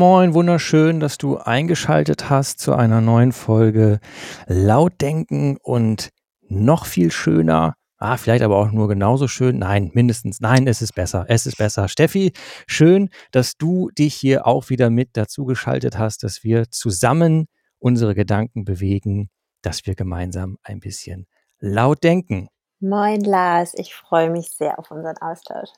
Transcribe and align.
Moin 0.00 0.32
wunderschön, 0.32 0.98
dass 0.98 1.18
du 1.18 1.36
eingeschaltet 1.36 2.30
hast 2.30 2.58
zu 2.58 2.72
einer 2.72 3.02
neuen 3.02 3.32
Folge 3.32 4.00
Laut 4.46 4.98
denken 4.98 5.58
und 5.62 6.08
noch 6.48 6.86
viel 6.86 7.10
schöner. 7.10 7.74
Ah, 7.98 8.16
vielleicht 8.16 8.42
aber 8.42 8.56
auch 8.56 8.72
nur 8.72 8.88
genauso 8.88 9.28
schön. 9.28 9.58
Nein, 9.58 9.90
mindestens. 9.92 10.40
Nein, 10.40 10.66
es 10.66 10.80
ist 10.80 10.94
besser. 10.94 11.26
Es 11.28 11.44
ist 11.44 11.58
besser. 11.58 11.86
Steffi, 11.86 12.32
schön, 12.66 13.10
dass 13.30 13.58
du 13.58 13.90
dich 13.90 14.14
hier 14.14 14.46
auch 14.46 14.70
wieder 14.70 14.88
mit 14.88 15.10
dazu 15.18 15.44
geschaltet 15.44 15.98
hast, 15.98 16.22
dass 16.22 16.44
wir 16.44 16.70
zusammen 16.70 17.44
unsere 17.78 18.14
Gedanken 18.14 18.64
bewegen, 18.64 19.28
dass 19.60 19.84
wir 19.84 19.94
gemeinsam 19.96 20.56
ein 20.62 20.80
bisschen 20.80 21.26
laut 21.58 22.02
denken. 22.02 22.48
Moin 22.78 23.20
Lars, 23.20 23.74
ich 23.74 23.94
freue 23.94 24.30
mich 24.30 24.48
sehr 24.48 24.78
auf 24.78 24.90
unseren 24.90 25.18
Austausch. 25.18 25.68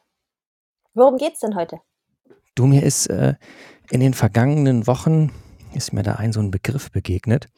Worum 0.94 1.16
geht's 1.16 1.40
denn 1.40 1.56
heute? 1.56 1.80
Du, 2.54 2.66
mir 2.66 2.82
ist 2.82 3.06
äh, 3.06 3.34
in 3.90 4.00
den 4.00 4.14
vergangenen 4.14 4.86
Wochen 4.86 5.30
ist 5.74 5.92
mir 5.92 6.02
da 6.02 6.14
ein 6.14 6.32
so 6.32 6.40
ein 6.40 6.50
Begriff 6.50 6.90
begegnet. 6.90 7.48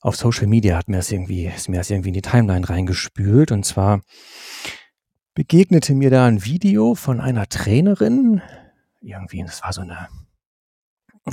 Auf 0.00 0.16
Social 0.16 0.46
Media 0.46 0.76
hat 0.76 0.88
mir 0.88 0.96
das 0.96 1.12
irgendwie, 1.12 1.46
ist 1.46 1.68
mir 1.68 1.76
das 1.78 1.90
irgendwie 1.90 2.08
in 2.08 2.14
die 2.14 2.22
Timeline 2.22 2.68
reingespült. 2.68 3.52
Und 3.52 3.64
zwar 3.64 4.00
begegnete 5.34 5.94
mir 5.94 6.10
da 6.10 6.26
ein 6.26 6.44
Video 6.44 6.94
von 6.94 7.20
einer 7.20 7.48
Trainerin. 7.48 8.42
Irgendwie, 9.00 9.42
das 9.42 9.62
war 9.62 9.72
so 9.72 9.82
eine, 9.82 10.08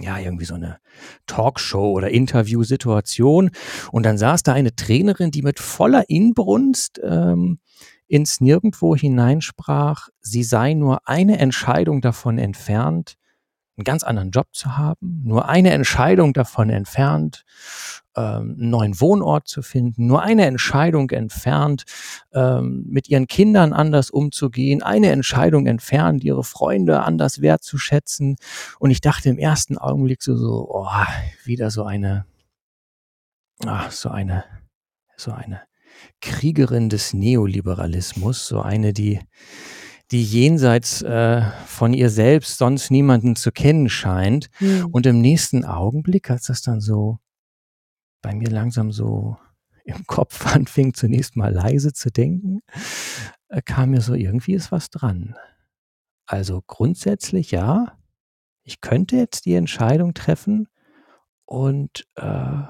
ja, 0.01 0.19
irgendwie 0.19 0.45
so 0.45 0.55
eine 0.55 0.79
Talkshow 1.25 1.91
oder 1.91 2.11
Interviewsituation. 2.11 3.49
Und 3.91 4.03
dann 4.03 4.17
saß 4.19 4.43
da 4.43 4.53
eine 4.53 4.75
Trainerin, 4.75 5.31
die 5.31 5.41
mit 5.41 5.59
voller 5.59 6.09
Inbrunst 6.09 7.01
ähm, 7.03 7.59
ins 8.07 8.41
Nirgendwo 8.41 8.95
hineinsprach, 8.95 10.09
sie 10.19 10.43
sei 10.43 10.73
nur 10.73 11.07
eine 11.07 11.39
Entscheidung 11.39 12.01
davon 12.01 12.37
entfernt, 12.37 13.15
einen 13.75 13.85
ganz 13.85 14.03
anderen 14.03 14.31
Job 14.31 14.47
zu 14.51 14.77
haben, 14.77 15.23
nur 15.23 15.49
eine 15.49 15.71
Entscheidung 15.71 16.33
davon 16.33 16.69
entfernt, 16.69 17.43
ähm, 18.15 18.55
einen 18.59 18.69
neuen 18.69 19.01
Wohnort 19.01 19.47
zu 19.47 19.63
finden, 19.63 20.05
nur 20.05 20.21
eine 20.21 20.45
Entscheidung 20.45 21.09
entfernt, 21.09 21.83
ähm, 22.33 22.85
mit 22.87 23.09
ihren 23.09 23.25
Kindern 23.25 23.73
anders 23.73 24.11
umzugehen, 24.11 24.83
eine 24.83 25.09
Entscheidung 25.09 25.65
entfernt, 25.65 26.23
ihre 26.23 26.43
Freunde 26.43 27.01
anders 27.01 27.41
wertzuschätzen. 27.41 28.35
Und 28.77 28.91
ich 28.91 29.01
dachte 29.01 29.29
im 29.29 29.39
ersten 29.39 29.79
Augenblick 29.79 30.21
so, 30.21 30.35
so 30.35 30.69
oh, 30.69 30.87
wieder 31.43 31.71
so 31.71 31.83
eine, 31.83 32.25
ach, 33.65 33.89
so 33.89 34.09
eine, 34.09 34.43
so 35.17 35.31
eine 35.31 35.61
Kriegerin 36.23 36.87
des 36.87 37.13
Neoliberalismus, 37.13 38.47
so 38.47 38.61
eine, 38.61 38.93
die, 38.93 39.19
die 40.11 40.23
jenseits 40.23 41.01
äh, 41.01 41.41
von 41.65 41.93
ihr 41.93 42.09
selbst 42.09 42.57
sonst 42.57 42.91
niemanden 42.91 43.35
zu 43.35 43.51
kennen 43.51 43.89
scheint. 43.89 44.49
Mhm. 44.61 44.87
Und 44.91 45.05
im 45.05 45.19
nächsten 45.19 45.65
Augenblick, 45.65 46.31
als 46.31 46.45
das 46.45 46.61
dann 46.61 46.79
so 46.79 47.19
bei 48.21 48.33
mir 48.33 48.49
langsam 48.49 48.93
so 48.93 49.35
im 49.83 50.03
Kopf 50.07 50.47
anfing, 50.47 50.93
zunächst 50.93 51.35
mal 51.35 51.51
leise 51.51 51.91
zu 51.91 52.09
denken, 52.09 52.61
äh, 53.49 53.61
kam 53.61 53.89
mir 53.89 53.99
so, 54.01 54.13
irgendwie 54.13 54.53
ist 54.53 54.71
was 54.71 54.89
dran. 54.89 55.35
Also 56.25 56.63
grundsätzlich 56.65 57.51
ja, 57.51 57.97
ich 58.63 58.79
könnte 58.79 59.17
jetzt 59.17 59.45
die 59.45 59.55
Entscheidung 59.55 60.13
treffen 60.13 60.69
und 61.43 62.07
äh, 62.15 62.63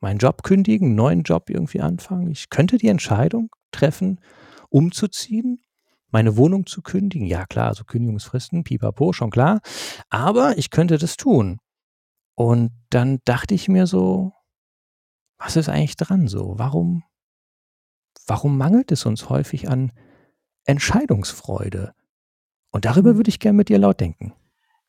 meinen 0.00 0.18
Job 0.18 0.42
kündigen, 0.42 0.88
einen 0.88 0.96
neuen 0.96 1.22
Job 1.22 1.50
irgendwie 1.50 1.80
anfangen. 1.80 2.30
Ich 2.30 2.50
könnte 2.50 2.78
die 2.78 2.88
Entscheidung 2.88 3.50
treffen, 3.70 4.20
umzuziehen, 4.68 5.62
meine 6.10 6.36
Wohnung 6.36 6.66
zu 6.66 6.82
kündigen. 6.82 7.26
Ja, 7.26 7.46
klar, 7.46 7.68
also 7.68 7.84
Kündigungsfristen, 7.84 8.64
pipapo, 8.64 9.12
schon 9.12 9.30
klar. 9.30 9.60
Aber 10.08 10.58
ich 10.58 10.70
könnte 10.70 10.98
das 10.98 11.16
tun. 11.16 11.58
Und 12.34 12.70
dann 12.90 13.20
dachte 13.24 13.54
ich 13.54 13.68
mir 13.68 13.86
so, 13.86 14.32
was 15.38 15.56
ist 15.56 15.68
eigentlich 15.68 15.96
dran 15.96 16.28
so? 16.28 16.54
Warum, 16.58 17.02
warum 18.26 18.56
mangelt 18.56 18.92
es 18.92 19.06
uns 19.06 19.28
häufig 19.28 19.68
an 19.68 19.92
Entscheidungsfreude? 20.64 21.94
Und 22.70 22.84
darüber 22.84 23.10
hm. 23.10 23.16
würde 23.16 23.30
ich 23.30 23.40
gerne 23.40 23.56
mit 23.56 23.68
dir 23.68 23.78
laut 23.78 24.00
denken. 24.00 24.34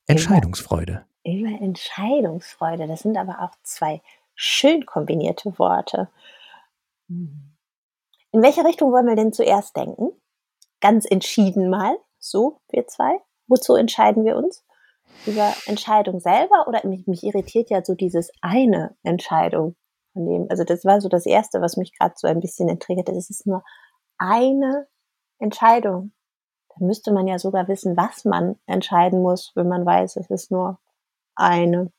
Entscheidungsfreude. 0.08 1.06
Über, 1.24 1.50
über 1.50 1.62
Entscheidungsfreude. 1.62 2.88
Das 2.88 3.02
sind 3.02 3.18
aber 3.18 3.42
auch 3.42 3.52
zwei 3.64 4.02
schön 4.38 4.86
kombinierte 4.86 5.58
Worte. 5.60 6.10
In 7.10 7.52
welche 8.32 8.64
Richtung 8.64 8.92
wollen 8.94 9.08
wir 9.08 9.16
denn 9.16 9.34
zuerst 9.34 9.76
denken? 9.76 10.12
Ganz 10.80 11.06
entschieden 11.06 11.70
mal, 11.70 11.98
so 12.20 12.62
wir 12.70 12.88
zwei. 12.88 13.20
Wozu 13.48 13.76
entscheiden 13.76 14.24
wir 14.24 14.38
uns? 14.38 14.64
Über 15.26 15.54
Entscheidung 15.66 16.20
selber 16.20 16.68
oder 16.68 16.86
mich, 16.86 17.08
mich 17.08 17.24
irritiert 17.24 17.70
ja 17.70 17.84
so 17.84 17.96
dieses 17.96 18.32
eine 18.42 18.96
Entscheidung 19.04 19.76
von 20.14 20.26
dem. 20.26 20.46
Also 20.50 20.64
das 20.64 20.86
war 20.86 21.02
so 21.02 21.10
das 21.10 21.26
erste, 21.26 21.60
was 21.62 21.76
mich 21.76 21.98
gerade 21.98 22.14
so 22.16 22.28
ein 22.28 22.40
bisschen 22.40 22.70
intrigiert. 22.70 23.10
Es 23.10 23.30
ist 23.30 23.48
nur 23.48 23.64
eine 24.18 24.88
Entscheidung. 25.40 26.12
Dann 26.76 26.88
müsste 26.88 27.12
man 27.12 27.28
ja 27.28 27.40
sogar 27.40 27.68
wissen, 27.68 27.98
was 27.98 28.24
man 28.26 28.60
entscheiden 28.68 29.22
muss, 29.22 29.52
wenn 29.56 29.68
man 29.68 29.86
weiß, 29.86 30.18
es 30.18 30.30
ist 30.30 30.52
nur 30.52 30.80
eine. 31.36 31.92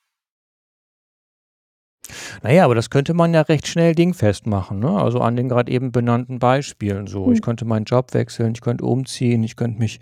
Naja, 2.43 2.65
aber 2.65 2.75
das 2.75 2.91
könnte 2.91 3.15
man 3.15 3.35
ja 3.35 3.43
recht 3.43 3.67
schnell 3.67 3.95
dingfest 3.95 4.47
machen, 4.47 4.79
ne? 4.79 4.91
Also 4.91 5.21
an 5.21 5.37
den 5.37 5.49
gerade 5.49 5.71
eben 5.73 5.93
benannten 5.93 6.39
Beispielen 6.39 7.07
so. 7.07 7.27
Mhm. 7.27 7.33
Ich 7.33 7.43
könnte 7.43 7.65
meinen 7.65 7.85
Job 7.85 8.15
wechseln, 8.15 8.53
ich 8.55 8.61
könnte 8.61 8.85
umziehen, 8.85 9.43
ich 9.43 9.57
könnte 9.57 9.79
mich 9.79 10.01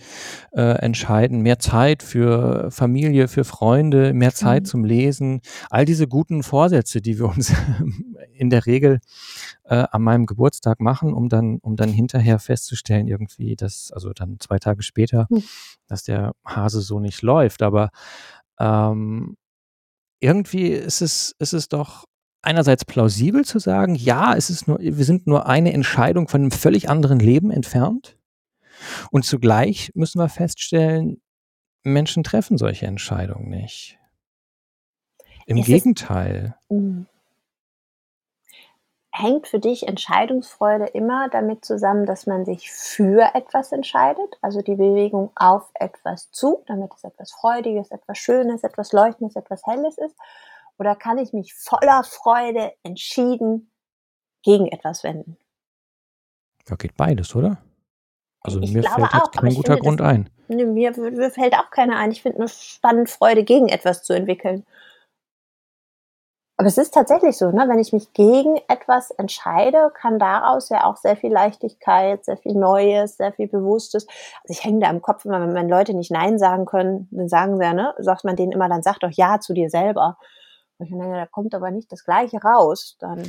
äh, 0.52 0.78
entscheiden, 0.78 1.40
mehr 1.40 1.58
Zeit 1.58 2.02
für 2.02 2.70
Familie, 2.70 3.28
für 3.28 3.44
Freunde, 3.44 4.12
mehr 4.12 4.34
Zeit 4.34 4.64
mhm. 4.64 4.66
zum 4.66 4.84
Lesen. 4.84 5.40
All 5.70 5.84
diese 5.84 6.06
guten 6.06 6.42
Vorsätze, 6.42 7.00
die 7.00 7.18
wir 7.18 7.26
uns 7.26 7.52
in 8.32 8.50
der 8.50 8.66
Regel 8.66 9.00
äh, 9.64 9.84
an 9.90 10.02
meinem 10.02 10.26
Geburtstag 10.26 10.80
machen, 10.80 11.14
um 11.14 11.28
dann, 11.28 11.58
um 11.58 11.76
dann 11.76 11.90
hinterher 11.90 12.38
festzustellen, 12.38 13.08
irgendwie, 13.08 13.56
dass, 13.56 13.90
also 13.92 14.12
dann 14.12 14.36
zwei 14.40 14.58
Tage 14.58 14.82
später, 14.82 15.26
mhm. 15.30 15.42
dass 15.86 16.04
der 16.04 16.32
Hase 16.44 16.80
so 16.80 17.00
nicht 17.00 17.22
läuft. 17.22 17.62
Aber 17.62 17.90
ähm, 18.58 19.36
irgendwie 20.20 20.68
ist 20.68 21.02
es, 21.02 21.34
ist 21.38 21.52
es 21.52 21.68
doch 21.68 22.04
einerseits 22.46 22.84
plausibel 22.84 23.44
zu 23.44 23.58
sagen, 23.58 23.94
ja, 23.94 24.34
es 24.34 24.50
ist 24.50 24.68
nur, 24.68 24.78
wir 24.78 25.04
sind 25.04 25.26
nur 25.26 25.46
eine 25.46 25.72
Entscheidung 25.72 26.28
von 26.28 26.42
einem 26.42 26.50
völlig 26.50 26.88
anderen 26.88 27.18
Leben 27.18 27.50
entfernt. 27.50 28.16
Und 29.10 29.24
zugleich 29.24 29.90
müssen 29.94 30.20
wir 30.20 30.28
feststellen, 30.28 31.20
Menschen 31.82 32.24
treffen 32.24 32.58
solche 32.58 32.86
Entscheidungen 32.86 33.48
nicht. 33.48 33.98
Im 35.46 35.58
ist 35.58 35.66
Gegenteil. 35.66 36.56
Es, 36.68 36.76
mhm 36.76 37.06
hängt 39.18 39.48
für 39.48 39.58
dich 39.58 39.88
Entscheidungsfreude 39.88 40.86
immer 40.86 41.28
damit 41.30 41.64
zusammen, 41.64 42.06
dass 42.06 42.26
man 42.26 42.44
sich 42.44 42.70
für 42.70 43.34
etwas 43.34 43.72
entscheidet, 43.72 44.36
also 44.42 44.60
die 44.60 44.74
Bewegung 44.74 45.30
auf 45.34 45.70
etwas 45.74 46.30
zu, 46.30 46.62
damit 46.66 46.92
es 46.94 47.04
etwas 47.04 47.32
Freudiges, 47.32 47.90
etwas 47.90 48.18
Schönes, 48.18 48.62
etwas 48.62 48.92
Leuchtendes, 48.92 49.36
etwas 49.36 49.62
Helles 49.64 49.96
ist? 49.98 50.16
Oder 50.78 50.94
kann 50.94 51.18
ich 51.18 51.32
mich 51.32 51.54
voller 51.54 52.04
Freude 52.04 52.72
entschieden 52.82 53.70
gegen 54.42 54.68
etwas 54.68 55.02
wenden? 55.04 55.36
Ja, 56.68 56.76
geht 56.76 56.96
beides, 56.96 57.34
oder? 57.34 57.58
Also 58.40 58.60
ich 58.60 58.72
mir 58.72 58.82
fällt 58.82 59.14
auch, 59.14 59.30
kein 59.30 59.54
guter 59.54 59.74
finde, 59.74 59.82
Grund 59.82 60.00
das, 60.00 60.08
ein. 60.08 60.30
Ne, 60.48 60.64
mir, 60.66 60.92
mir 60.96 61.30
fällt 61.30 61.54
auch 61.54 61.70
keiner 61.70 61.96
ein. 61.96 62.12
Ich 62.12 62.22
finde 62.22 62.38
nur 62.38 62.48
spannend, 62.48 63.10
Freude 63.10 63.42
gegen 63.44 63.68
etwas 63.68 64.02
zu 64.02 64.12
entwickeln. 64.12 64.64
Aber 66.58 66.68
es 66.68 66.78
ist 66.78 66.94
tatsächlich 66.94 67.36
so, 67.36 67.50
ne? 67.50 67.66
wenn 67.68 67.78
ich 67.78 67.92
mich 67.92 68.14
gegen 68.14 68.56
etwas 68.68 69.10
entscheide, 69.10 69.90
kann 69.92 70.18
daraus 70.18 70.70
ja 70.70 70.84
auch 70.84 70.96
sehr 70.96 71.16
viel 71.16 71.30
Leichtigkeit, 71.30 72.24
sehr 72.24 72.38
viel 72.38 72.54
Neues, 72.54 73.18
sehr 73.18 73.32
viel 73.32 73.46
Bewusstes. 73.46 74.06
Also 74.42 74.58
ich 74.58 74.64
hänge 74.64 74.80
da 74.80 74.90
im 74.90 75.02
Kopf 75.02 75.26
immer, 75.26 75.40
wenn, 75.40 75.54
wenn 75.54 75.68
Leute 75.68 75.92
nicht 75.92 76.10
Nein 76.10 76.38
sagen 76.38 76.64
können, 76.64 77.08
dann 77.10 77.28
sagen 77.28 77.58
sie 77.58 77.64
ja, 77.64 77.74
ne, 77.74 77.94
sagt 77.98 78.24
man 78.24 78.36
denen 78.36 78.52
immer, 78.52 78.70
dann 78.70 78.82
sag 78.82 79.00
doch 79.00 79.10
Ja 79.10 79.38
zu 79.38 79.52
dir 79.52 79.68
selber. 79.68 80.16
Und 80.78 80.86
ich 80.86 80.92
denke, 80.92 81.12
da 81.12 81.26
kommt 81.26 81.54
aber 81.54 81.70
nicht 81.70 81.90
das 81.90 82.04
Gleiche 82.04 82.38
raus. 82.38 82.96
Dann 83.00 83.22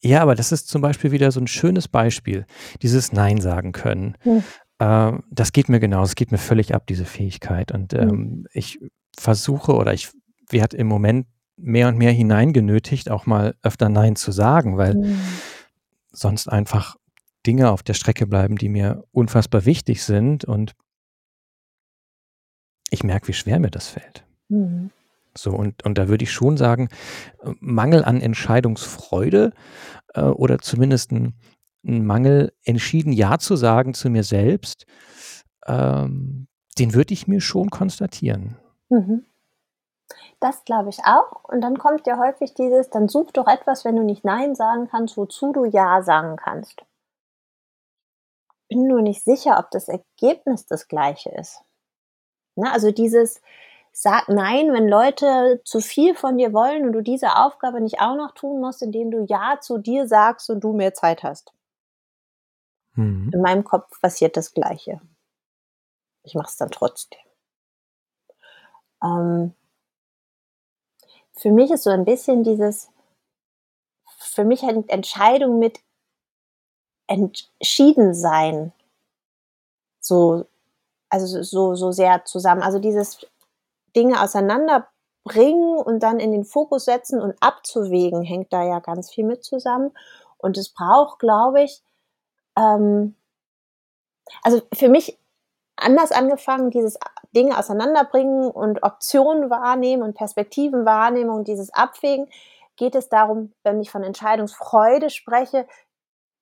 ja, 0.00 0.22
aber 0.22 0.34
das 0.34 0.52
ist 0.52 0.68
zum 0.68 0.80
Beispiel 0.80 1.10
wieder 1.10 1.32
so 1.32 1.40
ein 1.40 1.48
schönes 1.48 1.88
Beispiel, 1.88 2.46
dieses 2.82 3.12
Nein 3.12 3.40
sagen 3.40 3.72
können. 3.72 4.16
Hm. 4.20 4.44
Äh, 4.78 5.18
das 5.30 5.52
geht 5.52 5.68
mir 5.68 5.80
genau, 5.80 6.02
es 6.02 6.14
geht 6.14 6.30
mir 6.30 6.38
völlig 6.38 6.74
ab, 6.74 6.86
diese 6.86 7.04
Fähigkeit. 7.04 7.72
Und 7.72 7.92
hm. 7.92 8.00
ähm, 8.00 8.08
hm. 8.08 8.46
ich 8.52 8.78
versuche 9.18 9.74
oder 9.74 9.92
ich 9.92 10.10
werde 10.50 10.76
im 10.76 10.86
Moment 10.86 11.26
mehr 11.56 11.88
und 11.88 11.98
mehr 11.98 12.12
hineingenötigt, 12.12 13.10
auch 13.10 13.26
mal 13.26 13.56
öfter 13.62 13.88
Nein 13.88 14.14
zu 14.14 14.30
sagen, 14.30 14.76
weil 14.76 14.94
mhm. 14.94 15.18
sonst 16.12 16.46
einfach 16.48 16.94
Dinge 17.46 17.70
auf 17.72 17.82
der 17.82 17.94
Strecke 17.94 18.28
bleiben, 18.28 18.56
die 18.56 18.68
mir 18.68 19.04
unfassbar 19.10 19.64
wichtig 19.64 20.04
sind 20.04 20.44
und 20.44 20.74
ich 22.90 23.02
merke, 23.02 23.26
wie 23.26 23.32
schwer 23.32 23.58
mir 23.58 23.70
das 23.70 23.88
fällt. 23.88 24.24
Mhm. 24.48 24.90
So, 25.38 25.52
und, 25.52 25.84
und 25.84 25.98
da 25.98 26.08
würde 26.08 26.24
ich 26.24 26.32
schon 26.32 26.56
sagen, 26.56 26.88
Mangel 27.60 28.04
an 28.04 28.20
Entscheidungsfreude 28.20 29.52
äh, 30.14 30.22
oder 30.22 30.58
zumindest 30.58 31.12
ein, 31.12 31.34
ein, 31.86 32.04
Mangel, 32.04 32.52
entschieden 32.64 33.12
Ja 33.12 33.38
zu 33.38 33.56
sagen 33.56 33.94
zu 33.94 34.10
mir 34.10 34.24
selbst, 34.24 34.86
ähm, 35.66 36.48
den 36.78 36.94
würde 36.94 37.14
ich 37.14 37.28
mir 37.28 37.40
schon 37.40 37.70
konstatieren. 37.70 38.56
Mhm. 38.88 39.24
Das 40.40 40.64
glaube 40.64 40.90
ich 40.90 41.00
auch. 41.04 41.44
Und 41.44 41.60
dann 41.60 41.78
kommt 41.78 42.06
ja 42.06 42.18
häufig 42.18 42.54
dieses, 42.54 42.90
dann 42.90 43.08
such 43.08 43.32
doch 43.32 43.48
etwas, 43.48 43.84
wenn 43.84 43.96
du 43.96 44.02
nicht 44.02 44.24
Nein 44.24 44.54
sagen 44.54 44.88
kannst, 44.88 45.16
wozu 45.16 45.52
du 45.52 45.64
Ja 45.64 46.02
sagen 46.02 46.36
kannst. 46.36 46.84
Bin 48.68 48.86
nur 48.86 49.02
nicht 49.02 49.24
sicher, 49.24 49.58
ob 49.58 49.70
das 49.70 49.88
Ergebnis 49.88 50.66
das 50.66 50.88
gleiche 50.88 51.30
ist. 51.30 51.62
Ne? 52.54 52.70
Also 52.70 52.92
dieses, 52.92 53.40
sag 54.00 54.28
Nein, 54.28 54.72
wenn 54.72 54.88
Leute 54.88 55.60
zu 55.64 55.80
viel 55.80 56.14
von 56.14 56.38
dir 56.38 56.52
wollen 56.52 56.86
und 56.86 56.92
du 56.92 57.02
diese 57.02 57.34
Aufgabe 57.34 57.80
nicht 57.80 58.00
auch 58.00 58.14
noch 58.14 58.30
tun 58.30 58.60
musst, 58.60 58.80
indem 58.80 59.10
du 59.10 59.24
Ja 59.24 59.58
zu 59.60 59.78
dir 59.78 60.06
sagst 60.06 60.48
und 60.50 60.60
du 60.60 60.72
mehr 60.72 60.94
Zeit 60.94 61.24
hast. 61.24 61.52
Mhm. 62.92 63.32
In 63.34 63.40
meinem 63.40 63.64
Kopf 63.64 64.00
passiert 64.00 64.36
das 64.36 64.54
Gleiche. 64.54 65.00
Ich 66.22 66.36
mache 66.36 66.46
es 66.46 66.56
dann 66.56 66.70
trotzdem. 66.70 67.18
Ähm, 69.02 69.52
für 71.32 71.50
mich 71.50 71.72
ist 71.72 71.82
so 71.82 71.90
ein 71.90 72.04
bisschen 72.04 72.44
dieses, 72.44 72.92
für 74.06 74.44
mich 74.44 74.62
hängt 74.62 74.90
Entscheidung 74.90 75.58
mit 75.58 75.80
entschieden 77.08 78.14
sein 78.14 78.72
so, 79.98 80.46
also 81.08 81.42
so, 81.42 81.74
so 81.74 81.90
sehr 81.90 82.24
zusammen. 82.26 82.62
Also 82.62 82.78
dieses 82.78 83.26
Dinge 83.98 84.22
auseinanderbringen 84.22 85.78
und 85.78 86.04
dann 86.04 86.20
in 86.20 86.30
den 86.30 86.44
Fokus 86.44 86.84
setzen 86.84 87.20
und 87.20 87.34
abzuwägen, 87.40 88.22
hängt 88.22 88.52
da 88.52 88.62
ja 88.62 88.78
ganz 88.78 89.10
viel 89.10 89.24
mit 89.24 89.42
zusammen. 89.42 89.90
Und 90.36 90.56
es 90.56 90.68
braucht, 90.68 91.18
glaube 91.18 91.62
ich, 91.62 91.82
ähm, 92.56 93.16
also 94.42 94.62
für 94.72 94.88
mich 94.88 95.18
anders 95.74 96.12
angefangen, 96.12 96.70
dieses 96.70 96.96
Dinge 97.34 97.58
auseinanderbringen 97.58 98.50
und 98.50 98.82
Optionen 98.84 99.50
wahrnehmen 99.50 100.04
und 100.04 100.14
Perspektiven 100.14 100.84
wahrnehmen 100.84 101.30
und 101.30 101.48
dieses 101.48 101.72
Abwägen, 101.74 102.28
geht 102.76 102.94
es 102.94 103.08
darum, 103.08 103.52
wenn 103.64 103.80
ich 103.80 103.90
von 103.90 104.04
Entscheidungsfreude 104.04 105.10
spreche, 105.10 105.66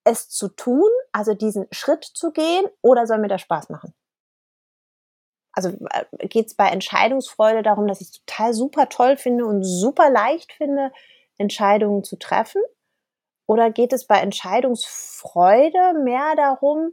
es 0.05 0.29
zu 0.29 0.49
tun, 0.49 0.91
also 1.11 1.33
diesen 1.33 1.67
Schritt 1.73 2.05
zu 2.05 2.31
gehen, 2.31 2.67
oder 2.83 3.07
soll 3.07 3.19
mir 3.19 3.29
das 3.29 3.41
Spaß 3.41 3.71
machen? 3.71 3.95
Also 5.57 5.71
äh, 5.91 6.29
geht 6.29 6.47
es 6.47 6.55
bei 6.55 6.69
Entscheidungsfreude 6.69 7.63
darum, 7.63 7.89
dass 7.89 8.01
ich 8.01 8.13
total 8.13 8.55
super 8.55 8.89
toll 8.89 9.17
finde 9.17 9.47
und 9.47 9.65
super 9.65 10.11
leicht 10.11 10.53
finde, 10.53 10.93
Entscheidungen 11.39 12.05
zu 12.05 12.17
treffen? 12.17 12.63
Oder 13.47 13.71
geht 13.71 13.93
es 13.93 14.07
bei 14.07 14.17
Entscheidungsfreude 14.17 15.95
mehr 16.05 16.35
darum, 16.37 16.93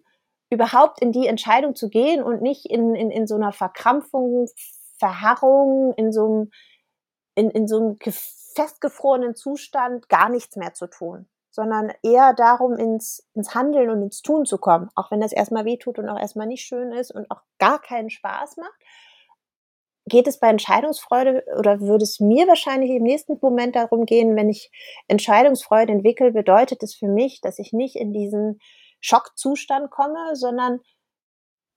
überhaupt 0.50 1.02
in 1.02 1.12
die 1.12 1.28
Entscheidung 1.28 1.76
zu 1.76 1.90
gehen 1.90 2.24
und 2.24 2.42
nicht 2.42 2.66
in, 2.66 2.96
in, 2.96 3.12
in 3.12 3.28
so 3.28 3.36
einer 3.36 3.52
Verkrampfung, 3.52 4.48
Verharrung, 4.98 5.94
in 5.98 6.12
so 6.14 6.26
einem, 6.26 6.52
in, 7.36 7.50
in 7.50 7.68
so 7.68 7.78
einem 7.78 7.98
festgefrorenen 8.56 9.36
Zustand 9.36 10.08
gar 10.10 10.30
nichts 10.30 10.56
mehr 10.56 10.74
zu 10.74 10.88
tun, 10.88 11.28
sondern 11.54 11.94
eher 12.02 12.34
darum, 12.34 12.74
ins, 12.78 13.28
ins 13.36 13.54
Handeln 13.54 13.92
und 13.92 14.02
ins 14.02 14.24
Tun 14.24 14.44
zu 14.44 14.58
kommen, 14.58 14.90
auch 14.96 15.12
wenn 15.12 15.22
das 15.22 15.32
erstmal 15.32 15.66
wehtut 15.66 16.00
und 16.00 16.10
auch 16.10 16.20
erstmal 16.20 16.48
nicht 16.48 16.66
schön 16.66 16.92
ist 16.92 17.12
und 17.12 17.30
auch 17.30 17.42
gar 17.60 17.80
keinen 17.80 18.10
Spaß 18.10 18.58
macht. 18.58 18.74
Geht 20.08 20.28
es 20.28 20.40
bei 20.40 20.50
Entscheidungsfreude 20.50 21.46
oder 21.60 21.80
würde 21.80 22.04
es 22.04 22.20
mir 22.20 22.48
wahrscheinlich 22.48 22.90
im 22.90 23.04
nächsten 23.04 23.38
Moment 23.40 23.76
darum 23.76 24.08
gehen, 24.08 24.36
wenn 24.36 24.50
ich 24.50 24.72
Entscheidungsfreude 25.08 25.94
entwickle, 25.94 26.32
bedeutet 26.32 26.82
es 26.82 26.96
für 26.96 27.08
mich, 27.08 27.40
dass 27.40 27.60
ich 27.60 27.72
nicht 27.72 27.98
in 27.98 28.14
diesen 28.14 28.60
Schockzustand 29.00 29.92
komme, 29.92 30.36
sondern 30.36 30.80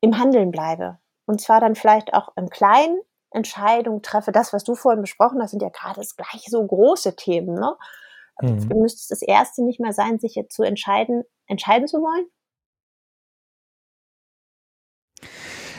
im 0.00 0.18
Handeln 0.18 0.52
bleibe. 0.52 0.98
Und 1.26 1.42
zwar 1.42 1.60
dann 1.60 1.74
vielleicht 1.74 2.14
auch 2.14 2.32
im 2.36 2.48
Kleinen 2.48 2.98
Entscheidungen 3.30 4.00
treffe. 4.00 4.32
Das, 4.32 4.54
was 4.54 4.64
du 4.64 4.74
vorhin 4.74 5.02
besprochen 5.02 5.42
hast, 5.42 5.50
sind 5.50 5.62
ja 5.62 5.68
gerade 5.68 6.00
das 6.00 6.16
gleiche 6.16 6.50
so 6.50 6.66
große 6.66 7.14
Themen. 7.14 7.54
Ne? 7.54 7.76
Mhm. 8.40 8.68
Müsste 8.80 9.00
es 9.00 9.08
das 9.08 9.22
Erste 9.22 9.64
nicht 9.64 9.80
mehr 9.80 9.92
sein, 9.92 10.18
sich 10.18 10.34
jetzt 10.34 10.54
zu 10.54 10.62
entscheiden, 10.62 11.22
entscheiden 11.46 11.86
zu 11.88 11.98
wollen? 11.98 12.26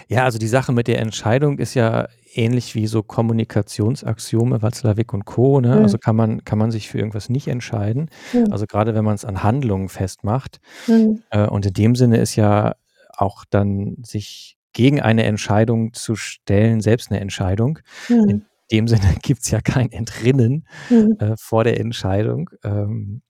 Ja, 0.10 0.24
also 0.24 0.40
die 0.40 0.48
Sache 0.48 0.72
mit 0.72 0.88
der 0.88 1.00
Entscheidung 1.00 1.60
ist 1.60 1.74
ja 1.74 2.08
ähnlich 2.34 2.76
wie 2.76 2.88
so 2.88 3.04
Kommunikationsaxiome, 3.04 4.62
Watzlawick 4.62 5.14
und 5.14 5.26
Co. 5.26 5.60
Ne? 5.60 5.76
Mhm. 5.76 5.82
Also 5.84 5.98
kann 5.98 6.16
man, 6.16 6.46
kann 6.46 6.58
man 6.58 6.72
sich 6.72 6.88
für 6.88 6.98
irgendwas 6.98 7.30
nicht 7.30 7.48
entscheiden. 7.48 8.10
Mhm. 8.32 8.52
Also 8.52 8.66
gerade 8.68 8.96
wenn 8.96 9.04
man 9.04 9.16
es 9.16 9.26
an 9.26 9.44
Handlungen 9.44 9.90
festmacht. 9.90 10.60
Mhm. 10.88 11.24
Äh, 11.30 11.48
und 11.48 11.66
in 11.66 11.74
dem 11.74 11.96
Sinne 11.96 12.18
ist 12.18 12.36
ja 12.36 12.76
auch 13.18 13.44
dann 13.50 13.98
sich 14.04 14.58
gegen 14.72 15.02
eine 15.02 15.24
Entscheidung 15.24 15.94
zu 15.94 16.16
stellen, 16.16 16.82
selbst 16.82 17.12
eine 17.12 17.20
Entscheidung. 17.20 17.80
Mhm. 18.08 18.30
In 18.30 18.46
dem 18.72 18.88
Sinne 18.88 19.16
gibt 19.22 19.44
es 19.44 19.52
ja 19.52 19.62
kein 19.62 19.92
Entrinnen 19.92 20.68
mhm. 20.90 21.18
äh, 21.20 21.36
vor 21.38 21.64
der 21.64 21.80
Entscheidung. 21.80 22.50
Ähm, 22.64 23.22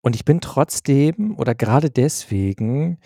und 0.00 0.14
ich 0.14 0.24
bin 0.24 0.40
trotzdem 0.40 1.36
oder 1.36 1.54
gerade 1.54 1.90
deswegen 1.90 2.98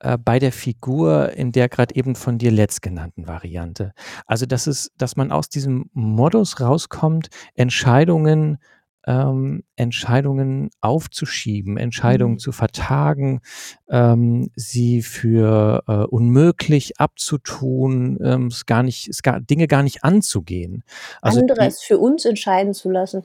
äh, 0.00 0.18
bei 0.18 0.38
der 0.38 0.52
Figur 0.52 1.32
in 1.32 1.52
der 1.52 1.68
gerade 1.68 1.94
eben 1.94 2.14
von 2.14 2.38
dir 2.38 2.50
letztgenannten 2.50 3.26
Variante. 3.26 3.92
Also, 4.26 4.46
dass 4.46 4.66
es 4.66 4.92
dass 4.96 5.16
man 5.16 5.32
aus 5.32 5.48
diesem 5.48 5.90
Modus 5.92 6.60
rauskommt, 6.60 7.28
Entscheidungen 7.54 8.58
ähm, 9.06 9.62
Entscheidungen 9.76 10.70
aufzuschieben, 10.80 11.76
Entscheidungen 11.76 12.34
mhm. 12.34 12.38
zu 12.38 12.52
vertagen, 12.52 13.40
ähm, 13.88 14.50
sie 14.56 15.02
für 15.02 15.82
äh, 15.86 15.92
unmöglich 16.04 17.00
abzutun, 17.00 18.18
ähm, 18.22 18.46
es 18.48 18.66
gar 18.66 18.82
nicht, 18.82 19.08
es 19.08 19.22
gar, 19.22 19.40
Dinge 19.40 19.68
gar 19.68 19.82
nicht 19.82 20.04
anzugehen. 20.04 20.84
Also 21.22 21.40
Anderes 21.40 21.80
die, 21.80 21.86
für 21.86 21.98
uns 21.98 22.24
entscheiden 22.24 22.74
zu 22.74 22.90
lassen. 22.90 23.24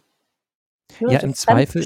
Nur 0.99 1.11
ja, 1.11 1.19
im 1.19 1.33
Zweifel, 1.33 1.85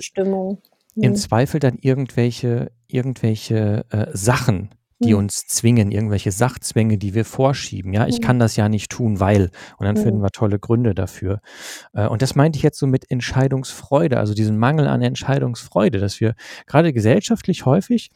im 0.95 1.11
mhm. 1.11 1.15
Zweifel 1.15 1.59
dann 1.59 1.77
irgendwelche, 1.79 2.71
irgendwelche 2.87 3.85
äh, 3.89 4.07
Sachen, 4.13 4.69
die 4.99 5.13
mhm. 5.13 5.19
uns 5.19 5.45
zwingen, 5.47 5.91
irgendwelche 5.91 6.31
Sachzwänge, 6.31 6.97
die 6.97 7.13
wir 7.13 7.25
vorschieben. 7.25 7.93
Ja, 7.93 8.07
ich 8.07 8.19
mhm. 8.19 8.23
kann 8.23 8.39
das 8.39 8.55
ja 8.55 8.69
nicht 8.69 8.91
tun, 8.91 9.19
weil. 9.19 9.51
Und 9.77 9.85
dann 9.85 9.97
finden 9.97 10.21
wir 10.21 10.29
tolle 10.31 10.59
Gründe 10.59 10.95
dafür. 10.95 11.41
Äh, 11.93 12.07
und 12.07 12.21
das 12.21 12.35
meinte 12.35 12.57
ich 12.57 12.63
jetzt 12.63 12.79
so 12.79 12.87
mit 12.87 13.09
Entscheidungsfreude, 13.11 14.17
also 14.17 14.33
diesen 14.33 14.57
Mangel 14.57 14.87
an 14.87 15.01
Entscheidungsfreude, 15.01 15.99
dass 15.99 16.19
wir 16.21 16.35
gerade 16.65 16.93
gesellschaftlich 16.93 17.65
häufig 17.65 18.11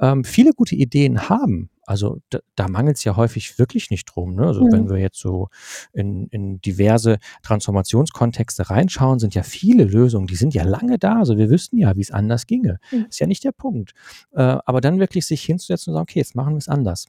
ähm, 0.00 0.24
viele 0.24 0.52
gute 0.52 0.74
Ideen 0.74 1.28
haben, 1.28 1.70
also 1.84 2.20
da, 2.30 2.40
da 2.54 2.68
mangelt 2.68 2.96
es 2.96 3.04
ja 3.04 3.16
häufig 3.16 3.58
wirklich 3.58 3.90
nicht 3.90 4.06
drum. 4.06 4.34
Ne? 4.34 4.46
Also 4.46 4.62
mhm. 4.62 4.72
wenn 4.72 4.90
wir 4.90 4.98
jetzt 4.98 5.18
so 5.18 5.48
in, 5.92 6.26
in 6.28 6.60
diverse 6.60 7.18
Transformationskontexte 7.42 8.70
reinschauen, 8.70 9.18
sind 9.18 9.34
ja 9.34 9.42
viele 9.42 9.84
Lösungen, 9.84 10.26
die 10.26 10.36
sind 10.36 10.54
ja 10.54 10.64
lange 10.64 10.98
da. 10.98 11.18
Also 11.18 11.36
wir 11.36 11.50
wüssten 11.50 11.78
ja, 11.78 11.96
wie 11.96 12.00
es 12.00 12.10
anders 12.10 12.46
ginge. 12.46 12.78
Mhm. 12.90 13.06
Ist 13.08 13.20
ja 13.20 13.26
nicht 13.26 13.44
der 13.44 13.52
Punkt. 13.52 13.92
Äh, 14.32 14.58
aber 14.64 14.80
dann 14.80 15.00
wirklich 15.00 15.26
sich 15.26 15.42
hinzusetzen 15.42 15.90
und 15.90 15.96
sagen, 15.96 16.02
okay, 16.02 16.20
jetzt 16.20 16.34
machen 16.34 16.54
wir 16.54 16.58
es 16.58 16.68
anders. 16.68 17.06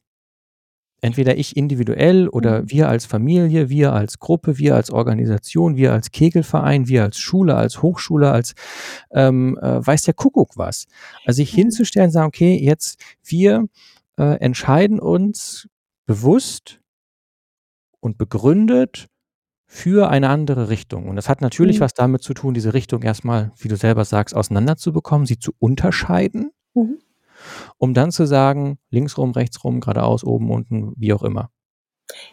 Entweder 1.04 1.38
ich 1.38 1.58
individuell 1.58 2.30
oder 2.30 2.62
mhm. 2.62 2.72
wir 2.72 2.88
als 2.88 3.06
Familie, 3.06 3.68
wir 3.70 3.92
als 3.92 4.20
Gruppe, 4.20 4.58
wir 4.58 4.76
als 4.76 4.90
Organisation, 4.90 5.76
wir 5.76 5.92
als 5.92 6.12
Kegelverein, 6.12 6.88
wir 6.88 7.04
als 7.04 7.20
Schule, 7.20 7.56
als 7.56 7.82
Hochschule, 7.82 8.32
als 8.32 8.54
ähm, 9.12 9.60
äh, 9.62 9.86
weiß 9.86 10.04
der 10.04 10.14
Kuckuck 10.14 10.58
was. 10.58 10.86
Also 11.26 11.38
sich 11.38 11.52
mhm. 11.52 11.58
hinzustellen 11.58 12.08
und 12.08 12.14
sagen, 12.14 12.28
okay, 12.28 12.58
jetzt 12.58 13.04
wir 13.26 13.66
äh, 14.18 14.40
entscheiden 14.40 15.00
uns 15.00 15.68
bewusst 16.06 16.82
und 18.00 18.18
begründet 18.18 19.08
für 19.66 20.10
eine 20.10 20.30
andere 20.30 20.70
Richtung. 20.70 21.08
Und 21.08 21.16
das 21.16 21.30
hat 21.30 21.42
natürlich 21.42 21.78
mhm. 21.78 21.84
was 21.86 21.94
damit 21.94 22.22
zu 22.22 22.34
tun, 22.34 22.54
diese 22.54 22.74
Richtung 22.74 23.02
erstmal, 23.02 23.52
wie 23.58 23.70
du 23.70 23.76
selber 23.76 24.06
sagst, 24.06 24.36
auseinanderzubekommen, 24.36 25.26
sie 25.26 25.40
zu 25.40 25.52
unterscheiden, 25.58 26.52
mhm. 26.76 27.00
um 27.78 27.94
dann 27.94 28.12
zu 28.12 28.28
sagen, 28.28 28.78
links 28.92 29.18
rum, 29.18 29.32
rechts 29.32 29.64
rum, 29.64 29.80
geradeaus, 29.80 30.24
oben, 30.24 30.52
unten, 30.52 30.94
wie 30.98 31.14
auch 31.14 31.24
immer. 31.24 31.50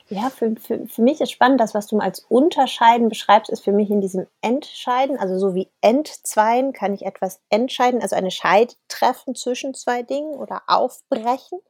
Ja, 0.08 0.30
für, 0.30 0.54
für, 0.56 0.86
für 0.86 1.02
mich 1.02 1.20
ist 1.20 1.30
spannend, 1.30 1.60
das, 1.60 1.74
was 1.74 1.86
du 1.86 1.98
als 1.98 2.20
Unterscheiden 2.28 3.08
beschreibst, 3.08 3.50
ist 3.50 3.64
für 3.64 3.72
mich 3.72 3.90
in 3.90 4.00
diesem 4.00 4.26
Entscheiden, 4.40 5.18
also 5.18 5.38
so 5.38 5.54
wie 5.54 5.68
Entzweien 5.80 6.72
kann 6.72 6.94
ich 6.94 7.06
etwas 7.06 7.40
entscheiden, 7.50 8.02
also 8.02 8.16
eine 8.16 8.30
Scheid 8.30 8.76
treffen 8.88 9.34
zwischen 9.34 9.74
zwei 9.74 10.02
Dingen 10.02 10.34
oder 10.34 10.62
aufbrechen, 10.66 11.60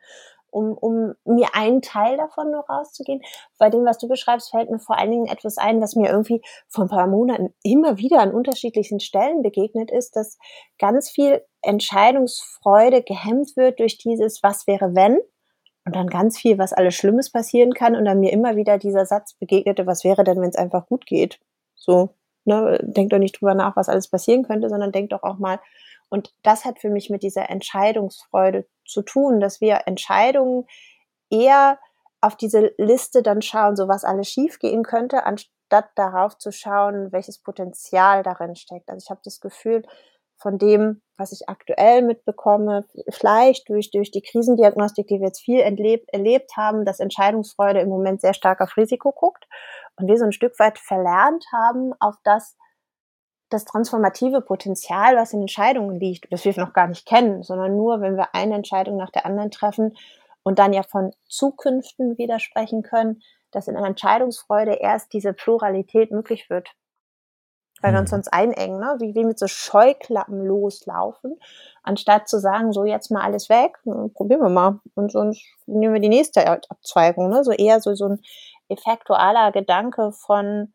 um, 0.51 0.77
um 0.77 1.15
mir 1.25 1.55
einen 1.55 1.83
Teil 1.83 2.17
davon 2.17 2.51
nur 2.51 2.65
rauszugehen. 2.69 3.23
Bei 3.59 3.71
dem, 3.71 3.85
was 3.85 3.99
du 3.99 4.09
beschreibst, 4.09 4.51
fällt 4.51 4.71
mir 4.71 4.81
vor 4.81 4.99
allen 4.99 5.11
Dingen 5.11 5.27
etwas 5.27 5.59
ein, 5.59 5.81
was 5.81 5.95
mir 5.95 6.11
irgendwie 6.11 6.43
vor 6.69 6.85
ein 6.85 6.91
paar 6.91 7.07
Monaten 7.07 7.55
immer 7.63 7.99
wieder 7.99 8.21
an 8.21 8.35
unterschiedlichen 8.35 9.01
Stellen 9.01 9.43
begegnet 9.43 9.91
ist, 9.91 10.17
dass 10.17 10.39
ganz 10.79 11.11
viel 11.11 11.45
Entscheidungsfreude 11.63 13.03
gehemmt 13.03 13.57
wird 13.57 13.81
durch 13.81 13.99
dieses 13.99 14.43
Was 14.43 14.67
wäre 14.67 14.95
wenn 14.95 15.21
und 15.85 15.97
dann 15.97 16.09
ganz 16.09 16.39
viel, 16.39 16.59
was 16.59 16.73
alles 16.73 16.95
Schlimmes 16.95 17.31
passieren 17.31 17.73
kann 17.73 17.97
und 17.97 18.05
dann 18.05 18.21
mir 18.21 18.33
immer 18.33 18.57
wieder 18.57 18.79
dieser 18.79 19.07
Satz 19.07 19.35
begegnete, 19.35 19.87
was 19.87 20.05
wäre 20.05 20.25
denn, 20.25 20.41
wenn 20.41 20.51
es 20.51 20.57
einfach 20.57 20.87
gut 20.87 21.07
geht? 21.07 21.41
So, 21.75 22.11
ne, 22.45 22.79
denkt 22.83 23.13
doch 23.13 23.19
nicht 23.19 23.41
drüber 23.41 23.55
nach, 23.55 23.77
was 23.77 23.89
alles 23.89 24.09
passieren 24.09 24.43
könnte, 24.43 24.69
sondern 24.69 24.93
denkt 24.93 25.13
doch 25.13 25.23
auch 25.23 25.39
mal. 25.39 25.59
Und 26.11 26.35
das 26.43 26.65
hat 26.65 26.81
für 26.81 26.91
mich 26.91 27.09
mit 27.09 27.23
dieser 27.23 27.49
Entscheidungsfreude 27.49 28.67
zu 28.85 29.03
tun, 29.03 29.41
dass 29.41 29.61
wir 29.61 29.83
Entscheidungen 29.87 30.67
eher 31.31 31.79
auf 32.21 32.37
diese 32.37 32.73
Liste 32.77 33.23
dann 33.23 33.41
schauen, 33.41 33.77
so 33.77 33.89
was 33.89 34.05
alles 34.05 34.29
schiefgehen 34.29 34.83
könnte, 34.83 35.25
anstatt 35.25 35.89
darauf 35.95 36.37
zu 36.37 36.53
schauen, 36.53 37.13
welches 37.13 37.39
Potenzial 37.39 38.23
darin 38.23 38.57
steckt. 38.57 38.91
Also 38.91 39.05
ich 39.05 39.11
habe 39.11 39.21
das 39.25 39.41
Gefühl, 39.41 39.85
von 40.37 40.59
dem, 40.59 41.03
was 41.21 41.33
ich 41.33 41.49
aktuell 41.49 42.03
mitbekomme, 42.03 42.85
vielleicht 43.11 43.69
durch, 43.69 43.91
durch 43.91 44.11
die 44.11 44.23
Krisendiagnostik, 44.23 45.07
die 45.07 45.21
wir 45.21 45.27
jetzt 45.27 45.43
viel 45.43 45.61
entlebt, 45.61 46.09
erlebt 46.13 46.57
haben, 46.57 46.85
dass 46.85 46.99
Entscheidungsfreude 46.99 47.81
im 47.81 47.91
Moment 47.91 48.23
sehr 48.23 48.35
stark 48.35 48.61
auf 48.61 48.77
Risiko 48.77 49.13
guckt 49.13 49.47
und 49.97 50.09
wir 50.09 50.17
so 50.17 50.25
ein 50.25 50.33
Stück 50.33 50.59
weit 50.59 50.79
verlernt 50.79 51.45
haben, 51.53 51.93
auf 52.01 52.17
das, 52.25 52.57
das 53.51 53.67
transformative 53.67 54.41
Potenzial, 54.41 55.17
was 55.17 55.33
in 55.33 55.43
Entscheidungen 55.43 56.01
liegt, 56.01 56.33
das 56.33 56.45
wir 56.45 56.55
noch 56.57 56.73
gar 56.73 56.89
nicht 56.89 57.07
kennen, 57.07 57.43
sondern 57.43 57.77
nur, 57.77 58.01
wenn 58.01 58.17
wir 58.17 58.35
eine 58.35 58.55
Entscheidung 58.55 58.97
nach 58.97 59.11
der 59.11 59.27
anderen 59.27 59.51
treffen 59.51 59.97
und 60.43 60.59
dann 60.59 60.73
ja 60.73 60.83
von 60.83 61.13
Zukünften 61.29 62.17
widersprechen 62.17 62.83
können, 62.83 63.23
dass 63.51 63.69
in 63.69 63.77
einer 63.77 63.89
Entscheidungsfreude 63.89 64.75
erst 64.75 65.13
diese 65.13 65.35
Pluralität 65.35 66.13
möglich 66.13 66.49
wird 66.49 66.71
weil 67.81 67.93
wir 67.93 68.01
uns 68.01 68.11
mhm. 68.11 68.17
sonst 68.17 68.33
einengen, 68.33 68.79
ne? 68.79 68.97
wie, 68.99 69.15
wie 69.15 69.25
mit 69.25 69.39
so 69.39 69.47
Scheuklappen 69.47 70.45
loslaufen, 70.45 71.39
anstatt 71.83 72.29
zu 72.29 72.39
sagen, 72.39 72.73
so 72.73 72.85
jetzt 72.85 73.11
mal 73.11 73.23
alles 73.23 73.49
weg, 73.49 73.79
hm, 73.85 74.13
probieren 74.13 74.41
wir 74.41 74.49
mal 74.49 74.81
und 74.95 75.13
sonst 75.13 75.43
nehmen 75.67 75.95
wir 75.95 76.01
die 76.01 76.09
nächste 76.09 76.47
Abzweigung. 76.47 77.31
Ne? 77.31 77.45
So 77.45 77.53
eher 77.53 77.81
so, 77.81 77.95
so 77.95 78.09
ein 78.09 78.21
effektualer 78.69 79.53
Gedanke 79.53 80.13
von, 80.13 80.73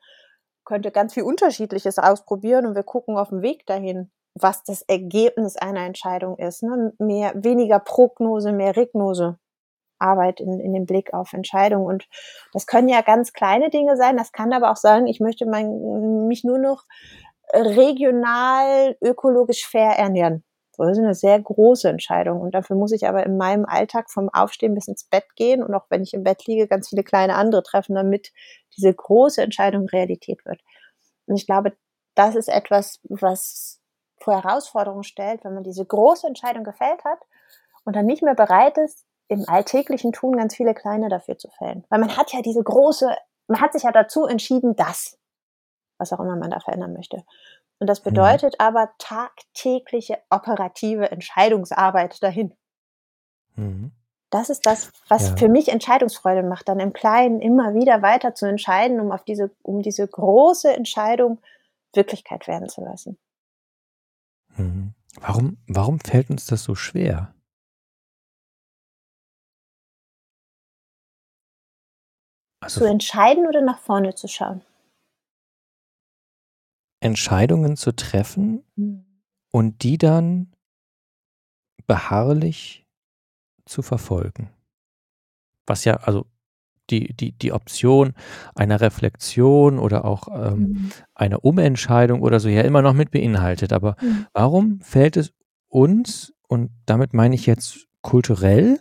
könnte 0.65 0.91
ganz 0.91 1.13
viel 1.13 1.24
Unterschiedliches 1.24 2.00
ausprobieren 2.00 2.65
und 2.65 2.75
wir 2.75 2.83
gucken 2.83 3.17
auf 3.17 3.29
dem 3.29 3.41
Weg 3.41 3.65
dahin, 3.67 4.12
was 4.33 4.63
das 4.63 4.81
Ergebnis 4.81 5.55
einer 5.55 5.85
Entscheidung 5.85 6.38
ist. 6.38 6.63
Ne? 6.63 6.93
Mehr, 7.00 7.31
weniger 7.35 7.79
Prognose, 7.79 8.51
mehr 8.51 8.75
Regnose. 8.75 9.38
Arbeit 9.99 10.39
in, 10.39 10.59
in 10.59 10.73
dem 10.73 10.85
Blick 10.85 11.13
auf 11.13 11.33
Entscheidungen. 11.33 11.85
Und 11.85 12.07
das 12.53 12.67
können 12.67 12.89
ja 12.89 13.01
ganz 13.01 13.33
kleine 13.33 13.69
Dinge 13.69 13.97
sein. 13.97 14.17
Das 14.17 14.31
kann 14.31 14.53
aber 14.53 14.71
auch 14.71 14.77
sagen, 14.77 15.07
ich 15.07 15.19
möchte 15.19 15.45
mein, 15.45 16.27
mich 16.27 16.43
nur 16.43 16.59
noch 16.59 16.83
regional 17.53 18.97
ökologisch 19.01 19.67
fair 19.67 19.91
ernähren. 19.91 20.43
Das 20.77 20.91
ist 20.91 20.97
eine 20.97 21.13
sehr 21.13 21.39
große 21.39 21.87
Entscheidung. 21.87 22.41
Und 22.41 22.53
dafür 22.53 22.75
muss 22.75 22.91
ich 22.91 23.07
aber 23.07 23.25
in 23.25 23.37
meinem 23.37 23.65
Alltag 23.65 24.11
vom 24.11 24.29
Aufstehen 24.29 24.75
bis 24.75 24.87
ins 24.87 25.05
Bett 25.05 25.25
gehen 25.35 25.63
und 25.63 25.73
auch 25.73 25.85
wenn 25.89 26.03
ich 26.03 26.13
im 26.13 26.23
Bett 26.23 26.45
liege, 26.47 26.67
ganz 26.67 26.89
viele 26.89 27.03
kleine 27.03 27.35
andere 27.35 27.63
treffen, 27.63 27.95
damit 27.95 28.33
diese 28.75 28.93
große 28.93 29.41
Entscheidung 29.41 29.87
Realität 29.87 30.45
wird. 30.45 30.61
Und 31.27 31.35
ich 31.37 31.45
glaube, 31.45 31.77
das 32.15 32.35
ist 32.35 32.49
etwas, 32.49 32.99
was 33.03 33.79
vor 34.19 34.41
Herausforderungen 34.41 35.03
stellt, 35.03 35.43
wenn 35.43 35.53
man 35.53 35.63
diese 35.63 35.85
große 35.85 36.27
Entscheidung 36.27 36.63
gefällt 36.63 37.03
hat 37.03 37.19
und 37.83 37.95
dann 37.95 38.05
nicht 38.05 38.23
mehr 38.23 38.35
bereit 38.35 38.77
ist, 38.77 39.05
im 39.27 39.48
alltäglichen 39.48 40.12
Tun 40.12 40.38
ganz 40.38 40.55
viele 40.55 40.74
kleine 40.74 41.10
dafür 41.10 41.38
zu 41.38 41.50
fällen. 41.50 41.86
Weil 41.89 42.00
man 42.00 42.15
hat 42.15 42.34
ja 42.34 42.41
diese 42.41 42.63
große, 42.63 43.15
man 43.48 43.62
hat 43.62 43.74
sich 43.74 43.84
ja 43.84 43.91
dazu 43.91 44.25
entschieden, 44.25 44.75
das, 44.75 45.17
was 45.98 46.13
auch 46.13 46.20
immer 46.20 46.36
man 46.36 46.51
da 46.51 46.60
verändern 46.60 46.94
möchte. 46.94 47.24
Und 47.79 47.88
das 47.88 48.01
mhm. 48.01 48.10
bedeutet 48.10 48.53
mhm. 48.60 48.65
aber 48.65 48.91
tagtägliche 48.98 50.20
operative 50.29 51.12
Entscheidungsarbeit 51.12 52.22
dahin. 52.22 52.53
Mhm. 53.55 53.91
Das 54.29 54.50
ist 54.50 54.65
das, 54.65 54.91
was 55.08 55.29
ja. 55.29 55.38
für 55.38 55.50
mich 55.50 55.70
Entscheidungsfreude 55.70 56.44
macht, 56.44 56.67
dann 56.67 56.79
im 56.79 56.94
Kleinen 56.94 57.39
immer 57.41 57.74
wieder 57.74 58.01
weiter 58.01 58.36
zu 58.36 58.46
entscheiden, 58.46 59.00
um 59.00 59.12
auf 59.12 59.24
diese, 59.24 59.51
um 59.62 59.82
diese 59.82 60.08
große 60.08 60.74
Entscheidung 60.74 61.39
Wirklichkeit 61.94 62.48
werden 62.48 62.67
zu 62.67 62.82
lassen. 62.82 63.17
Mhm. 64.58 64.94
Warum, 65.22 65.58
warum 65.67 66.00
fällt 66.00 66.29
uns 66.29 66.46
das 66.46 66.63
so 66.63 66.75
schwer? 66.75 67.34
Also 72.65 72.79
zu 72.79 72.86
entscheiden 72.86 73.45
oder 73.48 73.62
nach 73.62 73.77
vorne 73.77 74.15
zu 74.15 74.27
schauen? 74.27 74.62
Entscheidungen 77.00 77.77
zu 77.77 77.95
treffen 77.95 78.63
mhm. 78.75 79.05
und 79.51 79.84
die 79.84 80.00
dann 80.00 80.51
beharrlich 81.86 82.88
zu 83.65 83.84
verfolgen. 83.84 84.50
Was 85.67 85.86
ja, 85.86 85.98
also 85.98 86.25
die, 86.89 87.13
die, 87.13 87.34
die 87.34 87.51
Option 87.51 88.13
einer 88.55 88.81
Reflexion 88.81 89.77
oder 89.77 90.03
auch 90.03 90.27
ähm, 90.31 90.60
mhm. 90.60 90.91
einer 91.13 91.45
Umentscheidung 91.45 92.24
oder 92.24 92.39
so 92.39 92.50
ja 92.50 92.62
immer 92.62 92.81
noch 92.81 92.93
mit 92.93 93.12
beinhaltet. 93.12 93.74
Aber 93.74 93.95
mhm. 94.01 94.25
warum 94.34 94.81
fällt 94.81 95.17
es 95.17 95.34
uns, 95.67 96.34
und 96.48 96.72
damit 96.88 97.13
meine 97.13 97.36
ich 97.36 97.45
jetzt 97.45 97.88
kulturell, 98.01 98.79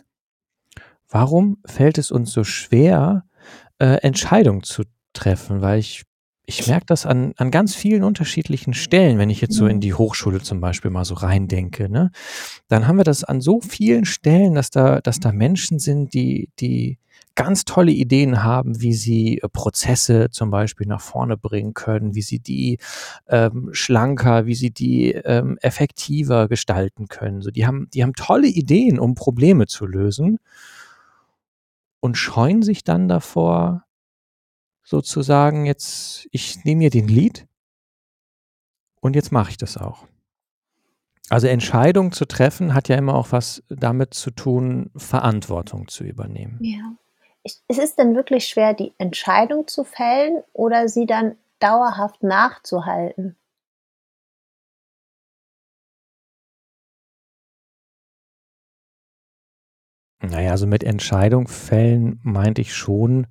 warum 1.07 1.57
fällt 1.65 1.99
es 1.99 2.11
uns 2.11 2.31
so 2.31 2.43
schwer, 2.43 3.25
äh, 3.79 3.97
Entscheidungen 4.01 4.63
zu 4.63 4.83
treffen, 5.13 5.61
weil 5.61 5.79
ich 5.79 6.03
ich 6.47 6.67
merke 6.67 6.85
das 6.85 7.05
an, 7.05 7.33
an 7.37 7.51
ganz 7.51 7.75
vielen 7.75 8.03
unterschiedlichen 8.03 8.73
Stellen, 8.73 9.17
wenn 9.17 9.29
ich 9.29 9.41
jetzt 9.41 9.55
so 9.55 9.65
in 9.67 9.79
die 9.79 9.93
Hochschule 9.93 10.41
zum 10.41 10.61
Beispiel 10.61 10.91
mal 10.91 11.05
so 11.05 11.15
reindenke, 11.15 11.89
ne? 11.89 12.11
Dann 12.67 12.87
haben 12.87 12.97
wir 12.97 13.03
das 13.03 13.23
an 13.23 13.41
so 13.41 13.61
vielen 13.61 14.05
Stellen, 14.05 14.53
dass 14.53 14.69
da, 14.69 15.01
dass 15.01 15.19
da 15.19 15.31
Menschen 15.31 15.79
sind, 15.79 16.13
die, 16.13 16.49
die 16.59 16.99
ganz 17.33 17.65
tolle 17.65 17.91
Ideen 17.91 18.43
haben, 18.43 18.81
wie 18.81 18.93
sie 18.93 19.39
äh, 19.39 19.49
Prozesse 19.49 20.29
zum 20.31 20.51
Beispiel 20.51 20.87
nach 20.87 21.01
vorne 21.01 21.37
bringen 21.37 21.73
können, 21.73 22.15
wie 22.15 22.21
sie 22.21 22.39
die 22.39 22.79
ähm, 23.27 23.69
schlanker, 23.71 24.45
wie 24.45 24.55
sie 24.55 24.71
die 24.71 25.11
ähm, 25.11 25.57
effektiver 25.61 26.47
gestalten 26.47 27.07
können. 27.07 27.41
So, 27.41 27.51
die 27.51 27.65
haben, 27.65 27.89
die 27.93 28.03
haben 28.03 28.13
tolle 28.13 28.47
Ideen, 28.47 28.99
um 28.99 29.15
Probleme 29.15 29.67
zu 29.67 29.85
lösen 29.85 30.37
und 32.05 32.17
scheuen 32.17 32.61
sich 32.61 32.83
dann 32.83 33.07
davor, 33.07 33.83
sozusagen, 34.83 35.65
jetzt, 35.65 36.27
ich 36.29 36.63
nehme 36.63 36.83
mir 36.83 36.89
den 36.91 37.07
Lied 37.07 37.47
und 39.01 39.15
jetzt 39.15 39.31
mache 39.31 39.49
ich 39.49 39.57
das 39.57 39.75
auch. 39.75 40.05
Also 41.31 41.47
Entscheidung 41.47 42.11
zu 42.11 42.25
treffen 42.25 42.75
hat 42.75 42.89
ja 42.89 42.95
immer 42.95 43.15
auch 43.15 43.31
was 43.31 43.63
damit 43.69 44.13
zu 44.13 44.29
tun, 44.29 44.91
Verantwortung 44.95 45.87
zu 45.87 46.03
übernehmen. 46.03 46.59
Ja. 46.61 46.93
Ich, 47.41 47.57
es 47.67 47.79
ist 47.79 47.97
denn 47.97 48.15
wirklich 48.15 48.47
schwer, 48.47 48.75
die 48.75 48.93
Entscheidung 48.99 49.67
zu 49.67 49.83
fällen 49.83 50.43
oder 50.53 50.87
sie 50.87 51.07
dann 51.07 51.37
dauerhaft 51.57 52.21
nachzuhalten? 52.21 53.35
Naja, 60.29 60.51
also 60.51 60.67
mit 60.67 60.83
Entscheidung 60.83 61.47
fällen 61.47 62.19
meinte 62.23 62.61
ich 62.61 62.73
schon 62.73 63.27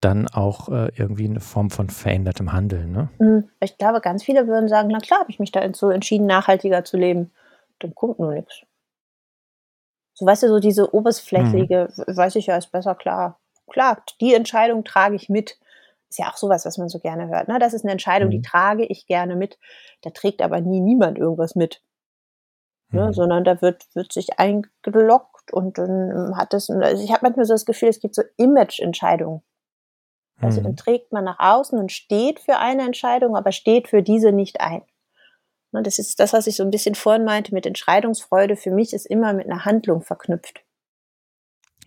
dann 0.00 0.28
auch 0.28 0.68
äh, 0.68 0.90
irgendwie 0.96 1.26
eine 1.26 1.40
Form 1.40 1.70
von 1.70 1.88
verändertem 1.88 2.52
Handeln, 2.52 2.92
ne? 2.92 3.08
Hm, 3.18 3.48
ich 3.60 3.78
glaube, 3.78 4.00
ganz 4.00 4.24
viele 4.24 4.48
würden 4.48 4.68
sagen, 4.68 4.88
na 4.90 4.98
klar, 4.98 5.20
habe 5.20 5.30
ich 5.30 5.38
mich 5.38 5.52
da 5.52 5.62
so 5.74 5.90
entschieden, 5.90 6.26
nachhaltiger 6.26 6.84
zu 6.84 6.96
leben. 6.96 7.30
Dann 7.78 7.94
kommt 7.94 8.18
nur 8.18 8.32
nichts. 8.34 8.62
So, 10.14 10.26
weißt 10.26 10.42
du, 10.42 10.48
so 10.48 10.58
diese 10.58 10.82
mhm. 10.82 10.88
oberflächliche, 10.92 11.88
mhm. 11.96 12.16
weiß 12.16 12.36
ich 12.36 12.46
ja, 12.46 12.56
ist 12.56 12.72
besser, 12.72 12.94
klar. 12.94 13.38
Klar, 13.70 14.02
die 14.20 14.34
Entscheidung 14.34 14.84
trage 14.84 15.14
ich 15.14 15.28
mit. 15.28 15.58
Ist 16.10 16.18
ja 16.18 16.28
auch 16.28 16.36
sowas, 16.36 16.66
was 16.66 16.78
man 16.78 16.88
so 16.88 16.98
gerne 16.98 17.28
hört. 17.28 17.48
Ne? 17.48 17.58
Das 17.58 17.72
ist 17.72 17.84
eine 17.84 17.92
Entscheidung, 17.92 18.28
mhm. 18.28 18.32
die 18.32 18.42
trage 18.42 18.84
ich 18.84 19.06
gerne 19.06 19.36
mit. 19.36 19.58
Da 20.02 20.10
trägt 20.10 20.42
aber 20.42 20.60
nie 20.60 20.80
niemand 20.80 21.16
irgendwas 21.16 21.54
mit. 21.54 21.80
Ne? 22.90 23.06
Mhm. 23.06 23.12
Sondern 23.14 23.44
da 23.44 23.62
wird, 23.62 23.86
wird 23.94 24.12
sich 24.12 24.38
eingeloggt 24.38 25.31
und 25.52 25.78
dann 25.78 26.36
hat 26.36 26.54
es, 26.54 26.70
also 26.70 27.02
ich 27.02 27.10
habe 27.10 27.20
manchmal 27.22 27.46
so 27.46 27.54
das 27.54 27.66
Gefühl, 27.66 27.88
es 27.88 28.00
gibt 28.00 28.14
so 28.14 28.22
Image-Entscheidungen. 28.36 29.42
Also 30.40 30.60
mhm. 30.60 30.64
dann 30.64 30.76
trägt 30.76 31.12
man 31.12 31.24
nach 31.24 31.38
außen 31.38 31.78
und 31.78 31.92
steht 31.92 32.40
für 32.40 32.58
eine 32.58 32.82
Entscheidung, 32.82 33.36
aber 33.36 33.52
steht 33.52 33.88
für 33.88 34.02
diese 34.02 34.32
nicht 34.32 34.60
ein. 34.60 34.82
Ne, 35.72 35.82
das 35.82 35.98
ist 35.98 36.20
das, 36.20 36.32
was 36.32 36.46
ich 36.46 36.56
so 36.56 36.62
ein 36.62 36.70
bisschen 36.70 36.94
vorhin 36.94 37.24
meinte 37.24 37.54
mit 37.54 37.64
Entscheidungsfreude. 37.64 38.56
Für 38.56 38.70
mich 38.70 38.92
ist 38.92 39.06
immer 39.06 39.32
mit 39.32 39.46
einer 39.46 39.64
Handlung 39.64 40.02
verknüpft. 40.02 40.64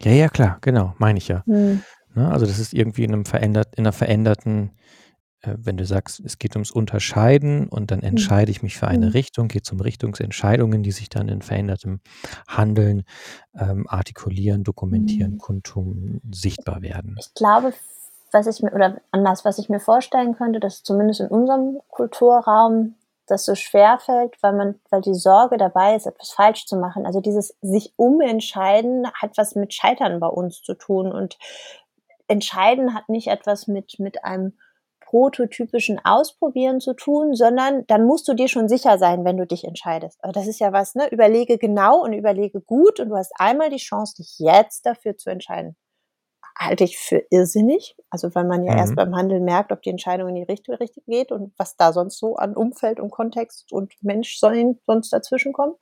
Ja, 0.01 0.11
ja, 0.11 0.29
klar, 0.29 0.57
genau, 0.61 0.93
meine 0.97 1.17
ich 1.17 1.27
ja. 1.27 1.43
Mhm. 1.45 1.83
Also 2.15 2.45
das 2.45 2.59
ist 2.59 2.73
irgendwie 2.73 3.03
in 3.03 3.13
einem 3.13 3.25
verändert, 3.25 3.75
in 3.75 3.83
einer 3.83 3.91
veränderten 3.91 4.71
äh, 4.71 4.75
wenn 5.45 5.77
du 5.77 5.85
sagst, 5.85 6.19
es 6.19 6.37
geht 6.37 6.55
ums 6.55 6.71
Unterscheiden 6.71 7.67
und 7.67 7.91
dann 7.91 7.99
mhm. 7.99 8.05
entscheide 8.07 8.51
ich 8.51 8.63
mich 8.63 8.77
für 8.77 8.87
eine 8.87 9.07
mhm. 9.07 9.11
Richtung, 9.11 9.47
geht 9.47 9.65
es 9.65 9.71
um 9.71 9.79
Richtungsentscheidungen, 9.79 10.83
die 10.83 10.91
sich 10.91 11.09
dann 11.09 11.27
in 11.27 11.41
verändertem 11.41 11.99
Handeln 12.47 13.03
ähm, 13.57 13.85
artikulieren, 13.87 14.63
dokumentieren, 14.63 15.33
mhm. 15.33 15.37
kundtun, 15.37 16.21
sichtbar 16.31 16.81
werden. 16.81 17.15
Ich 17.19 17.33
glaube, 17.33 17.73
was 18.31 18.47
ich 18.47 18.61
mir, 18.61 18.73
oder 18.73 18.97
anders, 19.11 19.45
was 19.45 19.57
ich 19.57 19.69
mir 19.69 19.79
vorstellen 19.79 20.35
könnte, 20.35 20.59
dass 20.59 20.83
zumindest 20.83 21.21
in 21.21 21.27
unserem 21.27 21.79
Kulturraum 21.89 22.95
das 23.27 23.45
so 23.45 23.55
schwer 23.55 23.97
fällt, 23.97 24.35
weil 24.41 24.53
man, 24.53 24.75
weil 24.89 25.01
die 25.01 25.15
Sorge 25.15 25.57
dabei 25.57 25.95
ist, 25.95 26.05
etwas 26.05 26.31
falsch 26.31 26.65
zu 26.65 26.77
machen. 26.77 27.05
Also 27.05 27.21
dieses 27.21 27.55
sich 27.61 27.93
umentscheiden 27.95 29.07
hat 29.13 29.37
was 29.37 29.55
mit 29.55 29.73
Scheitern 29.73 30.19
bei 30.19 30.27
uns 30.27 30.61
zu 30.61 30.75
tun 30.75 31.11
und 31.11 31.37
entscheiden 32.27 32.93
hat 32.93 33.09
nicht 33.09 33.27
etwas 33.27 33.67
mit, 33.67 33.99
mit 33.99 34.23
einem 34.23 34.53
prototypischen 35.05 35.99
Ausprobieren 36.03 36.79
zu 36.81 36.93
tun, 36.93 37.35
sondern 37.35 37.85
dann 37.87 38.05
musst 38.05 38.27
du 38.27 38.33
dir 38.33 38.47
schon 38.47 38.67
sicher 38.67 38.97
sein, 38.97 39.23
wenn 39.23 39.37
du 39.37 39.45
dich 39.45 39.63
entscheidest. 39.63 40.19
Aber 40.23 40.33
das 40.33 40.47
ist 40.47 40.59
ja 40.59 40.73
was, 40.73 40.95
ne? 40.95 41.07
Überlege 41.11 41.57
genau 41.57 42.03
und 42.03 42.13
überlege 42.13 42.61
gut 42.61 42.99
und 42.99 43.09
du 43.09 43.15
hast 43.15 43.31
einmal 43.37 43.69
die 43.69 43.77
Chance, 43.77 44.15
dich 44.17 44.35
jetzt 44.39 44.85
dafür 44.85 45.15
zu 45.17 45.29
entscheiden. 45.29 45.77
halte 46.57 46.83
ich 46.85 46.97
für 46.97 47.23
irrsinnig. 47.29 47.95
Also 48.09 48.33
weil 48.35 48.45
man 48.45 48.63
ja 48.63 48.73
mhm. 48.73 48.79
erst 48.79 48.95
beim 48.95 49.15
Handeln 49.15 49.43
merkt, 49.43 49.71
ob 49.71 49.81
die 49.81 49.89
Entscheidung 49.89 50.29
in 50.29 50.35
die 50.35 50.43
richtige 50.43 50.79
Richtung 50.79 51.03
geht 51.07 51.31
und 51.31 51.53
was 51.57 51.75
da 51.77 51.93
sonst 51.93 52.17
so 52.19 52.35
an 52.35 52.55
Umfeld 52.55 52.99
und 52.99 53.11
Kontext 53.11 53.71
und 53.71 53.93
Mensch 54.01 54.39
sollen 54.39 54.79
sonst 54.85 55.11
dazwischen 55.11 55.53
kommen. 55.53 55.75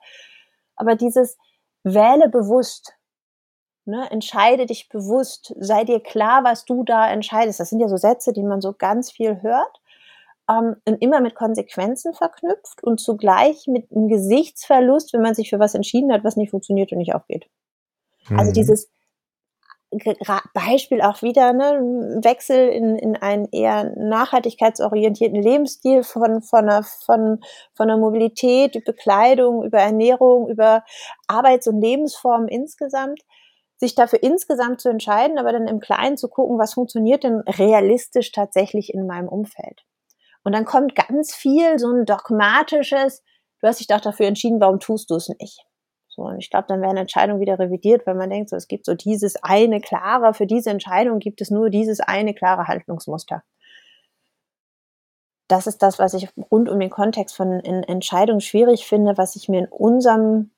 Aber 0.76 0.96
dieses 0.96 1.36
wähle 1.84 2.28
bewusst, 2.28 2.94
ne, 3.86 4.10
entscheide 4.10 4.66
dich 4.66 4.88
bewusst, 4.88 5.54
sei 5.58 5.84
dir 5.84 6.00
klar, 6.00 6.44
was 6.44 6.64
du 6.64 6.84
da 6.84 7.10
entscheidest. 7.10 7.60
Das 7.60 7.70
sind 7.70 7.80
ja 7.80 7.88
so 7.88 7.96
Sätze, 7.96 8.32
die 8.32 8.42
man 8.42 8.60
so 8.60 8.72
ganz 8.72 9.10
viel 9.10 9.42
hört 9.42 9.80
ähm, 10.50 10.76
und 10.86 11.00
immer 11.02 11.20
mit 11.20 11.34
Konsequenzen 11.34 12.14
verknüpft 12.14 12.82
und 12.82 13.00
zugleich 13.00 13.66
mit 13.66 13.90
einem 13.90 14.08
Gesichtsverlust, 14.08 15.12
wenn 15.12 15.22
man 15.22 15.34
sich 15.34 15.50
für 15.50 15.58
was 15.58 15.74
entschieden 15.74 16.12
hat, 16.12 16.24
was 16.24 16.36
nicht 16.36 16.50
funktioniert 16.50 16.92
und 16.92 16.98
nicht 16.98 17.14
aufgeht. 17.14 17.48
Also 18.24 18.34
mhm. 18.34 18.40
Also 18.40 18.52
dieses 18.52 18.90
Beispiel 20.54 21.02
auch 21.02 21.22
wieder, 21.22 21.52
ne, 21.52 22.18
Wechsel 22.22 22.68
in, 22.68 22.96
in 22.96 23.16
einen 23.16 23.46
eher 23.52 23.92
nachhaltigkeitsorientierten 23.96 25.40
Lebensstil 25.40 26.02
von, 26.02 26.42
von, 26.42 26.68
einer, 26.68 26.82
von, 26.82 27.40
von 27.74 27.88
der 27.88 27.96
Mobilität, 27.96 28.74
über 28.74 28.92
Bekleidung, 28.92 29.64
über 29.64 29.78
Ernährung, 29.78 30.48
über 30.48 30.84
Arbeits- 31.28 31.68
und 31.68 31.80
Lebensformen 31.80 32.48
insgesamt, 32.48 33.20
sich 33.76 33.94
dafür 33.94 34.22
insgesamt 34.22 34.80
zu 34.80 34.88
entscheiden, 34.88 35.38
aber 35.38 35.52
dann 35.52 35.68
im 35.68 35.80
Kleinen 35.80 36.16
zu 36.16 36.28
gucken, 36.28 36.58
was 36.58 36.74
funktioniert 36.74 37.24
denn 37.24 37.40
realistisch 37.40 38.32
tatsächlich 38.32 38.92
in 38.92 39.06
meinem 39.06 39.28
Umfeld. 39.28 39.82
Und 40.44 40.54
dann 40.54 40.64
kommt 40.64 40.94
ganz 40.94 41.34
viel 41.34 41.78
so 41.78 41.90
ein 41.90 42.04
dogmatisches, 42.04 43.22
du 43.60 43.66
hast 43.66 43.80
dich 43.80 43.86
doch 43.86 44.00
dafür 44.00 44.26
entschieden, 44.26 44.60
warum 44.60 44.78
tust 44.78 45.10
du 45.10 45.16
es 45.16 45.28
nicht? 45.40 45.64
So, 46.08 46.22
und 46.22 46.38
ich 46.38 46.48
glaube, 46.48 46.66
dann 46.68 46.80
werden 46.80 46.96
Entscheidungen 46.96 47.40
wieder 47.40 47.58
revidiert, 47.58 48.06
weil 48.06 48.14
man 48.14 48.30
denkt, 48.30 48.50
so, 48.50 48.56
es 48.56 48.68
gibt 48.68 48.86
so 48.86 48.94
dieses 48.94 49.34
eine 49.42 49.80
klare, 49.80 50.32
für 50.32 50.46
diese 50.46 50.70
Entscheidung 50.70 51.18
gibt 51.18 51.40
es 51.40 51.50
nur 51.50 51.70
dieses 51.70 51.98
eine 51.98 52.34
klare 52.34 52.68
Handlungsmuster. 52.68 53.42
Das 55.48 55.66
ist 55.66 55.82
das, 55.82 55.98
was 55.98 56.14
ich 56.14 56.28
rund 56.50 56.68
um 56.68 56.78
den 56.78 56.90
Kontext 56.90 57.36
von 57.36 57.60
Entscheidungen 57.60 58.40
schwierig 58.40 58.86
finde, 58.86 59.18
was 59.18 59.34
ich 59.34 59.48
mir 59.48 59.60
in 59.60 59.68
unserem, 59.68 60.52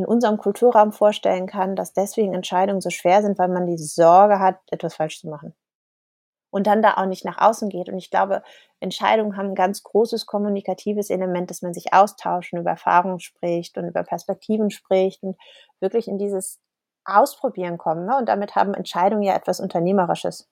in 0.00 0.06
unserem 0.06 0.38
Kulturraum 0.38 0.92
vorstellen 0.92 1.46
kann, 1.46 1.76
dass 1.76 1.92
deswegen 1.92 2.34
Entscheidungen 2.34 2.80
so 2.80 2.90
schwer 2.90 3.22
sind, 3.22 3.38
weil 3.38 3.48
man 3.48 3.66
die 3.66 3.78
Sorge 3.78 4.40
hat, 4.40 4.58
etwas 4.70 4.94
falsch 4.94 5.20
zu 5.20 5.28
machen 5.28 5.54
und 6.50 6.66
dann 6.66 6.82
da 6.82 6.94
auch 6.94 7.06
nicht 7.06 7.24
nach 7.24 7.38
außen 7.38 7.68
geht. 7.68 7.88
Und 7.88 7.98
ich 7.98 8.10
glaube, 8.10 8.42
Entscheidungen 8.80 9.36
haben 9.36 9.50
ein 9.50 9.54
ganz 9.54 9.82
großes 9.82 10.26
kommunikatives 10.26 11.10
Element, 11.10 11.50
dass 11.50 11.62
man 11.62 11.72
sich 11.72 11.92
austauscht 11.92 12.52
und 12.52 12.60
über 12.60 12.70
Erfahrungen 12.70 13.20
spricht 13.20 13.78
und 13.78 13.88
über 13.88 14.02
Perspektiven 14.02 14.70
spricht 14.70 15.22
und 15.22 15.36
wirklich 15.80 16.08
in 16.08 16.18
dieses 16.18 16.60
Ausprobieren 17.04 17.78
kommen. 17.78 18.04
Ne? 18.06 18.16
Und 18.16 18.28
damit 18.28 18.56
haben 18.56 18.74
Entscheidungen 18.74 19.22
ja 19.22 19.34
etwas 19.34 19.60
Unternehmerisches. 19.60 20.48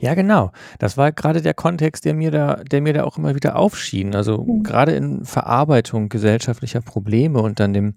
Ja, 0.00 0.14
genau. 0.14 0.52
Das 0.78 0.96
war 0.96 1.12
gerade 1.12 1.42
der 1.42 1.54
Kontext, 1.54 2.04
der 2.04 2.14
mir 2.14 2.30
da, 2.30 2.56
der 2.56 2.80
mir 2.80 2.92
da 2.92 3.04
auch 3.04 3.18
immer 3.18 3.34
wieder 3.34 3.56
aufschien. 3.56 4.14
Also 4.14 4.44
mhm. 4.44 4.62
gerade 4.62 4.92
in 4.92 5.24
Verarbeitung 5.24 6.08
gesellschaftlicher 6.08 6.80
Probleme 6.80 7.40
und 7.40 7.60
dann 7.60 7.72
dem, 7.72 7.94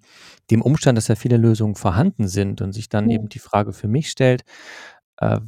dem 0.49 0.61
Umstand, 0.61 0.97
dass 0.97 1.07
ja 1.07 1.15
viele 1.15 1.37
Lösungen 1.37 1.75
vorhanden 1.75 2.27
sind 2.27 2.61
und 2.61 2.73
sich 2.73 2.89
dann 2.89 3.05
mhm. 3.05 3.11
eben 3.11 3.29
die 3.29 3.39
Frage 3.39 3.73
für 3.73 3.87
mich 3.87 4.09
stellt, 4.09 4.43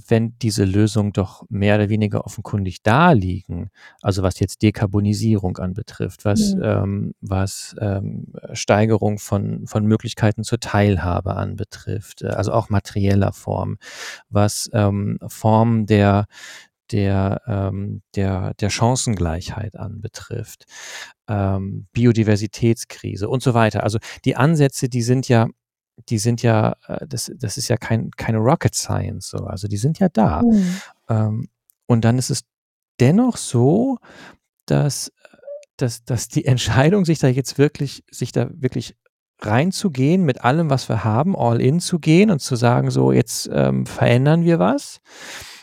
wenn 0.08 0.38
diese 0.40 0.66
Lösungen 0.66 1.14
doch 1.14 1.46
mehr 1.50 1.76
oder 1.76 1.90
weniger 1.90 2.26
offenkundig 2.26 2.84
da 2.84 3.12
liegen, 3.12 3.72
also 4.02 4.22
was 4.22 4.40
jetzt 4.40 4.62
Dekarbonisierung 4.62 5.58
anbetrifft, 5.58 6.26
was, 6.26 6.54
mhm. 6.54 6.64
ähm, 6.64 7.14
was 7.22 7.76
ähm, 7.80 8.34
Steigerung 8.54 9.18
von, 9.18 9.66
von 9.66 9.86
Möglichkeiten 9.86 10.44
zur 10.44 10.60
Teilhabe 10.60 11.36
anbetrifft, 11.36 12.22
äh, 12.22 12.28
also 12.28 12.54
auch 12.54 12.70
materieller 12.70 13.34
Form, 13.34 13.78
was 14.30 14.70
ähm, 14.74 15.18
Formen 15.28 15.88
der 15.88 16.26
der, 16.92 17.42
ähm, 17.48 18.04
der, 18.16 18.54
der 18.56 18.70
Chancengleichheit 18.70 19.76
anbetrifft, 19.76 20.66
ähm, 21.28 21.88
Biodiversitätskrise 21.94 23.28
und 23.30 23.42
so 23.42 23.56
weiter. 23.56 23.84
Also 23.84 23.98
die 24.26 24.36
Ansätze, 24.36 24.90
die 24.90 25.02
sind 25.02 25.28
ja 25.28 25.48
die 26.10 26.18
sind 26.18 26.42
ja, 26.42 26.76
äh, 26.88 27.06
das, 27.08 27.32
das 27.36 27.58
ist 27.58 27.68
ja 27.68 27.78
kein, 27.78 28.12
keine 28.12 28.40
Rocket 28.40 28.76
Science, 28.76 29.30
so. 29.30 29.46
Also 29.46 29.68
die 29.68 29.78
sind 29.78 30.00
ja 30.00 30.10
da. 30.10 30.42
Mhm. 30.42 30.82
Ähm, 31.10 31.48
und 31.86 32.06
dann 32.06 32.18
ist 32.18 32.30
es 32.30 32.44
dennoch 33.00 33.38
so, 33.38 33.98
dass, 34.66 35.12
dass, 35.78 36.04
dass 36.06 36.28
die 36.28 36.46
Entscheidung, 36.54 37.06
sich 37.06 37.20
da 37.20 37.28
jetzt 37.28 37.58
wirklich, 37.58 38.04
sich 38.10 38.32
da 38.32 38.50
wirklich 38.54 38.96
reinzugehen, 39.40 40.24
mit 40.24 40.44
allem, 40.44 40.70
was 40.70 40.88
wir 40.88 41.04
haben, 41.04 41.36
all 41.36 41.62
in 41.62 41.80
zu 41.80 42.00
gehen 42.00 42.32
und 42.32 42.40
zu 42.40 42.56
sagen, 42.56 42.92
so, 42.92 43.12
jetzt 43.12 43.50
ähm, 43.52 43.86
verändern 43.86 44.44
wir 44.44 44.60
was. 44.60 45.00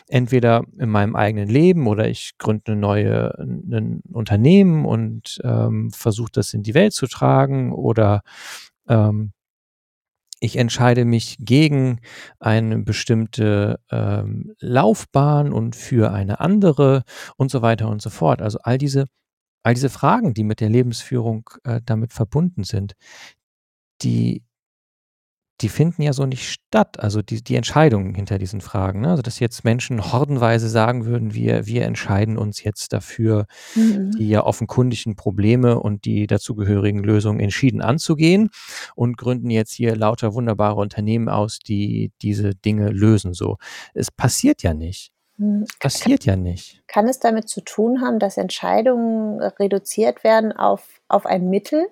Entweder 0.07 0.65
in 0.77 0.89
meinem 0.89 1.15
eigenen 1.15 1.47
Leben 1.47 1.87
oder 1.87 2.09
ich 2.09 2.33
gründe 2.37 2.73
eine 2.73 2.81
neue, 2.81 3.39
ein 3.39 4.01
Unternehmen 4.11 4.85
und 4.85 5.39
ähm, 5.43 5.89
versuche 5.91 6.31
das 6.33 6.53
in 6.53 6.63
die 6.63 6.73
Welt 6.73 6.91
zu 6.91 7.07
tragen 7.07 7.71
oder 7.71 8.21
ähm, 8.89 9.31
ich 10.41 10.57
entscheide 10.57 11.05
mich 11.05 11.37
gegen 11.39 12.01
eine 12.39 12.79
bestimmte 12.79 13.79
ähm, 13.91 14.53
Laufbahn 14.59 15.53
und 15.53 15.75
für 15.75 16.11
eine 16.11 16.39
andere 16.39 17.03
und 17.37 17.51
so 17.51 17.61
weiter 17.61 17.87
und 17.89 18.01
so 18.01 18.09
fort. 18.09 18.41
Also 18.41 18.57
all 18.63 18.79
diese, 18.79 19.05
all 19.63 19.75
diese 19.75 19.89
Fragen, 19.89 20.33
die 20.33 20.43
mit 20.43 20.59
der 20.59 20.69
Lebensführung 20.69 21.49
äh, 21.63 21.79
damit 21.85 22.11
verbunden 22.13 22.63
sind, 22.63 22.95
die 24.01 24.43
die 25.61 25.69
finden 25.69 26.01
ja 26.01 26.13
so 26.13 26.25
nicht 26.25 26.49
statt. 26.49 26.99
Also 26.99 27.21
die, 27.21 27.43
die 27.43 27.55
Entscheidungen 27.55 28.15
hinter 28.15 28.37
diesen 28.37 28.61
Fragen. 28.61 29.01
Ne? 29.01 29.09
Also 29.09 29.21
dass 29.21 29.39
jetzt 29.39 29.63
Menschen 29.63 30.11
hordenweise 30.11 30.69
sagen 30.69 31.05
würden, 31.05 31.33
wir, 31.33 31.65
wir 31.65 31.85
entscheiden 31.85 32.37
uns 32.37 32.63
jetzt 32.63 32.93
dafür, 32.93 33.45
mhm. 33.75 34.11
die 34.11 34.29
ja 34.29 34.43
offenkundigen 34.43 35.15
Probleme 35.15 35.79
und 35.79 36.05
die 36.05 36.27
dazugehörigen 36.27 37.03
Lösungen 37.03 37.39
entschieden 37.39 37.81
anzugehen 37.81 38.49
und 38.95 39.17
gründen 39.17 39.49
jetzt 39.49 39.73
hier 39.73 39.95
lauter 39.95 40.33
wunderbare 40.33 40.79
Unternehmen 40.79 41.29
aus, 41.29 41.59
die 41.59 42.11
diese 42.21 42.55
Dinge 42.55 42.89
lösen. 42.89 43.33
So, 43.33 43.57
es 43.93 44.11
passiert 44.11 44.63
ja 44.63 44.73
nicht. 44.73 45.11
Mhm. 45.37 45.65
Es 45.67 45.79
passiert 45.79 46.25
ja 46.25 46.35
nicht. 46.35 46.81
Kann 46.87 47.07
es 47.07 47.19
damit 47.19 47.49
zu 47.49 47.61
tun 47.61 48.01
haben, 48.01 48.19
dass 48.19 48.37
Entscheidungen 48.37 49.41
reduziert 49.41 50.23
werden 50.23 50.51
auf, 50.51 51.01
auf 51.07 51.25
ein 51.25 51.49
Mittel? 51.49 51.87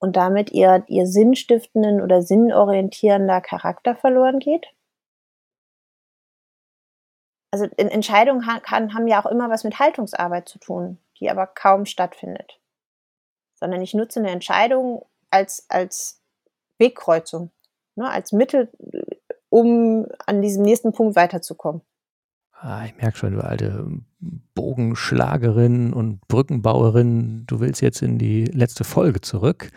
Und 0.00 0.16
damit 0.16 0.50
ihr, 0.50 0.82
ihr 0.88 1.06
sinnstiftenden 1.06 2.00
oder 2.00 2.22
sinnorientierender 2.22 3.40
Charakter 3.40 3.94
verloren 3.94 4.38
geht? 4.38 4.66
Also 7.52 7.66
Entscheidungen 7.76 8.42
kann, 8.62 8.94
haben 8.94 9.08
ja 9.08 9.20
auch 9.20 9.30
immer 9.30 9.50
was 9.50 9.64
mit 9.64 9.78
Haltungsarbeit 9.78 10.48
zu 10.48 10.58
tun, 10.58 10.98
die 11.18 11.30
aber 11.30 11.46
kaum 11.46 11.84
stattfindet. 11.84 12.58
Sondern 13.54 13.82
ich 13.82 13.92
nutze 13.92 14.20
eine 14.20 14.30
Entscheidung 14.30 15.04
als, 15.30 15.66
als 15.68 16.22
Wegkreuzung, 16.78 17.50
ne, 17.96 18.08
als 18.08 18.32
Mittel, 18.32 18.72
um 19.50 20.06
an 20.26 20.40
diesem 20.40 20.62
nächsten 20.62 20.92
Punkt 20.92 21.16
weiterzukommen. 21.16 21.82
Ah, 22.52 22.84
ich 22.84 22.96
merke 22.96 23.18
schon, 23.18 23.34
du 23.34 23.44
alte 23.44 24.00
Bogenschlagerin 24.54 25.92
und 25.94 26.20
Brückenbauerin, 26.28 27.44
du 27.46 27.60
willst 27.60 27.80
jetzt 27.80 28.02
in 28.02 28.18
die 28.18 28.44
letzte 28.44 28.84
Folge 28.84 29.20
zurück. 29.22 29.70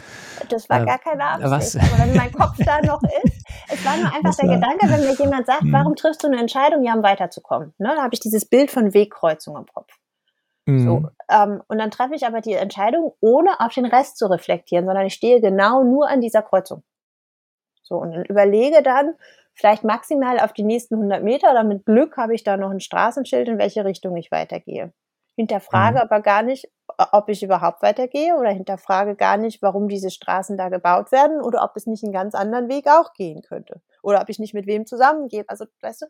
Das 0.49 0.69
war 0.69 0.81
äh, 0.81 0.85
gar 0.85 0.99
keine 0.99 1.23
Absicht, 1.23 1.51
was? 1.51 1.75
aber 1.77 2.05
wenn 2.05 2.15
mein 2.17 2.31
Kopf 2.33 2.57
da 2.57 2.81
noch 2.81 3.01
ist, 3.23 3.45
es 3.69 3.85
war 3.85 3.95
nur 3.97 4.13
einfach 4.13 4.35
der 4.35 4.49
war? 4.49 4.55
Gedanke, 4.55 4.89
wenn 4.89 5.01
mir 5.01 5.15
jemand 5.15 5.45
sagt, 5.45 5.61
hm. 5.61 5.71
warum 5.71 5.95
triffst 5.95 6.23
du 6.23 6.27
eine 6.27 6.39
Entscheidung, 6.39 6.83
ja, 6.83 6.93
um 6.93 7.03
weiterzukommen. 7.03 7.73
Ne, 7.77 7.93
da 7.95 8.03
habe 8.03 8.13
ich 8.13 8.19
dieses 8.19 8.45
Bild 8.45 8.69
von 8.69 8.93
Wegkreuzung 8.93 9.55
im 9.55 9.65
Kopf. 9.65 9.93
Mhm. 10.65 10.85
So, 10.85 11.03
ähm, 11.29 11.61
und 11.67 11.77
dann 11.77 11.91
treffe 11.91 12.15
ich 12.15 12.25
aber 12.25 12.41
die 12.41 12.53
Entscheidung, 12.53 13.13
ohne 13.19 13.59
auf 13.59 13.73
den 13.73 13.85
Rest 13.85 14.17
zu 14.17 14.27
reflektieren, 14.27 14.85
sondern 14.85 15.05
ich 15.05 15.13
stehe 15.13 15.41
genau 15.41 15.83
nur 15.83 16.09
an 16.09 16.21
dieser 16.21 16.41
Kreuzung. 16.41 16.83
So, 17.81 17.97
und 17.97 18.13
überlege 18.29 18.81
dann, 18.81 19.13
vielleicht 19.53 19.83
maximal 19.83 20.39
auf 20.39 20.53
die 20.53 20.63
nächsten 20.63 20.95
100 20.95 21.23
Meter 21.23 21.51
oder 21.51 21.63
mit 21.63 21.85
Glück 21.85 22.17
habe 22.17 22.33
ich 22.33 22.43
da 22.43 22.57
noch 22.57 22.71
ein 22.71 22.79
Straßenschild, 22.79 23.47
in 23.47 23.57
welche 23.57 23.85
Richtung 23.85 24.15
ich 24.17 24.31
weitergehe. 24.31 24.93
Hinterfrage 25.35 25.95
mhm. 25.95 26.01
aber 26.01 26.21
gar 26.21 26.43
nicht, 26.43 26.69
ob 27.11 27.27
ich 27.29 27.41
überhaupt 27.41 27.81
weitergehe 27.81 28.35
oder 28.35 28.51
hinterfrage 28.51 29.15
gar 29.15 29.37
nicht, 29.37 29.61
warum 29.61 29.87
diese 29.87 30.11
Straßen 30.11 30.57
da 30.57 30.69
gebaut 30.69 31.11
werden 31.11 31.41
oder 31.41 31.63
ob 31.63 31.75
es 31.75 31.87
nicht 31.87 32.03
einen 32.03 32.13
ganz 32.13 32.35
anderen 32.35 32.69
Weg 32.69 32.87
auch 32.87 33.13
gehen 33.13 33.41
könnte 33.41 33.81
oder 34.03 34.21
ob 34.21 34.29
ich 34.29 34.37
nicht 34.37 34.53
mit 34.53 34.67
wem 34.67 34.85
zusammengehe. 34.85 35.43
Also, 35.47 35.65
weißt 35.81 36.03
du, 36.03 36.05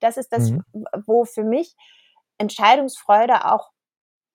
das 0.00 0.16
ist 0.16 0.32
das, 0.32 0.50
mhm. 0.50 0.64
wo 1.06 1.24
für 1.24 1.42
mich 1.42 1.74
Entscheidungsfreude 2.38 3.50
auch 3.50 3.70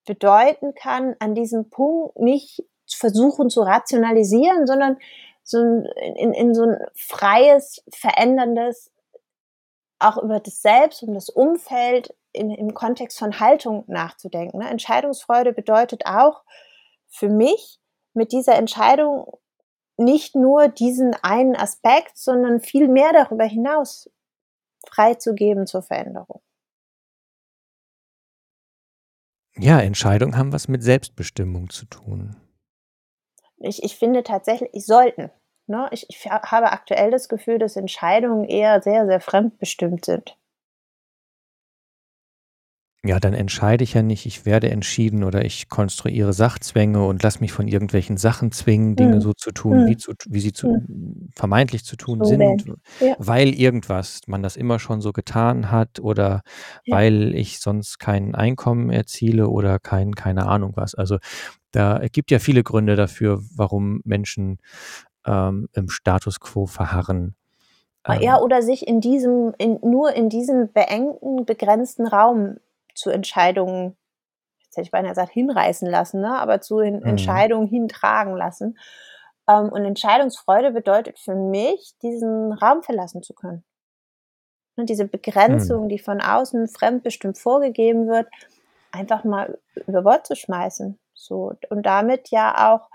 bedeuten 0.06 0.74
kann, 0.74 1.16
an 1.20 1.34
diesem 1.34 1.70
Punkt 1.70 2.18
nicht 2.18 2.62
versuchen 2.86 3.48
zu 3.48 3.62
rationalisieren, 3.62 4.66
sondern 4.66 4.98
so 5.44 5.58
in, 5.58 6.32
in 6.32 6.54
so 6.54 6.64
ein 6.64 6.78
freies, 6.94 7.84
veränderndes, 7.92 8.90
auch 9.98 10.18
über 10.18 10.40
das 10.40 10.60
Selbst 10.60 11.02
und 11.02 11.14
das 11.14 11.28
Umfeld 11.28 12.14
in, 12.32 12.50
im 12.50 12.74
Kontext 12.74 13.18
von 13.18 13.38
Haltung 13.38 13.84
nachzudenken. 13.86 14.58
Ne? 14.58 14.68
Entscheidungsfreude 14.68 15.52
bedeutet 15.52 16.06
auch 16.06 16.42
für 17.08 17.28
mich 17.28 17.78
mit 18.14 18.32
dieser 18.32 18.56
Entscheidung 18.56 19.38
nicht 19.96 20.34
nur 20.34 20.68
diesen 20.68 21.14
einen 21.22 21.54
Aspekt, 21.54 22.16
sondern 22.16 22.60
viel 22.60 22.88
mehr 22.88 23.12
darüber 23.12 23.44
hinaus 23.44 24.10
freizugeben 24.86 25.66
zur 25.66 25.82
Veränderung. 25.82 26.42
Ja, 29.56 29.78
Entscheidungen 29.80 30.36
haben 30.36 30.52
was 30.52 30.66
mit 30.66 30.82
Selbstbestimmung 30.82 31.70
zu 31.70 31.86
tun. 31.86 32.36
Ich, 33.58 33.82
ich 33.82 33.96
finde 33.96 34.22
tatsächlich, 34.22 34.70
sollten. 34.86 35.30
Ne? 35.66 35.88
Ich, 35.92 36.06
ich 36.08 36.26
habe 36.30 36.72
aktuell 36.72 37.10
das 37.10 37.28
Gefühl, 37.28 37.58
dass 37.58 37.76
Entscheidungen 37.76 38.44
eher 38.44 38.82
sehr, 38.82 39.06
sehr 39.06 39.20
fremdbestimmt 39.20 40.04
sind. 40.04 40.36
Ja, 43.06 43.20
dann 43.20 43.34
entscheide 43.34 43.84
ich 43.84 43.92
ja 43.92 44.02
nicht, 44.02 44.24
ich 44.24 44.46
werde 44.46 44.70
entschieden 44.70 45.24
oder 45.24 45.44
ich 45.44 45.68
konstruiere 45.68 46.32
Sachzwänge 46.32 47.04
und 47.04 47.22
lasse 47.22 47.40
mich 47.40 47.52
von 47.52 47.68
irgendwelchen 47.68 48.16
Sachen 48.16 48.50
zwingen, 48.50 48.96
Dinge 48.96 49.16
Mhm. 49.16 49.20
so 49.20 49.32
zu 49.34 49.50
tun, 49.52 49.82
Mhm. 49.82 49.86
wie, 49.86 49.96
zu, 49.98 50.12
wie 50.30 50.40
sie 50.40 50.54
zu, 50.54 50.68
Mhm. 50.68 51.28
vermeintlich 51.34 51.84
zu 51.84 51.96
tun 51.96 52.20
So 52.20 52.30
sind. 52.30 52.64
Ja. 53.00 53.14
weil 53.18 53.48
irgendwas, 53.54 54.22
man 54.26 54.42
das 54.42 54.56
immer 54.56 54.78
schon 54.78 55.02
so 55.02 55.12
getan 55.12 55.70
hat 55.70 56.00
oder 56.00 56.40
Ja. 56.86 56.96
weil 56.96 57.34
ich 57.34 57.60
sonst 57.60 57.98
kein 57.98 58.34
Einkommen 58.34 58.88
erziele 58.90 59.48
oder 59.48 59.78
kein, 59.78 60.14
keine 60.14 60.46
Ahnung 60.46 60.72
was. 60.74 60.94
Also 60.94 61.18
da 61.72 61.98
es 61.98 62.10
gibt 62.12 62.30
ja 62.30 62.38
viele 62.38 62.62
Gründe 62.62 62.96
dafür, 62.96 63.42
warum 63.54 64.00
Menschen 64.04 64.60
ähm, 65.26 65.68
im 65.74 65.90
Status 65.90 66.40
quo 66.40 66.64
verharren. 66.66 67.34
Ja, 68.20 68.36
Ähm, 68.36 68.42
oder 68.42 68.62
sich 68.62 68.86
in 68.86 69.00
diesem, 69.00 69.54
in, 69.58 69.78
nur 69.82 70.14
in 70.14 70.28
diesem 70.28 70.70
beengten, 70.72 71.46
begrenzten 71.46 72.06
Raum 72.06 72.56
zu 72.94 73.10
Entscheidungen, 73.10 73.96
jetzt 74.64 74.76
hätte 74.76 74.86
ich 74.86 74.90
beinahe 74.92 75.10
gesagt, 75.10 75.32
hinreißen 75.32 75.88
lassen, 75.90 76.20
ne? 76.20 76.38
aber 76.38 76.60
zu 76.60 76.80
hin, 76.82 77.02
Mhm. 77.02 77.08
Entscheidungen 77.08 77.66
hintragen 77.68 78.36
lassen. 78.36 78.78
Ähm, 79.48 79.70
und 79.70 79.84
Entscheidungsfreude 79.84 80.72
bedeutet 80.72 81.18
für 81.18 81.34
mich, 81.34 81.94
diesen 82.02 82.52
Raum 82.52 82.82
verlassen 82.82 83.22
zu 83.22 83.34
können. 83.34 83.64
Und 84.76 84.88
diese 84.90 85.04
Mhm. 85.04 85.10
Begrenzung, 85.10 85.88
die 85.88 85.98
von 85.98 86.20
außen 86.20 86.68
fremdbestimmt 86.68 87.38
vorgegeben 87.38 88.08
wird, 88.08 88.26
einfach 88.90 89.24
mal 89.24 89.58
über 89.86 90.02
Bord 90.02 90.26
zu 90.26 90.34
schmeißen. 90.36 90.98
So, 91.14 91.52
und 91.70 91.86
damit 91.86 92.30
ja 92.30 92.74
auch 92.74 92.88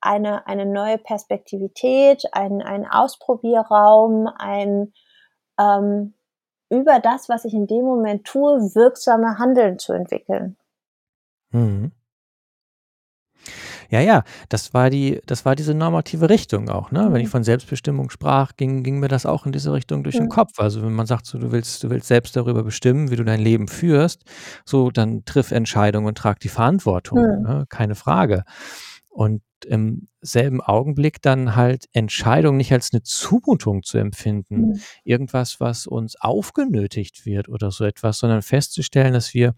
eine, 0.00 0.46
eine 0.46 0.64
neue 0.64 0.98
Perspektivität, 0.98 2.24
ein, 2.32 2.62
ein 2.62 2.86
Ausprobierraum, 2.86 4.28
ein 4.38 4.92
ähm, 5.58 6.14
über 6.70 7.00
das, 7.00 7.28
was 7.28 7.44
ich 7.44 7.54
in 7.54 7.66
dem 7.66 7.84
Moment 7.84 8.24
tue, 8.26 8.74
wirksame 8.74 9.38
Handeln 9.38 9.78
zu 9.78 9.92
entwickeln. 9.92 10.56
Mhm. 11.52 11.90
Ja, 13.90 14.00
ja, 14.00 14.22
das 14.48 14.72
war 14.74 14.90
die, 14.90 15.20
das 15.26 15.44
war 15.44 15.56
diese 15.56 15.74
normative 15.74 16.28
Richtung 16.30 16.68
auch, 16.68 16.90
ne? 16.90 17.08
Wenn 17.12 17.20
ich 17.20 17.26
Mhm. 17.28 17.30
von 17.30 17.44
Selbstbestimmung 17.44 18.10
sprach, 18.10 18.52
ging, 18.56 18.82
ging 18.82 19.00
mir 19.00 19.08
das 19.08 19.26
auch 19.26 19.46
in 19.46 19.52
diese 19.52 19.72
Richtung 19.72 20.02
durch 20.04 20.16
den 20.16 20.24
Mhm. 20.26 20.28
Kopf. 20.28 20.58
Also 20.58 20.82
wenn 20.82 20.92
man 20.92 21.06
sagt, 21.06 21.26
so, 21.26 21.38
du 21.38 21.52
willst, 21.52 21.82
du 21.82 21.90
willst 21.90 22.06
selbst 22.08 22.36
darüber 22.36 22.62
bestimmen, 22.62 23.10
wie 23.10 23.16
du 23.16 23.24
dein 23.24 23.40
Leben 23.40 23.68
führst, 23.68 24.22
so 24.64 24.90
dann 24.90 25.24
triff 25.24 25.50
Entscheidungen 25.50 26.06
und 26.06 26.18
trag 26.18 26.40
die 26.40 26.48
Verantwortung, 26.48 27.18
Mhm. 27.18 27.42
ne? 27.42 27.64
keine 27.68 27.94
Frage. 27.94 28.44
Und 29.10 29.42
im 29.66 30.08
selben 30.22 30.62
Augenblick 30.62 31.20
dann 31.20 31.54
halt 31.56 31.86
Entscheidungen 31.92 32.56
nicht 32.56 32.72
als 32.72 32.92
eine 32.92 33.02
Zumutung 33.02 33.82
zu 33.82 33.98
empfinden, 33.98 34.60
Mhm. 34.60 34.80
irgendwas, 35.04 35.60
was 35.60 35.86
uns 35.86 36.16
aufgenötigt 36.18 37.26
wird 37.26 37.48
oder 37.48 37.70
so 37.70 37.84
etwas, 37.84 38.18
sondern 38.18 38.40
festzustellen, 38.42 39.12
dass 39.12 39.34
wir 39.34 39.54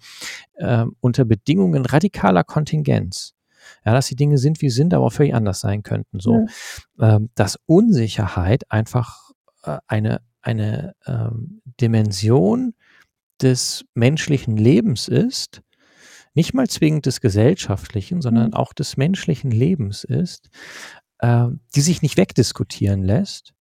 ähm, 0.58 0.96
unter 1.00 1.24
Bedingungen 1.24 1.84
radikaler 1.86 2.44
Kontingenz 2.44 3.34
ja, 3.86 3.92
dass 3.92 4.08
die 4.08 4.16
Dinge 4.16 4.38
sind, 4.38 4.60
wie 4.60 4.70
sie 4.70 4.76
sind, 4.76 4.92
aber 4.92 5.06
auch 5.06 5.12
völlig 5.12 5.34
anders 5.34 5.60
sein 5.60 5.84
könnten. 5.84 6.18
So, 6.18 6.38
Mhm. 6.38 6.48
ähm, 7.00 7.30
dass 7.36 7.60
Unsicherheit 7.66 8.68
einfach 8.72 9.30
äh, 9.62 9.78
eine, 9.86 10.20
eine 10.40 10.94
ähm, 11.06 11.62
Dimension 11.80 12.74
des 13.40 13.84
menschlichen 13.94 14.56
Lebens 14.56 15.06
ist, 15.08 15.62
nicht 16.34 16.54
mal 16.54 16.68
zwingend 16.68 17.06
des 17.06 17.20
gesellschaftlichen, 17.20 18.22
sondern 18.22 18.48
Mhm. 18.48 18.54
auch 18.54 18.72
des 18.72 18.96
menschlichen 18.96 19.50
Lebens 19.50 20.04
ist, 20.04 20.48
äh, 21.18 21.46
die 21.74 21.80
sich 21.80 22.02
nicht 22.02 22.16
wegdiskutieren 22.16 23.02
lässt 23.02 23.52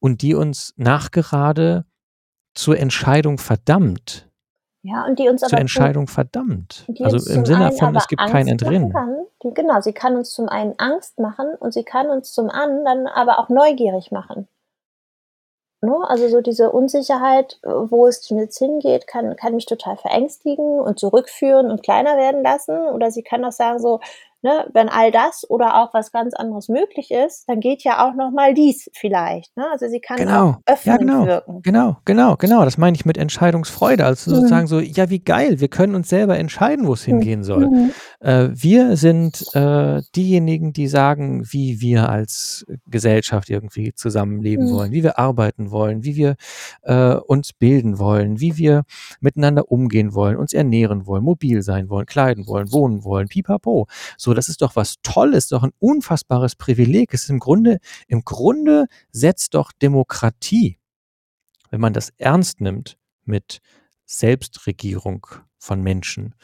und 0.00 0.22
die 0.22 0.34
uns 0.34 0.72
nachgerade 0.76 1.84
zur 2.54 2.78
Entscheidung 2.78 3.38
verdammt. 3.38 4.28
Ja, 4.82 5.04
und 5.04 5.18
die 5.18 5.28
uns 5.28 5.40
Zur 5.40 5.48
aber 5.48 5.56
zum, 5.56 5.60
Entscheidung 5.60 6.06
verdammt. 6.06 6.84
die 6.88 7.04
Also 7.04 7.18
im 7.32 7.44
Sinne 7.44 7.72
von, 7.72 7.94
es 7.96 8.06
gibt 8.08 8.20
kein 8.20 8.48
Angst 8.48 8.64
machen 8.64 8.74
Entrinnen. 8.74 8.92
kann. 8.92 9.16
Die, 9.42 9.52
genau, 9.52 9.80
sie 9.80 9.92
kann 9.92 10.16
uns 10.16 10.30
zum 10.32 10.48
einen 10.48 10.74
Angst 10.78 11.18
machen 11.18 11.54
und 11.58 11.72
sie 11.74 11.84
kann 11.84 12.08
uns 12.08 12.32
zum 12.32 12.48
anderen 12.48 13.06
aber 13.06 13.38
auch 13.38 13.48
neugierig 13.48 14.10
machen. 14.12 14.48
Ne? 15.80 15.94
Also 16.08 16.28
so 16.28 16.40
diese 16.40 16.72
Unsicherheit, 16.72 17.58
äh, 17.62 17.68
wo 17.68 18.06
es 18.06 18.28
jetzt 18.30 18.58
hingeht, 18.58 19.06
kann, 19.06 19.36
kann 19.36 19.54
mich 19.54 19.66
total 19.66 19.96
verängstigen 19.96 20.80
und 20.80 20.98
zurückführen 20.98 21.70
und 21.70 21.82
kleiner 21.82 22.16
werden 22.16 22.42
lassen. 22.42 22.76
Oder 22.88 23.10
sie 23.12 23.22
kann 23.22 23.44
auch 23.44 23.52
sagen 23.52 23.78
so, 23.78 24.00
ne, 24.42 24.68
wenn 24.72 24.88
all 24.88 25.10
das 25.10 25.44
oder 25.48 25.82
auch 25.82 25.92
was 25.94 26.12
ganz 26.12 26.34
anderes 26.34 26.68
möglich 26.68 27.10
ist, 27.10 27.44
dann 27.48 27.60
geht 27.60 27.84
ja 27.84 28.06
auch 28.08 28.14
noch 28.14 28.30
mal 28.30 28.54
dies 28.54 28.88
vielleicht. 28.94 29.56
Ne? 29.56 29.64
Also 29.70 29.88
sie 29.88 30.00
kann 30.00 30.16
Genau, 30.18 30.32
auch 30.50 30.54
ja 30.66 30.74
öffnend 30.74 30.98
genau, 31.00 31.26
wirken. 31.26 31.62
genau, 31.62 31.96
genau, 32.04 32.36
genau. 32.36 32.64
Das 32.64 32.78
meine 32.78 32.94
ich 32.96 33.04
mit 33.04 33.18
Entscheidungsfreude. 33.18 34.04
Also 34.04 34.30
Mhm. 34.30 34.34
sozusagen 34.36 34.66
so, 34.66 34.80
ja 34.80 35.10
wie 35.10 35.18
geil, 35.20 35.60
wir 35.60 35.68
können 35.68 35.94
uns 35.94 36.08
selber 36.08 36.38
entscheiden, 36.38 36.86
wo 36.86 36.94
es 36.94 37.06
Mhm. 37.06 37.12
hingehen 37.12 37.42
soll. 37.44 37.66
Mhm. 37.68 37.90
Äh, 38.20 38.48
wir 38.52 38.96
sind 38.96 39.44
äh, 39.54 40.02
diejenigen, 40.16 40.72
die 40.72 40.88
sagen, 40.88 41.42
wie 41.50 41.80
wir 41.80 42.08
als 42.08 42.66
Gesellschaft 42.86 43.50
irgendwie 43.50 43.92
zusammenleben 43.94 44.66
Mhm. 44.66 44.70
wollen, 44.74 44.92
wie 44.92 45.02
wir 45.02 45.18
arbeiten 45.18 45.70
wollen, 45.70 46.04
wie 46.04 46.16
wir 46.16 46.36
äh, 46.82 47.14
uns 47.14 47.52
bilden 47.52 47.98
wollen, 47.98 48.40
wie 48.40 48.56
wir 48.56 48.82
miteinander 49.20 49.70
umgehen 49.70 50.14
wollen, 50.14 50.36
uns 50.36 50.52
ernähren 50.52 51.06
wollen, 51.06 51.24
mobil 51.24 51.62
sein 51.62 51.88
wollen, 51.88 52.06
kleiden 52.06 52.46
wollen, 52.46 52.72
wohnen 52.72 53.04
wollen, 53.04 53.28
pipapo. 53.28 53.86
So, 54.16 54.27
das 54.34 54.48
ist 54.48 54.62
doch 54.62 54.76
was 54.76 54.96
Tolles, 55.02 55.48
doch 55.48 55.62
ein 55.62 55.72
unfassbares 55.78 56.56
Privileg. 56.56 57.14
Es 57.14 57.24
ist 57.24 57.30
im 57.30 57.38
Grunde, 57.38 57.78
im 58.06 58.22
Grunde 58.24 58.86
setzt 59.10 59.54
doch 59.54 59.72
Demokratie, 59.72 60.78
wenn 61.70 61.80
man 61.80 61.92
das 61.92 62.10
ernst 62.18 62.60
nimmt 62.60 62.98
mit 63.24 63.60
Selbstregierung 64.06 65.26
von 65.58 65.82
Menschen, 65.82 66.34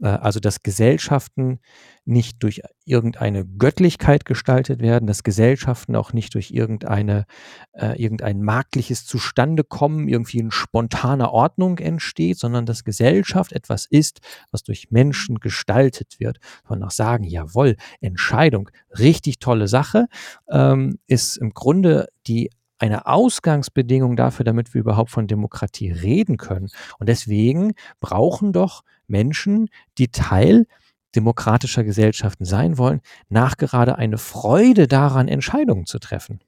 äh, 0.00 0.08
also 0.08 0.40
dass 0.40 0.62
Gesellschaften 0.62 1.60
nicht 2.04 2.42
durch 2.42 2.62
irgendeine 2.84 3.44
Göttlichkeit 3.44 4.24
gestaltet 4.24 4.80
werden, 4.80 5.06
dass 5.06 5.24
Gesellschaften 5.24 5.96
auch 5.96 6.12
nicht 6.12 6.34
durch 6.34 6.52
irgendeine, 6.52 7.26
äh, 7.72 8.00
irgendein 8.00 8.42
marktliches 8.42 9.04
Zustandekommen, 9.06 10.08
irgendwie 10.08 10.38
in 10.38 10.50
spontaner 10.52 11.32
Ordnung 11.32 11.78
entsteht, 11.78 12.38
sondern 12.38 12.64
dass 12.64 12.84
Gesellschaft 12.84 13.52
etwas 13.52 13.86
ist, 13.86 14.20
was 14.52 14.62
durch 14.62 14.90
Menschen 14.90 15.40
gestaltet 15.40 16.20
wird. 16.20 16.38
Und 16.68 16.82
auch 16.82 16.92
sagen, 16.92 17.24
jawohl, 17.24 17.76
Entscheidung, 18.00 18.70
richtig 18.98 19.40
tolle 19.40 19.66
Sache, 19.66 20.06
ähm, 20.48 20.98
ist 21.08 21.36
im 21.36 21.52
Grunde 21.54 22.06
die 22.26 22.50
eine 22.78 23.06
Ausgangsbedingung 23.06 24.16
dafür, 24.16 24.44
damit 24.44 24.74
wir 24.74 24.80
überhaupt 24.80 25.10
von 25.10 25.26
Demokratie 25.26 25.90
reden 25.90 26.36
können. 26.36 26.68
Und 26.98 27.08
deswegen 27.08 27.74
brauchen 28.00 28.52
doch 28.52 28.82
Menschen, 29.06 29.68
die 29.98 30.08
Teil 30.08 30.66
demokratischer 31.14 31.84
Gesellschaften 31.84 32.44
sein 32.44 32.78
wollen, 32.78 33.00
nachgerade 33.28 33.96
eine 33.96 34.18
Freude 34.18 34.86
daran, 34.86 35.28
Entscheidungen 35.28 35.86
zu 35.86 35.98
treffen. 35.98 36.40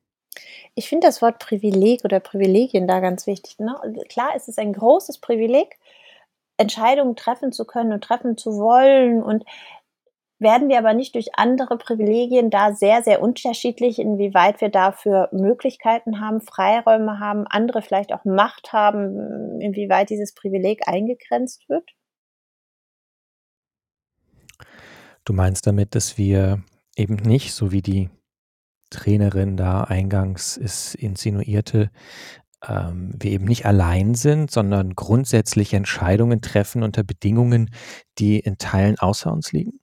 Ich 0.75 0.89
finde 0.89 1.07
das 1.07 1.23
Wort 1.23 1.39
Privileg 1.39 2.05
oder 2.05 2.21
Privilegien 2.21 2.87
da 2.87 3.01
ganz 3.01 3.27
wichtig. 3.27 3.59
Ne? 3.59 3.75
Klar, 4.09 4.31
es 4.37 4.47
ist 4.47 4.59
ein 4.59 4.73
großes 4.73 5.19
Privileg, 5.19 5.79
Entscheidungen 6.59 7.17
treffen 7.17 7.53
zu 7.53 7.65
können 7.65 7.93
und 7.93 8.05
treffen 8.05 8.37
zu 8.37 8.59
wollen. 8.59 9.23
Und 9.23 9.45
werden 10.39 10.69
wir 10.69 10.79
aber 10.79 10.95
nicht 10.95 11.15
durch 11.15 11.35
andere 11.35 11.79
Privilegien 11.79 12.51
da 12.51 12.73
sehr, 12.73 13.03
sehr 13.03 13.21
unterschiedlich, 13.21 13.99
inwieweit 13.99 14.61
wir 14.61 14.69
dafür 14.69 15.29
Möglichkeiten 15.33 16.21
haben, 16.21 16.41
Freiräume 16.41 17.19
haben, 17.19 17.47
andere 17.47 17.83
vielleicht 17.83 18.13
auch 18.13 18.25
Macht 18.25 18.73
haben, 18.73 19.61
inwieweit 19.61 20.11
dieses 20.11 20.35
Privileg 20.35 20.87
eingegrenzt 20.87 21.69
wird? 21.69 21.91
Du 25.25 25.33
meinst 25.33 25.67
damit, 25.67 25.95
dass 25.95 26.17
wir 26.17 26.63
eben 26.97 27.17
nicht, 27.17 27.53
so 27.53 27.73
wie 27.73 27.83
die 27.83 28.09
Trainerin 28.91 29.57
da 29.57 29.85
eingangs 29.85 30.57
es 30.57 30.95
insinuierte, 30.95 31.91
ähm, 32.67 33.13
wir 33.19 33.33
eben 33.33 33.45
nicht 33.45 33.67
allein 33.67 34.15
sind, 34.15 34.51
sondern 34.51 34.95
grundsätzlich 34.95 35.75
Entscheidungen 35.75 36.41
treffen 36.41 36.83
unter 36.83 37.03
Bedingungen, 37.03 37.71
die 38.19 38.39
in 38.39 38.57
Teilen 38.59 38.99
außer 38.99 39.31
uns 39.33 39.53
liegen? 39.53 39.81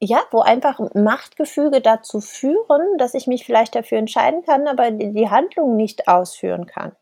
Ja, 0.00 0.22
wo 0.30 0.40
einfach 0.40 0.78
Machtgefüge 0.94 1.80
dazu 1.80 2.20
führen, 2.20 2.98
dass 2.98 3.14
ich 3.14 3.26
mich 3.26 3.44
vielleicht 3.44 3.74
dafür 3.74 3.98
entscheiden 3.98 4.42
kann, 4.42 4.68
aber 4.68 4.92
die, 4.92 5.28
Handlung 5.28 5.74
nicht 5.74 6.06
ausführen 6.06 6.66
kann. 6.66 6.92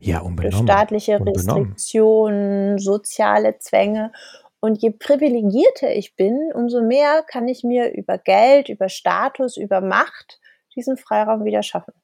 Ja, 0.00 0.20
unbenommen. 0.20 0.66
staatliche 0.66 1.18
Unbenommen. 1.18 1.38
Restriktionen, 1.38 2.78
soziale 2.78 3.58
Zwänge. 3.58 4.12
Und 4.60 4.82
je 4.82 4.90
privilegierter 4.90 5.94
ich 5.94 6.14
bin, 6.16 6.52
umso 6.54 6.82
mehr 6.82 7.22
kann 7.26 7.48
ich 7.48 7.64
mir 7.64 7.90
über 7.94 8.18
Geld, 8.18 8.68
über 8.68 8.90
Status, 8.90 9.56
über 9.56 9.80
Macht 9.80 10.38
diesen 10.76 10.98
Freiraum 10.98 11.44
wieder 11.44 11.62
schaffen. 11.62 11.94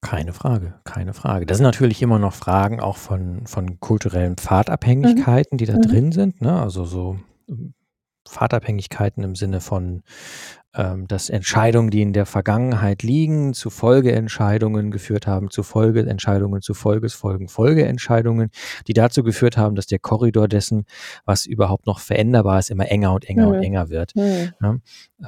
Keine 0.00 0.32
Frage, 0.32 0.80
keine 0.84 1.12
Frage. 1.12 1.44
Das 1.44 1.56
sind 1.56 1.64
natürlich 1.64 2.00
immer 2.02 2.20
noch 2.20 2.32
Fragen 2.32 2.80
auch 2.80 2.96
von, 2.96 3.46
von 3.48 3.80
kulturellen 3.80 4.36
Pfadabhängigkeiten, 4.36 5.56
mhm. 5.56 5.58
die 5.58 5.66
da 5.66 5.74
mhm. 5.74 5.82
drin 5.82 6.12
sind. 6.12 6.40
Ne? 6.40 6.62
Also 6.62 6.84
so 6.84 7.18
Pfadabhängigkeiten 8.28 9.24
im 9.24 9.34
Sinne 9.34 9.60
von, 9.60 10.02
ähm, 10.74 11.06
dass 11.08 11.30
Entscheidungen, 11.30 11.90
die 11.90 12.02
in 12.02 12.12
der 12.12 12.26
Vergangenheit 12.26 13.02
liegen, 13.02 13.54
zu 13.54 13.70
Folgeentscheidungen 13.70 14.90
geführt 14.90 15.26
haben, 15.26 15.50
zu 15.50 15.62
Folgeentscheidungen, 15.62 16.60
zu 16.60 16.74
Folgesfolgen, 16.74 17.48
Folgeentscheidungen, 17.48 18.50
die 18.86 18.92
dazu 18.92 19.22
geführt 19.22 19.56
haben, 19.56 19.74
dass 19.74 19.86
der 19.86 19.98
Korridor 19.98 20.48
dessen, 20.48 20.84
was 21.24 21.46
überhaupt 21.46 21.86
noch 21.86 22.00
veränderbar 22.00 22.58
ist, 22.58 22.70
immer 22.70 22.90
enger 22.90 23.14
und 23.14 23.24
enger 23.28 23.46
mhm. 23.46 23.52
und 23.54 23.62
enger 23.62 23.88
wird. 23.88 24.14
Mhm. 24.14 24.52
Ne? 24.60 24.80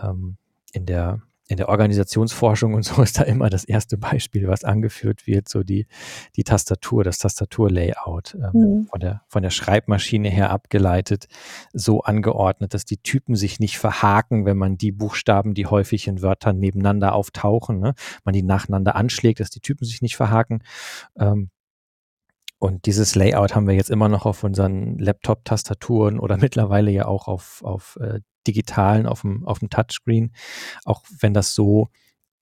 Ähm, 0.03 0.37
in 0.73 0.87
der 0.87 1.23
in 1.51 1.57
der 1.57 1.69
Organisationsforschung 1.69 2.75
und 2.75 2.85
so 2.85 3.03
ist 3.03 3.19
da 3.19 3.25
immer 3.25 3.51
das 3.51 3.65
erste 3.65 3.99
Beispiel, 3.99 4.47
was 4.47 4.63
angeführt 4.63 5.27
wird, 5.27 5.49
so 5.49 5.65
die, 5.65 5.87
die 6.37 6.45
Tastatur, 6.45 7.03
das 7.03 7.19
Tastaturlayout 7.19 8.37
ähm, 8.37 8.51
mhm. 8.53 8.87
von, 8.87 9.01
der, 9.01 9.23
von 9.27 9.43
der 9.43 9.51
Schreibmaschine 9.51 10.29
her 10.29 10.51
abgeleitet, 10.51 11.27
so 11.73 12.03
angeordnet, 12.03 12.73
dass 12.73 12.85
die 12.85 12.99
Typen 12.99 13.35
sich 13.35 13.59
nicht 13.59 13.79
verhaken, 13.79 14.45
wenn 14.45 14.57
man 14.57 14.79
die 14.79 14.93
Buchstaben, 14.93 15.55
die 15.55 15.67
häufig 15.67 16.07
in 16.07 16.23
Wörtern 16.23 16.59
nebeneinander 16.59 17.15
auftauchen, 17.15 17.81
ne, 17.81 17.95
man 18.25 18.33
die 18.33 18.45
nacheinander 18.45 18.95
anschlägt, 18.95 19.41
dass 19.41 19.51
die 19.51 19.61
Typen 19.61 19.85
sich 19.85 20.03
nicht 20.03 20.17
verhaken. 20.17 20.63
Ähm, 21.19 21.51
und 22.61 22.85
dieses 22.85 23.15
Layout 23.15 23.57
haben 23.57 23.67
wir 23.67 23.75
jetzt 23.75 23.91
immer 23.91 24.09
noch 24.09 24.27
auf 24.27 24.45
unseren 24.45 24.99
Laptop-Tastaturen 24.99 26.21
oder 26.21 26.37
mittlerweile 26.41 26.93
ja 26.93 27.07
auch 27.07 27.27
auf, 27.27 27.63
auf 27.65 27.99
äh, 28.01 28.21
digitalen, 28.51 29.07
auf 29.07 29.23
dem, 29.23 29.47
auf 29.47 29.61
dem 29.61 29.71
Touchscreen, 29.71 30.33
auch 30.85 31.03
wenn 31.21 31.35
das 31.35 31.55
so 31.55 31.89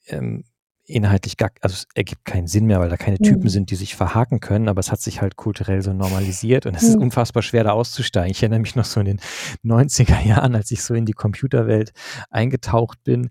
ähm, 0.07 0.45
inhaltlich 0.89 1.37
gar, 1.37 1.51
also 1.61 1.75
es 1.75 1.87
ergibt 1.95 2.25
keinen 2.25 2.47
Sinn 2.47 2.65
mehr, 2.65 2.81
weil 2.81 2.89
da 2.89 2.97
keine 2.97 3.19
Typen 3.19 3.45
mhm. 3.45 3.49
sind, 3.51 3.71
die 3.71 3.77
sich 3.77 3.95
verhaken 3.95 4.41
können, 4.41 4.69
aber 4.69 4.81
es 4.81 4.91
hat 4.91 5.01
sich 5.01 5.21
halt 5.21 5.37
kulturell 5.37 5.83
so 5.83 5.93
normalisiert 5.93 6.65
und 6.65 6.75
es 6.75 6.83
mhm. 6.83 6.89
ist 6.89 6.97
unfassbar 6.97 7.43
schwer 7.43 7.65
da 7.65 7.73
auszusteigen. 7.73 8.31
Ich 8.31 8.43
erinnere 8.43 8.61
mich 8.61 8.75
noch 8.75 8.87
so 8.87 9.01
in 9.01 9.07
den 9.07 9.21
90er 9.65 10.25
Jahren, 10.27 10.55
als 10.55 10.71
ich 10.71 10.83
so 10.83 10.95
in 10.95 11.05
die 11.05 11.13
Computerwelt 11.13 11.93
eingetaucht 12.31 13.05
bin, 13.05 13.31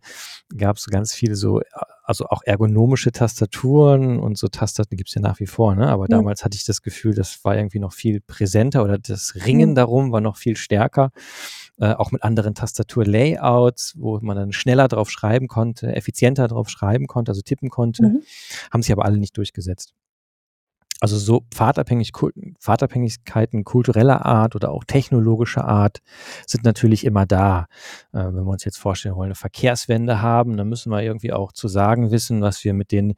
gab 0.56 0.78
es 0.78 0.86
ganz 0.86 1.14
viele 1.14 1.36
so 1.36 1.62
also 2.08 2.26
auch 2.28 2.42
ergonomische 2.46 3.12
Tastaturen 3.12 4.18
und 4.18 4.38
so 4.38 4.48
Tastaten 4.48 4.96
gibt 4.96 5.10
es 5.10 5.16
ja 5.16 5.22
nach 5.22 5.42
wie 5.42 5.46
vor, 5.46 5.76
ne? 5.76 5.90
Aber 5.90 6.06
mhm. 6.06 6.12
damals 6.12 6.46
hatte 6.46 6.56
ich 6.56 6.64
das 6.64 6.82
Gefühl, 6.82 7.14
das 7.14 7.44
war 7.44 7.58
irgendwie 7.58 7.80
noch 7.80 7.92
viel 7.92 8.22
präsenter 8.22 8.82
oder 8.84 8.98
das 8.98 9.36
Ringen 9.46 9.72
mhm. 9.72 9.76
darum 9.76 10.12
war 10.14 10.22
noch 10.22 10.38
viel 10.38 10.56
stärker. 10.56 11.12
Äh, 11.80 11.94
auch 11.94 12.12
mit 12.12 12.24
anderen 12.24 12.56
Tastaturlayouts, 12.56 13.94
wo 14.00 14.20
man 14.22 14.36
dann 14.36 14.52
schneller 14.52 14.88
drauf 14.88 15.12
schreiben 15.12 15.48
konnte, 15.48 15.96
effizienter 15.96 16.48
drauf 16.48 16.70
schreiben 16.70 17.06
konnte, 17.06 17.32
also 17.32 17.42
tippen 17.42 17.70
konnte, 17.70 18.04
mhm. 18.04 18.24
haben 18.74 18.82
sich 18.82 18.92
aber 18.92 19.06
alle 19.06 19.20
nicht 19.20 19.38
durchgesetzt. 19.38 19.94
Also 21.00 21.18
so 21.18 21.44
Pfadabhängig, 21.54 22.12
Pfadabhängigkeiten 22.60 23.64
kultureller 23.64 24.26
Art 24.26 24.56
oder 24.56 24.72
auch 24.72 24.84
technologischer 24.84 25.66
Art 25.66 26.00
sind 26.48 26.64
natürlich 26.64 27.06
immer 27.06 27.28
da. 27.28 27.68
Äh, 28.12 28.26
wenn 28.26 28.46
wir 28.46 28.52
uns 28.52 28.66
jetzt 28.66 28.80
vorstellen 28.80 29.16
wollen, 29.16 29.28
eine 29.28 29.36
Verkehrswende 29.36 30.22
haben, 30.22 30.58
dann 30.58 30.68
müssen 30.68 30.90
wir 30.90 31.04
irgendwie 31.04 31.34
auch 31.34 31.52
zu 31.52 31.68
sagen 31.68 32.10
wissen, 32.10 32.42
was 32.42 32.64
wir 32.64 32.74
mit 32.74 32.92
den 32.92 33.14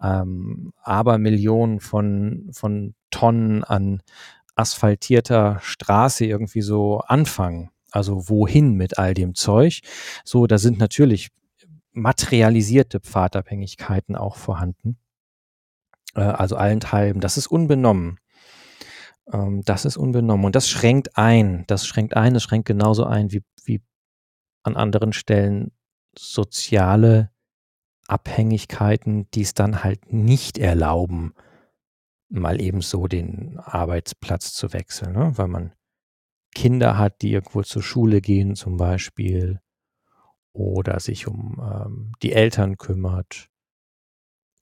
ähm, 0.00 0.72
Abermillionen 0.82 1.80
von, 1.80 2.50
von 2.52 2.94
Tonnen 3.10 3.64
an 3.64 4.02
asphaltierter 4.54 5.58
Straße 5.60 6.24
irgendwie 6.24 6.62
so 6.62 6.98
anfangen. 7.00 7.70
Also 7.96 8.28
wohin 8.28 8.74
mit 8.74 8.98
all 8.98 9.14
dem 9.14 9.34
Zeug? 9.34 9.80
So, 10.24 10.46
da 10.46 10.58
sind 10.58 10.78
natürlich 10.78 11.30
materialisierte 11.92 13.00
Pfadabhängigkeiten 13.00 14.16
auch 14.16 14.36
vorhanden 14.36 14.98
äh, 16.14 16.20
also 16.20 16.56
allenthalben. 16.56 17.20
Das 17.20 17.36
ist 17.36 17.46
unbenommen. 17.46 18.18
Ähm, 19.32 19.62
das 19.64 19.84
ist 19.84 19.96
unbenommen. 19.96 20.44
Und 20.44 20.56
das 20.56 20.68
schränkt 20.68 21.16
ein. 21.16 21.64
Das 21.66 21.86
schränkt 21.86 22.16
ein. 22.16 22.34
Das 22.34 22.42
schränkt 22.42 22.66
genauso 22.66 23.04
ein 23.04 23.32
wie, 23.32 23.42
wie 23.64 23.82
an 24.62 24.76
anderen 24.76 25.12
Stellen 25.12 25.72
soziale 26.18 27.30
Abhängigkeiten, 28.08 29.28
die 29.32 29.42
es 29.42 29.54
dann 29.54 29.82
halt 29.82 30.12
nicht 30.12 30.58
erlauben, 30.58 31.34
mal 32.28 32.60
eben 32.60 32.80
so 32.80 33.06
den 33.06 33.58
Arbeitsplatz 33.58 34.52
zu 34.52 34.72
wechseln, 34.72 35.12
ne? 35.12 35.32
weil 35.36 35.48
man 35.48 35.72
Kinder 36.56 36.96
hat, 36.96 37.20
die 37.20 37.32
irgendwo 37.32 37.62
zur 37.62 37.82
Schule 37.82 38.22
gehen 38.22 38.54
zum 38.54 38.78
Beispiel 38.78 39.60
oder 40.54 40.98
sich 41.00 41.26
um 41.26 41.60
ähm, 41.60 42.12
die 42.22 42.32
Eltern 42.32 42.78
kümmert 42.78 43.50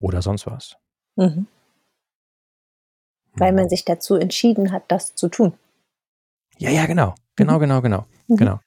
oder 0.00 0.20
sonst 0.20 0.44
was. 0.46 0.76
Mhm. 1.14 1.46
Weil 3.34 3.52
man 3.52 3.68
sich 3.68 3.84
dazu 3.84 4.16
entschieden 4.16 4.72
hat, 4.72 4.82
das 4.88 5.14
zu 5.14 5.28
tun. 5.28 5.54
Ja, 6.58 6.70
ja, 6.70 6.86
genau. 6.86 7.14
Genau, 7.36 7.54
mhm. 7.54 7.60
genau, 7.60 7.80
genau. 7.80 8.06
Mhm. 8.26 8.36
Genau. 8.36 8.60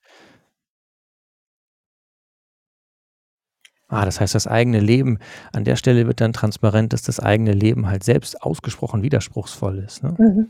Ah, 3.89 4.05
das 4.05 4.21
heißt, 4.21 4.35
das 4.35 4.47
eigene 4.47 4.79
Leben, 4.79 5.19
an 5.51 5.65
der 5.65 5.75
Stelle 5.75 6.07
wird 6.07 6.21
dann 6.21 6.31
transparent, 6.31 6.93
dass 6.93 7.01
das 7.01 7.19
eigene 7.19 7.51
Leben 7.51 7.87
halt 7.87 8.05
selbst 8.05 8.41
ausgesprochen 8.41 9.03
widerspruchsvoll 9.03 9.79
ist. 9.79 10.01
Ne? 10.03 10.47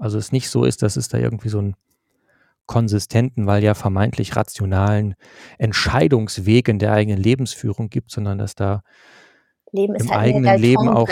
Also 0.00 0.18
es 0.18 0.32
nicht 0.32 0.48
so 0.48 0.64
ist, 0.64 0.82
dass 0.82 0.96
es 0.96 1.08
da 1.08 1.18
irgendwie 1.18 1.50
so 1.50 1.58
einen 1.58 1.76
konsistenten, 2.66 3.46
weil 3.46 3.62
ja 3.62 3.74
vermeintlich 3.74 4.36
rationalen 4.36 5.14
Entscheidungsweg 5.58 6.68
in 6.68 6.78
der 6.78 6.92
eigenen 6.92 7.20
Lebensführung 7.22 7.90
gibt, 7.90 8.10
sondern 8.10 8.38
dass 8.38 8.54
da 8.54 8.82
Leben 9.72 9.94
im 9.94 10.10
halt 10.10 10.20
eigenen 10.20 10.58
Leben 10.58 10.88
auch 10.88 11.08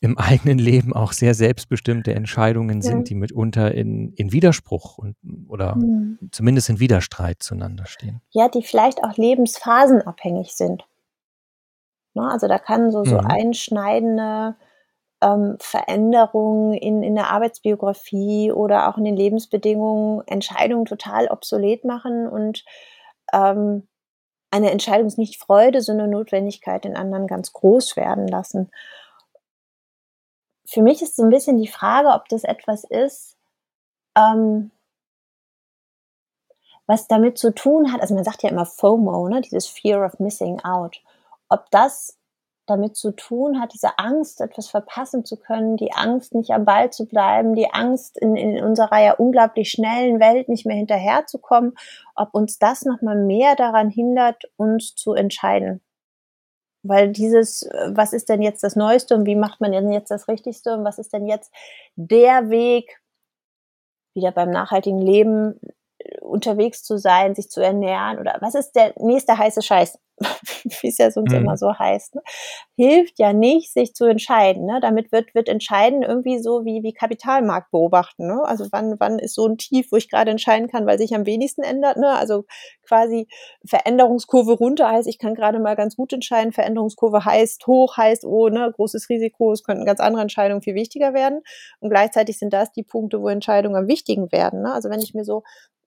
im 0.00 0.18
eigenen 0.18 0.58
Leben 0.58 0.92
auch 0.92 1.12
sehr 1.12 1.34
selbstbestimmte 1.34 2.12
Entscheidungen 2.12 2.80
ja. 2.80 2.82
sind, 2.82 3.08
die 3.08 3.14
mitunter 3.14 3.72
in, 3.72 4.12
in 4.14 4.32
Widerspruch 4.32 4.98
und, 4.98 5.16
oder 5.48 5.76
mhm. 5.76 6.18
zumindest 6.32 6.68
in 6.70 6.80
Widerstreit 6.80 7.40
zueinander 7.40 7.86
stehen. 7.86 8.20
Ja, 8.30 8.48
die 8.48 8.62
vielleicht 8.62 9.04
auch 9.04 9.16
lebensphasenabhängig 9.16 10.54
sind. 10.54 10.84
Ne, 12.14 12.28
also 12.28 12.48
da 12.48 12.58
kann 12.58 12.90
so, 12.90 13.04
so 13.04 13.20
mhm. 13.20 13.26
einschneidende 13.26 14.56
ähm, 15.22 15.56
Veränderungen 15.60 16.74
in, 16.74 17.02
in 17.02 17.14
der 17.14 17.30
Arbeitsbiografie 17.30 18.52
oder 18.52 18.88
auch 18.88 18.98
in 18.98 19.04
den 19.04 19.16
Lebensbedingungen 19.16 20.26
Entscheidungen 20.26 20.84
total 20.84 21.28
obsolet 21.28 21.84
machen 21.84 22.28
und 22.28 22.64
ähm, 23.32 23.88
eine 24.50 24.70
Entscheidung 24.70 25.06
ist 25.06 25.16
nicht 25.16 25.40
Freude, 25.40 25.80
sondern 25.80 26.10
Notwendigkeit 26.10 26.84
in 26.84 26.94
anderen 26.94 27.26
ganz 27.26 27.54
groß 27.54 27.96
werden 27.96 28.28
lassen. 28.28 28.70
Für 30.66 30.82
mich 30.82 31.00
ist 31.00 31.16
so 31.16 31.22
ein 31.22 31.30
bisschen 31.30 31.56
die 31.56 31.68
Frage, 31.68 32.08
ob 32.08 32.28
das 32.28 32.44
etwas 32.44 32.84
ist, 32.84 33.38
ähm, 34.14 34.70
was 36.86 37.08
damit 37.08 37.38
zu 37.38 37.54
tun 37.54 37.92
hat, 37.92 38.02
also 38.02 38.14
man 38.14 38.24
sagt 38.24 38.42
ja 38.42 38.50
immer 38.50 38.66
FOMO, 38.66 39.28
ne, 39.28 39.40
dieses 39.40 39.66
Fear 39.66 40.04
of 40.04 40.18
Missing 40.18 40.60
Out, 40.60 41.00
ob 41.48 41.70
das 41.70 42.18
damit 42.72 42.96
zu 42.96 43.12
tun 43.12 43.60
hat, 43.60 43.72
diese 43.72 43.98
Angst, 43.98 44.40
etwas 44.40 44.68
verpassen 44.68 45.24
zu 45.24 45.36
können, 45.36 45.76
die 45.76 45.92
Angst, 45.92 46.34
nicht 46.34 46.50
am 46.50 46.64
Ball 46.64 46.90
zu 46.90 47.06
bleiben, 47.06 47.54
die 47.54 47.70
Angst, 47.72 48.18
in, 48.18 48.36
in 48.36 48.62
unserer 48.62 48.98
ja 48.98 49.12
unglaublich 49.12 49.70
schnellen 49.70 50.18
Welt 50.20 50.48
nicht 50.48 50.66
mehr 50.66 50.76
hinterherzukommen, 50.76 51.74
ob 52.16 52.34
uns 52.34 52.58
das 52.58 52.84
nochmal 52.84 53.16
mehr 53.16 53.54
daran 53.54 53.90
hindert, 53.90 54.44
uns 54.56 54.94
zu 54.94 55.14
entscheiden. 55.14 55.80
Weil 56.82 57.12
dieses, 57.12 57.68
was 57.88 58.12
ist 58.12 58.28
denn 58.28 58.42
jetzt 58.42 58.64
das 58.64 58.74
Neueste 58.74 59.14
und 59.14 59.26
wie 59.26 59.36
macht 59.36 59.60
man 59.60 59.72
denn 59.72 59.92
jetzt 59.92 60.10
das 60.10 60.26
Richtigste 60.26 60.74
und 60.74 60.84
was 60.84 60.98
ist 60.98 61.12
denn 61.12 61.26
jetzt 61.26 61.52
der 61.94 62.50
Weg, 62.50 63.00
wieder 64.14 64.32
beim 64.32 64.50
nachhaltigen 64.50 65.00
Leben 65.00 65.60
unterwegs 66.20 66.82
zu 66.82 66.98
sein, 66.98 67.34
sich 67.34 67.48
zu 67.50 67.60
ernähren 67.60 68.18
oder 68.18 68.38
was 68.40 68.54
ist 68.54 68.72
der 68.72 68.94
nächste 68.98 69.38
heiße 69.38 69.62
Scheiß? 69.62 69.98
wie 70.80 70.88
es 70.88 70.98
ja 70.98 71.10
sonst 71.10 71.32
mhm. 71.32 71.38
immer 71.38 71.56
so 71.56 71.78
heißt, 71.78 72.14
ne? 72.14 72.22
hilft 72.76 73.18
ja 73.18 73.32
nicht, 73.32 73.72
sich 73.72 73.94
zu 73.94 74.04
entscheiden. 74.04 74.66
Ne? 74.66 74.78
Damit 74.80 75.12
wird, 75.12 75.34
wird 75.34 75.48
entscheiden 75.48 76.02
irgendwie 76.02 76.38
so 76.38 76.64
wie, 76.64 76.82
wie 76.82 76.92
Kapitalmarkt 76.92 77.70
beobachten. 77.70 78.26
Ne? 78.26 78.42
Also 78.44 78.66
wann, 78.72 78.96
wann 78.98 79.18
ist 79.18 79.34
so 79.34 79.46
ein 79.46 79.58
Tief, 79.58 79.88
wo 79.90 79.96
ich 79.96 80.10
gerade 80.10 80.30
entscheiden 80.30 80.68
kann, 80.68 80.86
weil 80.86 80.98
sich 80.98 81.14
am 81.14 81.26
wenigsten 81.26 81.62
ändert. 81.62 81.96
Ne? 81.96 82.08
Also 82.08 82.44
quasi 82.86 83.28
Veränderungskurve 83.66 84.52
runter 84.52 84.90
heißt, 84.90 85.08
ich 85.08 85.18
kann 85.18 85.34
gerade 85.34 85.60
mal 85.60 85.76
ganz 85.76 85.96
gut 85.96 86.12
entscheiden. 86.12 86.52
Veränderungskurve 86.52 87.24
heißt 87.24 87.66
hoch, 87.66 87.96
heißt, 87.96 88.24
oh, 88.24 88.48
ne, 88.48 88.72
großes 88.74 89.08
Risiko, 89.08 89.52
es 89.52 89.62
könnten 89.62 89.84
ganz 89.84 90.00
andere 90.00 90.22
Entscheidungen 90.22 90.62
viel 90.62 90.74
wichtiger 90.74 91.14
werden. 91.14 91.42
Und 91.80 91.90
gleichzeitig 91.90 92.38
sind 92.38 92.52
das 92.52 92.72
die 92.72 92.82
Punkte, 92.82 93.20
wo 93.20 93.28
Entscheidungen 93.28 93.76
am 93.76 93.88
wichtigen 93.88 94.30
werden. 94.32 94.62
Ne? 94.62 94.72
Also 94.72 94.90
wenn 94.90 95.00
ich 95.00 95.14
mir 95.14 95.24
so 95.24 95.42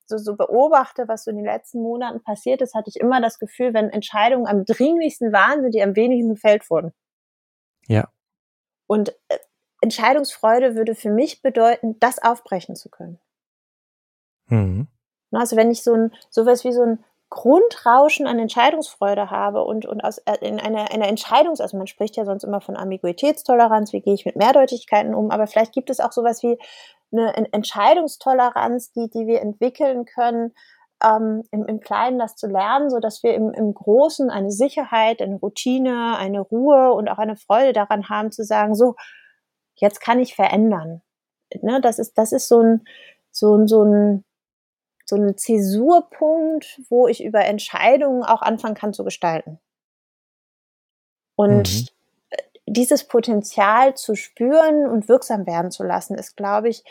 so, 0.05 0.17
so 0.17 0.35
beobachte, 0.35 1.07
was 1.07 1.23
so 1.23 1.31
in 1.31 1.37
den 1.37 1.45
letzten 1.45 1.81
Monaten 1.81 2.21
passiert 2.21 2.61
ist, 2.61 2.75
hatte 2.75 2.89
ich 2.89 2.99
immer 2.99 3.21
das 3.21 3.39
Gefühl, 3.39 3.73
wenn 3.73 3.89
Entscheidungen 3.89 4.47
am 4.47 4.65
dringlichsten 4.65 5.31
waren, 5.31 5.61
sind 5.61 5.73
die 5.73 5.83
am 5.83 5.95
wenigsten 5.95 6.35
gefällt 6.35 6.69
wurden. 6.69 6.93
Ja. 7.87 8.09
Und 8.87 9.09
äh, 9.29 9.37
Entscheidungsfreude 9.81 10.75
würde 10.75 10.95
für 10.95 11.11
mich 11.11 11.41
bedeuten, 11.41 11.99
das 11.99 12.21
aufbrechen 12.21 12.75
zu 12.75 12.89
können. 12.89 13.19
Mhm. 14.47 14.87
Also 15.31 15.55
wenn 15.55 15.71
ich 15.71 15.83
so 15.83 15.93
ein, 15.93 16.11
sowas 16.29 16.63
wie 16.63 16.71
so 16.71 16.83
ein 16.83 17.03
Grundrauschen 17.29 18.27
an 18.27 18.39
Entscheidungsfreude 18.39 19.29
habe 19.29 19.63
und, 19.63 19.85
und 19.85 20.01
aus, 20.01 20.19
äh, 20.19 20.37
in 20.41 20.59
einer, 20.59 20.91
einer 20.91 21.07
Entscheidungs-, 21.07 21.61
also 21.61 21.75
man 21.77 21.87
spricht 21.87 22.15
ja 22.15 22.25
sonst 22.25 22.43
immer 22.43 22.61
von 22.61 22.77
Ambiguitätstoleranz, 22.77 23.93
wie 23.93 24.01
gehe 24.01 24.13
ich 24.13 24.25
mit 24.25 24.35
Mehrdeutigkeiten 24.35 25.13
um, 25.13 25.31
aber 25.31 25.47
vielleicht 25.47 25.73
gibt 25.73 25.89
es 25.89 25.99
auch 25.99 26.11
sowas 26.11 26.43
wie 26.43 26.57
eine 27.11 27.33
Entscheidungstoleranz, 27.53 28.91
die, 28.91 29.09
die 29.09 29.27
wir 29.27 29.41
entwickeln 29.41 30.05
können, 30.05 30.53
ähm, 31.03 31.43
im, 31.51 31.65
im 31.65 31.79
Kleinen 31.79 32.19
das 32.19 32.35
zu 32.35 32.47
lernen, 32.47 32.89
so 32.89 32.99
dass 32.99 33.23
wir 33.23 33.33
im, 33.33 33.51
im 33.51 33.73
Großen 33.73 34.29
eine 34.29 34.51
Sicherheit, 34.51 35.21
eine 35.21 35.35
Routine, 35.35 36.17
eine 36.17 36.41
Ruhe 36.41 36.93
und 36.93 37.09
auch 37.09 37.17
eine 37.17 37.35
Freude 37.35 37.73
daran 37.73 38.09
haben, 38.09 38.31
zu 38.31 38.43
sagen, 38.43 38.75
so, 38.75 38.95
jetzt 39.75 40.01
kann 40.01 40.19
ich 40.19 40.35
verändern. 40.35 41.01
Ne, 41.61 41.79
das 41.81 41.99
ist, 41.99 42.17
das 42.17 42.31
ist 42.31 42.47
so 42.47 42.61
ein, 42.61 42.85
so 43.31 43.55
ein, 43.55 43.67
so 43.67 43.83
ein, 43.83 44.25
so 45.05 45.15
ein 45.15 45.37
Zäsurpunkt, 45.37 46.81
wo 46.89 47.07
ich 47.07 47.23
über 47.23 47.45
Entscheidungen 47.45 48.23
auch 48.23 48.41
anfangen 48.41 48.75
kann 48.75 48.93
zu 48.93 49.03
gestalten. 49.03 49.59
Und 51.35 51.69
mhm. 51.69 51.87
Dieses 52.67 53.07
Potenzial 53.07 53.95
zu 53.95 54.15
spüren 54.15 54.87
und 54.87 55.07
wirksam 55.07 55.45
werden 55.45 55.71
zu 55.71 55.83
lassen, 55.83 56.15
ist, 56.15 56.35
glaube 56.35 56.69
ich, 56.69 56.83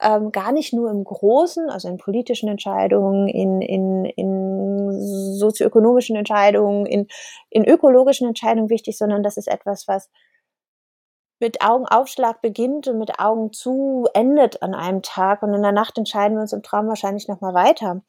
ähm, 0.00 0.32
gar 0.32 0.52
nicht 0.52 0.72
nur 0.72 0.90
im 0.90 1.04
Großen, 1.04 1.70
also 1.70 1.88
in 1.88 1.96
politischen 1.96 2.48
Entscheidungen, 2.48 3.28
in, 3.28 3.62
in, 3.62 4.04
in 4.04 4.90
sozioökonomischen 5.38 6.16
Entscheidungen, 6.16 6.86
in, 6.86 7.06
in 7.50 7.64
ökologischen 7.64 8.26
Entscheidungen 8.26 8.68
wichtig, 8.68 8.98
sondern 8.98 9.22
das 9.22 9.36
ist 9.36 9.48
etwas, 9.48 9.86
was 9.86 10.10
mit 11.38 11.60
Augenaufschlag 11.60 12.40
beginnt 12.40 12.88
und 12.88 12.98
mit 12.98 13.18
Augen 13.18 13.52
zu 13.52 14.08
endet 14.14 14.62
an 14.62 14.74
einem 14.74 15.02
Tag 15.02 15.42
und 15.42 15.54
in 15.54 15.62
der 15.62 15.72
Nacht 15.72 15.98
entscheiden 15.98 16.36
wir 16.36 16.42
uns 16.42 16.52
im 16.52 16.62
Traum 16.62 16.88
wahrscheinlich 16.88 17.28
nochmal 17.28 17.54
weiter. 17.54 18.02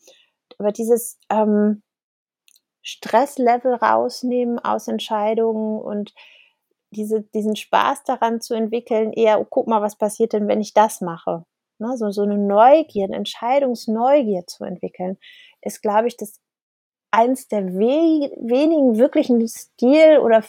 Aber 0.59 0.71
dieses 0.71 1.19
ähm, 1.29 1.81
Stresslevel 2.81 3.73
rausnehmen 3.75 4.59
aus 4.59 4.87
Entscheidungen 4.87 5.79
und 5.79 6.13
diese, 6.93 7.21
diesen 7.21 7.55
Spaß 7.55 8.03
daran 8.05 8.41
zu 8.41 8.53
entwickeln, 8.53 9.11
eher, 9.11 9.41
oh, 9.41 9.45
guck 9.49 9.67
mal, 9.67 9.81
was 9.81 9.97
passiert 9.97 10.33
denn, 10.33 10.47
wenn 10.47 10.61
ich 10.61 10.73
das 10.73 11.01
mache? 11.01 11.43
Ne, 11.79 11.97
so, 11.97 12.11
so 12.11 12.21
eine 12.21 12.37
Neugier, 12.37 13.05
eine 13.05 13.15
Entscheidungsneugier 13.15 14.45
zu 14.47 14.63
entwickeln, 14.63 15.17
ist, 15.61 15.81
glaube 15.81 16.07
ich, 16.07 16.17
das 16.17 16.39
eins 17.11 17.47
der 17.47 17.73
we 17.73 18.31
wenigen 18.37 18.97
wirklichen 18.97 19.47
Stil- 19.47 20.19
oder 20.19 20.43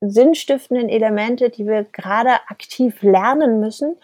sinnstiftenden 0.00 0.88
Elemente, 0.88 1.50
die 1.50 1.66
wir 1.66 1.84
gerade 1.84 2.34
aktiv 2.48 3.02
lernen 3.02 3.60
müssen, 3.60 3.96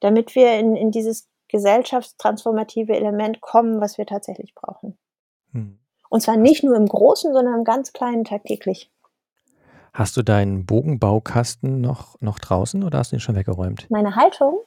damit 0.00 0.34
wir 0.34 0.58
in, 0.58 0.76
in 0.76 0.90
dieses 0.90 1.28
gesellschaftstransformative 1.48 2.94
Element 2.94 3.40
kommen, 3.40 3.80
was 3.80 3.98
wir 3.98 4.06
tatsächlich 4.06 4.54
brauchen. 4.54 4.98
Hm. 5.52 5.78
Und 6.08 6.20
zwar 6.20 6.36
nicht 6.36 6.62
nur 6.62 6.76
im 6.76 6.86
Großen, 6.86 7.32
sondern 7.32 7.60
im 7.60 7.64
ganz 7.64 7.92
Kleinen 7.92 8.24
tagtäglich. 8.24 8.91
Hast 9.92 10.16
du 10.16 10.22
deinen 10.22 10.64
Bogenbaukasten 10.64 11.80
noch, 11.80 12.20
noch 12.20 12.38
draußen 12.38 12.82
oder 12.82 12.98
hast 12.98 13.12
du 13.12 13.16
ihn 13.16 13.20
schon 13.20 13.36
weggeräumt? 13.36 13.90
Meine 13.90 14.16
Haltung? 14.16 14.60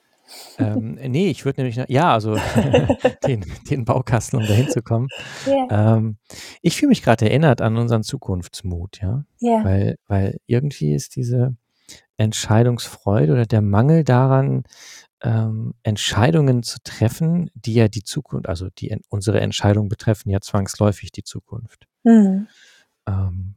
Ähm, 0.57 0.95
nee, 0.95 1.29
ich 1.29 1.45
würde 1.45 1.61
nämlich, 1.61 1.79
ja, 1.88 2.13
also 2.13 2.35
den, 3.27 3.45
den 3.69 3.85
Baukasten, 3.85 4.39
um 4.39 4.47
dahin 4.47 4.69
zu 4.69 4.81
kommen. 4.81 5.07
Yeah. 5.45 5.67
Ähm, 5.97 6.17
ich 6.61 6.77
fühle 6.77 6.89
mich 6.89 7.01
gerade 7.01 7.25
erinnert 7.25 7.61
an 7.61 7.77
unseren 7.77 8.03
Zukunftsmut, 8.03 9.01
ja. 9.01 9.25
Yeah. 9.41 9.63
Weil, 9.63 9.95
weil 10.07 10.38
irgendwie 10.45 10.93
ist 10.93 11.15
diese 11.15 11.55
Entscheidungsfreude 12.17 13.33
oder 13.33 13.45
der 13.45 13.61
Mangel 13.61 14.03
daran, 14.03 14.63
ähm, 15.21 15.73
Entscheidungen 15.83 16.63
zu 16.63 16.77
treffen, 16.83 17.49
die 17.55 17.73
ja 17.73 17.88
die 17.88 18.03
Zukunft, 18.03 18.47
also 18.47 18.69
die 18.77 18.95
unsere 19.09 19.41
Entscheidungen 19.41 19.89
betreffen 19.89 20.29
ja 20.29 20.39
zwangsläufig 20.39 21.11
die 21.11 21.23
Zukunft. 21.23 21.88
Mhm. 22.03 22.47
Ähm, 23.07 23.55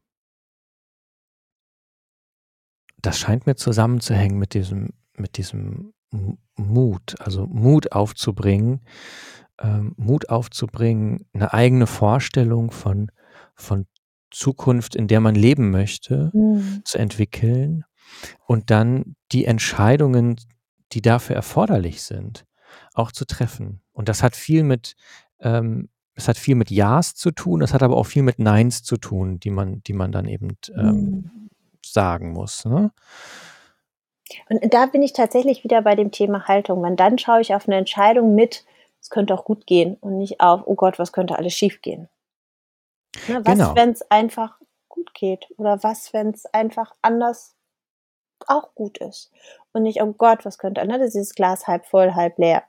das 3.00 3.18
scheint 3.18 3.46
mir 3.46 3.56
zusammenzuhängen 3.56 4.38
mit 4.38 4.54
diesem, 4.54 4.90
mit 5.14 5.37
diesem 5.37 5.92
Mut, 6.56 7.16
also 7.20 7.46
Mut 7.46 7.92
aufzubringen, 7.92 8.80
ähm, 9.61 9.94
Mut 9.96 10.28
aufzubringen, 10.30 11.26
eine 11.32 11.52
eigene 11.52 11.87
Vorstellung 11.87 12.70
von, 12.70 13.11
von 13.54 13.87
Zukunft, 14.30 14.94
in 14.94 15.08
der 15.08 15.20
man 15.20 15.34
leben 15.34 15.70
möchte, 15.70 16.30
mhm. 16.34 16.82
zu 16.84 16.98
entwickeln 16.98 17.84
und 18.46 18.70
dann 18.70 19.16
die 19.32 19.44
Entscheidungen, 19.44 20.37
die 20.92 21.02
dafür 21.02 21.37
erforderlich 21.37 22.02
sind, 22.02 22.44
auch 22.94 23.12
zu 23.12 23.24
treffen. 23.24 23.82
Und 23.92 24.08
das 24.08 24.22
hat 24.22 24.37
viel 24.37 24.62
mit, 24.62 24.94
ähm, 25.40 25.88
es 26.14 26.28
hat 26.28 26.37
viel 26.37 26.54
mit 26.54 26.70
Ja's 26.70 27.14
zu 27.14 27.30
tun, 27.30 27.62
es 27.62 27.74
hat 27.74 27.82
aber 27.82 27.96
auch 27.96 28.06
viel 28.06 28.22
mit 28.22 28.38
Neins 28.38 28.82
zu 28.82 28.96
tun, 28.96 29.38
die 29.40 29.50
man, 29.50 29.82
die 29.82 29.92
man 29.92 30.12
dann 30.12 30.26
eben 30.26 30.56
ähm, 30.74 30.87
mhm. 30.87 31.30
Sagen 31.92 32.33
muss. 32.33 32.64
Ne? 32.64 32.90
Und 34.48 34.74
da 34.74 34.87
bin 34.87 35.03
ich 35.03 35.12
tatsächlich 35.12 35.64
wieder 35.64 35.83
bei 35.83 35.94
dem 35.94 36.11
Thema 36.11 36.46
Haltung. 36.46 36.83
Weil 36.83 36.96
dann 36.96 37.18
schaue 37.18 37.40
ich 37.40 37.55
auf 37.55 37.66
eine 37.66 37.77
Entscheidung 37.77 38.35
mit, 38.35 38.64
es 39.01 39.11
könnte 39.11 39.35
auch 39.35 39.44
gut 39.44 39.66
gehen 39.66 39.96
und 40.01 40.18
nicht 40.18 40.40
auf, 40.40 40.62
oh 40.66 40.74
Gott, 40.74 40.98
was 40.98 41.12
könnte 41.12 41.37
alles 41.37 41.55
schief 41.55 41.81
gehen. 41.83 42.09
Ne, 43.29 43.40
was, 43.44 43.55
genau. 43.55 43.74
wenn 43.74 43.90
es 43.90 44.03
einfach 44.11 44.59
gut 44.88 45.14
geht? 45.14 45.46
Oder 45.57 45.83
was, 45.83 46.12
wenn 46.12 46.31
es 46.31 46.46
einfach 46.46 46.94
anders 47.03 47.55
auch 48.46 48.74
gut 48.74 48.98
ist? 48.98 49.31
Und 49.72 49.83
nicht, 49.83 50.03
oh 50.03 50.12
Gott, 50.12 50.44
was 50.44 50.59
könnte, 50.59 50.85
ne, 50.87 50.98
das 50.98 51.09
ist 51.09 51.14
dieses 51.14 51.35
Glas 51.35 51.66
halb 51.66 51.87
voll, 51.87 52.14
halb 52.14 52.38
leer. 52.38 52.64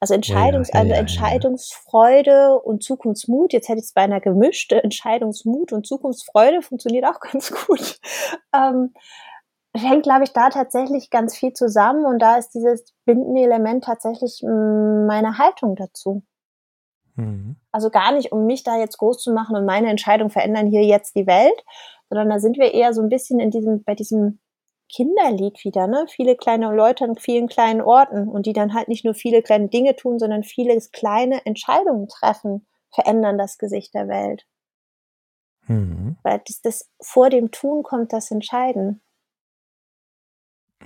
Also, 0.00 0.14
Entscheidungs 0.14 0.70
ja, 0.72 0.76
ja, 0.76 0.80
also 0.80 0.94
Entscheidungsfreude 0.94 2.58
und 2.58 2.82
Zukunftsmut, 2.82 3.52
jetzt 3.52 3.68
hätte 3.68 3.80
ich 3.80 3.84
es 3.84 3.92
beinahe 3.92 4.22
gemischt, 4.22 4.72
Entscheidungsmut 4.72 5.72
und 5.72 5.86
Zukunftsfreude 5.86 6.62
funktioniert 6.62 7.04
auch 7.04 7.20
ganz 7.32 7.52
gut. 7.52 8.00
Ähm, 8.54 8.94
hängt, 9.76 10.02
glaube 10.02 10.24
ich, 10.24 10.32
da 10.32 10.48
tatsächlich 10.48 11.10
ganz 11.10 11.36
viel 11.36 11.52
zusammen 11.52 12.06
und 12.06 12.18
da 12.18 12.36
ist 12.36 12.50
dieses 12.54 12.94
bindende 13.04 13.42
Element 13.42 13.84
tatsächlich 13.84 14.42
mm, 14.42 15.06
meine 15.06 15.38
Haltung 15.38 15.76
dazu. 15.76 16.22
Mhm. 17.16 17.56
Also 17.70 17.90
gar 17.90 18.12
nicht, 18.12 18.32
um 18.32 18.46
mich 18.46 18.64
da 18.64 18.78
jetzt 18.78 18.98
groß 18.98 19.22
zu 19.22 19.32
machen 19.32 19.54
und 19.54 19.66
meine 19.66 19.90
Entscheidung 19.90 20.30
verändern 20.30 20.66
hier 20.66 20.82
jetzt 20.82 21.14
die 21.14 21.26
Welt, 21.26 21.62
sondern 22.08 22.30
da 22.30 22.40
sind 22.40 22.56
wir 22.56 22.74
eher 22.74 22.92
so 22.94 23.02
ein 23.02 23.10
bisschen 23.10 23.38
in 23.38 23.50
diesem, 23.50 23.84
bei 23.84 23.94
diesem 23.94 24.40
Kinderlied 24.94 25.64
wieder, 25.64 25.86
ne? 25.86 26.06
Viele 26.08 26.36
kleine 26.36 26.74
Leute 26.74 27.04
an 27.04 27.16
vielen 27.16 27.48
kleinen 27.48 27.80
Orten 27.80 28.28
und 28.28 28.46
die 28.46 28.52
dann 28.52 28.74
halt 28.74 28.88
nicht 28.88 29.04
nur 29.04 29.14
viele 29.14 29.42
kleine 29.42 29.68
Dinge 29.68 29.96
tun, 29.96 30.18
sondern 30.18 30.42
viele 30.42 30.78
kleine 30.92 31.44
Entscheidungen 31.46 32.08
treffen, 32.08 32.66
verändern 32.92 33.38
das 33.38 33.58
Gesicht 33.58 33.94
der 33.94 34.08
Welt. 34.08 34.46
Mhm. 35.66 36.16
Weil 36.22 36.42
das, 36.46 36.60
das 36.60 36.90
vor 37.00 37.30
dem 37.30 37.50
Tun 37.50 37.82
kommt 37.82 38.12
das 38.12 38.30
Entscheiden. 38.30 39.00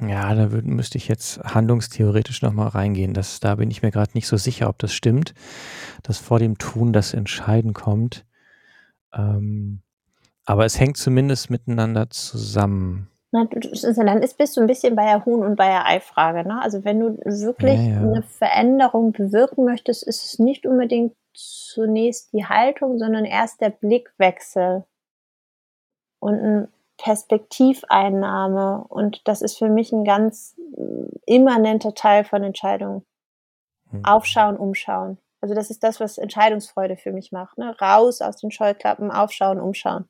Ja, 0.01 0.35
da 0.35 0.51
würd, 0.51 0.65
müsste 0.67 0.99
ich 0.99 1.07
jetzt 1.09 1.39
handlungstheoretisch 1.39 2.43
nochmal 2.43 2.69
reingehen. 2.69 3.15
Das, 3.15 3.39
da 3.41 3.55
bin 3.55 3.71
ich 3.71 3.83
mir 3.83 3.93
gerade 3.93 4.13
nicht 4.15 4.27
so 4.27 4.37
sicher, 4.37 4.69
ob 4.69 4.79
das 4.79 4.93
stimmt, 4.93 5.35
dass 6.03 6.19
vor 6.19 6.39
dem 6.39 6.59
Tun 6.59 6.93
das 6.93 7.15
Entscheiden 7.15 7.75
kommt. 7.75 8.27
Ähm, 9.13 9.83
aber 10.45 10.65
es 10.65 10.79
hängt 10.79 10.97
zumindest 10.97 11.49
miteinander 11.49 12.11
zusammen. 12.11 13.09
Na, 13.35 13.47
du, 13.47 13.59
dann 13.59 14.23
ist, 14.23 14.39
bist 14.39 14.57
du 14.57 14.61
ein 14.61 14.69
bisschen 14.69 14.95
bei 14.95 15.07
der 15.07 15.25
Huhn- 15.25 15.43
und 15.43 15.57
bei 15.57 15.67
der 15.67 15.87
Ei-Frage. 15.87 16.47
Ne? 16.47 16.63
Also 16.63 16.85
wenn 16.85 17.01
du 17.01 17.19
wirklich 17.25 17.81
ja, 17.81 17.95
ja. 17.95 17.99
eine 17.99 18.23
Veränderung 18.23 19.11
bewirken 19.11 19.65
möchtest, 19.65 20.05
ist 20.05 20.25
es 20.25 20.39
nicht 20.39 20.67
unbedingt 20.67 21.17
zunächst 21.33 22.33
die 22.33 22.47
Haltung, 22.47 22.97
sondern 22.97 23.25
erst 23.25 23.61
der 23.61 23.71
Blickwechsel 23.71 24.85
und 26.21 26.35
ein 26.35 26.69
Perspektiveinnahme. 26.97 28.85
Und 28.89 29.27
das 29.27 29.43
ist 29.43 29.59
für 29.59 29.69
mich 29.69 29.91
ein 29.91 30.05
ganz 30.05 30.55
äh, 30.77 31.35
immanenter 31.35 31.93
Teil 31.93 32.23
von 32.23 32.45
Entscheidungen. 32.45 33.05
Mhm. 33.91 34.05
Aufschauen, 34.05 34.57
umschauen. 34.57 35.19
Also 35.41 35.57
das 35.57 35.71
ist 35.71 35.83
das, 35.83 35.99
was 35.99 36.19
Entscheidungsfreude 36.19 36.97
für 36.97 37.11
mich 37.11 37.33
macht. 37.33 37.59
Ne? 37.59 37.77
Raus 37.81 38.21
aus 38.21 38.37
den 38.37 38.53
Scheuklappen, 38.53 39.11
aufschauen, 39.11 39.59
umschauen. 39.59 40.09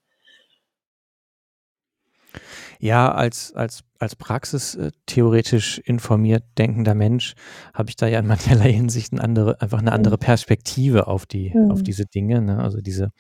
Ja, 2.81 3.13
als, 3.13 3.53
als, 3.55 3.85
als 3.99 4.17
praxistheoretisch 4.17 5.79
informiert 5.79 6.45
denkender 6.59 6.95
Mensch 6.95 7.35
habe 7.73 7.91
ich 7.91 7.97
da 7.97 8.07
ja 8.07 8.19
in 8.19 8.27
mancherlei 8.27 8.73
Hinsicht 8.73 9.13
eine 9.13 9.23
andere, 9.23 9.61
einfach 9.61 9.79
eine 9.79 9.93
andere. 9.93 10.19
Perspektive 10.19 11.07
auf 11.07 11.27
die, 11.27 11.53
mhm. 11.55 11.71
auf 11.71 11.83
diese 11.83 12.07
Dinge. 12.07 12.41
Ne? 12.41 12.59
Also 12.59 12.81
diese, 12.81 13.11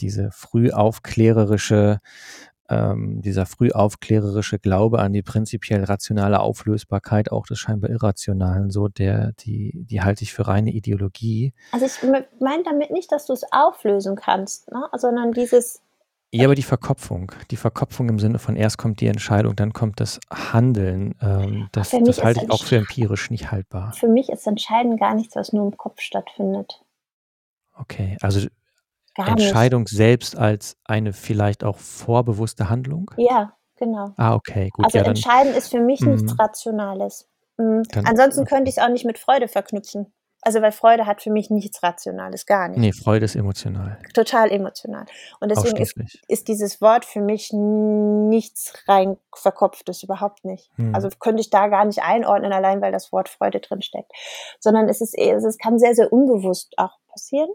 diese 0.00 0.30
früh 0.32 0.70
aufklärerische 0.70 2.00
ähm, 2.68 3.22
dieser 3.22 3.46
früh 3.46 3.70
aufklärerische 3.70 4.58
Glaube 4.58 4.98
an 4.98 5.12
die 5.12 5.22
prinzipiell 5.22 5.84
rationale 5.84 6.40
Auflösbarkeit 6.40 7.32
auch 7.32 7.46
des 7.46 7.58
scheinbar 7.58 7.90
Irrationalen, 7.90 8.70
so 8.70 8.88
der, 8.88 9.32
die, 9.40 9.72
die 9.74 10.02
halte 10.02 10.22
ich 10.22 10.34
für 10.34 10.46
reine 10.46 10.70
Ideologie. 10.70 11.54
Also 11.72 11.86
ich 11.86 12.02
meine 12.40 12.62
damit 12.64 12.90
nicht, 12.90 13.10
dass 13.10 13.26
du 13.26 13.32
es 13.32 13.42
auflösen 13.52 14.16
kannst, 14.16 14.70
ne? 14.70 14.86
sondern 14.96 15.32
dieses 15.32 15.80
ja, 16.32 16.44
aber 16.44 16.54
die 16.54 16.62
Verkopfung, 16.62 17.32
die 17.50 17.56
Verkopfung 17.56 18.08
im 18.08 18.18
Sinne 18.18 18.38
von 18.38 18.56
erst 18.56 18.78
kommt 18.78 19.00
die 19.00 19.06
Entscheidung, 19.06 19.56
dann 19.56 19.72
kommt 19.72 20.00
das 20.00 20.20
Handeln, 20.30 21.14
ähm, 21.22 21.68
das, 21.72 21.90
das 21.90 22.22
halte 22.22 22.44
ich 22.44 22.50
auch 22.50 22.62
für 22.62 22.76
empirisch 22.76 23.30
nicht 23.30 23.50
haltbar. 23.50 23.92
Für 23.94 24.08
mich 24.08 24.28
ist 24.28 24.46
Entscheiden 24.46 24.96
gar 24.96 25.14
nichts, 25.14 25.36
was 25.36 25.52
nur 25.52 25.66
im 25.66 25.76
Kopf 25.76 26.00
stattfindet. 26.00 26.84
Okay, 27.74 28.16
also 28.20 28.46
Gar 29.18 29.34
nicht. 29.34 29.46
Entscheidung 29.46 29.88
selbst 29.88 30.36
als 30.36 30.76
eine 30.84 31.12
vielleicht 31.12 31.64
auch 31.64 31.76
vorbewusste 31.76 32.70
Handlung? 32.70 33.10
Ja, 33.16 33.52
genau. 33.76 34.12
Ah, 34.16 34.34
okay, 34.34 34.68
gut, 34.70 34.84
Also 34.84 34.98
ja, 34.98 35.04
dann 35.04 35.16
entscheiden 35.16 35.54
ist 35.54 35.70
für 35.70 35.80
mich 35.80 36.00
nichts 36.02 36.32
mhm, 36.32 36.38
Rationales. 36.38 37.28
Hm, 37.56 37.82
dann 37.90 38.06
ansonsten 38.06 38.44
könnte 38.44 38.68
ich's 38.68 38.78
auch 38.78 38.88
nicht 38.88 39.04
mit 39.04 39.18
Freude 39.18 39.48
verknüpfen. 39.48 40.12
Also, 40.42 40.62
weil 40.62 40.72
Freude 40.72 41.06
hat 41.06 41.20
für 41.20 41.30
mich 41.30 41.50
nichts 41.50 41.82
Rationales, 41.82 42.46
gar 42.46 42.68
nicht. 42.68 42.78
Ne, 42.78 42.92
Freude 42.92 43.24
ist 43.24 43.34
emotional. 43.34 43.98
Total 44.14 44.50
emotional. 44.50 45.04
Und 45.40 45.50
deswegen 45.50 45.76
ist 45.78 45.96
ist 46.28 46.48
dieses 46.48 46.80
Wort 46.80 47.04
für 47.04 47.20
mich 47.20 47.50
nichts 47.52 48.72
rein 48.86 49.16
Verkopftes, 49.34 50.02
überhaupt 50.02 50.44
nicht. 50.44 50.70
Also, 50.92 51.08
Mhm. 51.08 51.18
könnte 51.18 51.40
ich 51.40 51.50
da 51.50 51.66
gar 51.68 51.84
nicht 51.84 52.02
einordnen, 52.02 52.52
allein 52.52 52.80
weil 52.80 52.92
das 52.92 53.12
Wort 53.12 53.28
Freude 53.28 53.60
drinsteckt. 53.60 54.12
Sondern 54.60 54.88
es 54.88 55.00
ist 55.00 55.16
es 55.18 55.58
kann 55.58 55.78
sehr, 55.78 55.94
sehr 55.94 56.12
unbewusst 56.12 56.74
auch 56.76 56.98
passieren 57.08 57.50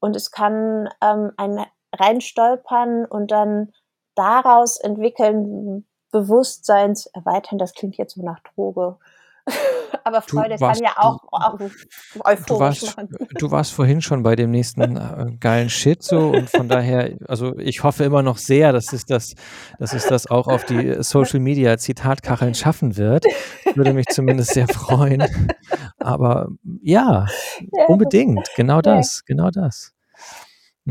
und 0.00 0.16
es 0.16 0.30
kann, 0.30 0.88
ähm, 1.00 1.30
ein 1.36 1.64
reinstolpern 1.94 3.04
und 3.04 3.30
dann 3.30 3.72
daraus 4.14 4.78
entwickeln, 4.78 5.86
Bewusstseins 6.10 7.06
erweitern, 7.06 7.58
das 7.58 7.72
klingt 7.74 7.96
jetzt 7.96 8.14
so 8.14 8.22
nach 8.22 8.40
Droge. 8.40 8.98
Aber 10.04 10.22
Freude 10.22 10.56
kann 10.56 10.60
warst 10.60 10.80
ja 10.80 10.92
du 10.94 11.00
auch 11.00 11.18
auch 11.30 11.58
du 11.58 11.70
euphorisch 12.24 12.60
warst 12.60 12.96
machen. 12.96 13.08
du 13.38 13.50
warst 13.50 13.72
vorhin 13.72 14.00
schon 14.00 14.22
bei 14.22 14.36
dem 14.36 14.50
nächsten, 14.50 14.96
äh, 14.96 15.32
geilen 15.40 15.70
Shit 15.70 16.02
so 16.02 16.30
und 16.30 16.50
von 16.50 16.68
daher 16.68 17.16
also, 17.26 17.58
ich 17.58 17.82
hoffe 17.82 18.04
immer 18.04 18.22
noch 18.22 18.38
sehr, 18.38 18.72
dass 18.72 18.92
es 18.92 19.04
das 19.04 19.34
dass 19.78 19.92
es 19.92 20.06
das 20.06 20.26
auch 20.30 20.48
auf 20.48 20.64
die 20.64 20.96
Social 21.02 21.40
Media 21.40 21.78
Zitatkacheln 21.78 22.54
schaffen 22.54 22.96
wird. 22.96 23.24
Würde 23.74 23.92
mich 23.92 24.06
zumindest 24.06 24.54
sehr 24.54 24.68
freuen. 24.68 25.24
Aber 25.98 26.48
ja, 26.82 27.26
Ja, 27.72 27.86
unbedingt, 27.86 28.48
genau 28.56 28.76
ja. 28.76 28.82
das, 28.82 29.24
genau 29.24 29.50
das. 29.50 29.92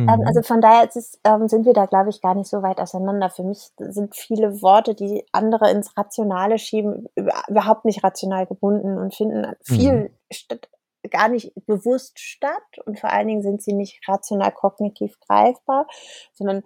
Ähm, 0.09 0.21
also, 0.25 0.41
Mhm. 0.41 0.43
von 0.43 0.61
daher 0.61 0.87
es 0.95 1.19
ähm, 1.23 1.47
sind 1.47 1.65
wir 1.65 1.73
da, 1.73 1.85
glaube 1.85 2.09
ich, 2.09 2.21
gar 2.21 2.35
nicht 2.35 2.49
so 2.49 2.61
weit 2.63 2.79
auseinander. 2.79 3.29
Für 3.29 3.43
mich 3.43 3.71
sind 3.79 4.15
viele 4.15 4.61
Worte, 4.61 4.95
die 4.95 5.25
andere 5.31 5.71
ins 5.71 5.97
Rationale 5.97 6.57
schieben, 6.59 7.07
über 7.15 7.33
überhaupt 7.49 7.85
nicht 7.85 8.03
rational 8.03 8.45
gebunden 8.47 8.97
und 8.97 9.15
finden 9.15 9.47
Mhm. 9.69 10.01
viel 10.01 10.11
statt 10.31 10.69
gar 11.09 11.29
nicht 11.29 11.53
bewusst 11.65 12.19
statt 12.19 12.61
und 12.85 12.99
vor 12.99 13.11
allen 13.11 13.27
Dingen 13.27 13.41
sind 13.41 13.61
sie 13.63 13.73
nicht 13.73 14.07
rational 14.07 14.51
kognitiv 14.51 15.19
greifbar, 15.21 15.87
sondern 16.33 16.63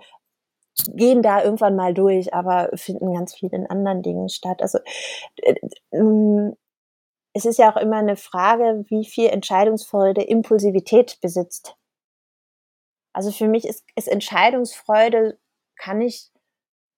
gehen 0.87 1.21
da 1.23 1.43
irgendwann 1.43 1.75
mal 1.75 1.93
durch, 1.93 2.33
aber 2.33 2.69
finden 2.75 3.13
ganz 3.13 3.33
viel 3.35 3.49
in 3.53 3.67
anderen 3.67 4.01
Dingen 4.03 4.29
statt. 4.29 4.61
Also, 4.61 4.79
äh, 5.37 5.55
hm, 5.93 6.55
es 7.33 7.45
ist 7.45 7.59
ja 7.59 7.71
auch 7.73 7.77
immer 7.77 8.01
'ne 8.03 8.17
Frage, 8.17 8.85
wie 8.89 9.05
viel 9.05 9.29
Entscheidungsfreude 9.29 10.23
Impulsivität 10.23 11.19
besitzt. 11.21 11.75
Also, 13.15 13.31
für 13.31 13.47
mich 13.47 13.65
ist 13.65 13.85
ist 13.95 14.07
Entscheidungsfreude 14.09 15.39
kann 15.77 16.01
ich 16.01 16.31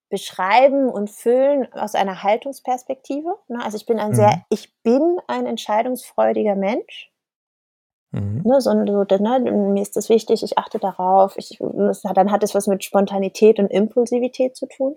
beschreiben 0.09 0.89
und 0.89 1.09
füllen 1.11 1.71
aus 1.73 1.95
einer 1.95 2.23
Haltungsperspektive, 2.23 3.35
ne? 3.49 3.63
Also, 3.63 3.77
ich 3.77 3.85
bin 3.85 3.99
ein 3.99 4.15
sehr 4.15 4.37
Mhm. 4.37 4.43
ich 4.49 4.73
bin 4.83 5.19
ein 5.27 5.45
entscheidungsfreudiger 5.47 6.55
Mensch. 6.55 7.11
Mhm. 8.11 8.41
Ne, 8.45 8.61
so 8.61 8.71
so 8.71 9.03
ne, 9.19 9.39
mir 9.51 9.81
ist 9.81 9.95
das 9.97 10.09
wichtig, 10.09 10.43
ich 10.43 10.57
achte 10.57 10.79
darauf, 10.79 11.35
ich 11.37 11.57
das 11.59 12.01
dann 12.01 12.31
hat 12.31 12.43
es 12.43 12.55
was 12.55 12.67
mit 12.67 12.83
Spontanität 12.83 13.59
und 13.59 13.67
Impulsivität 13.67 14.55
zu 14.55 14.65
tun. 14.67 14.95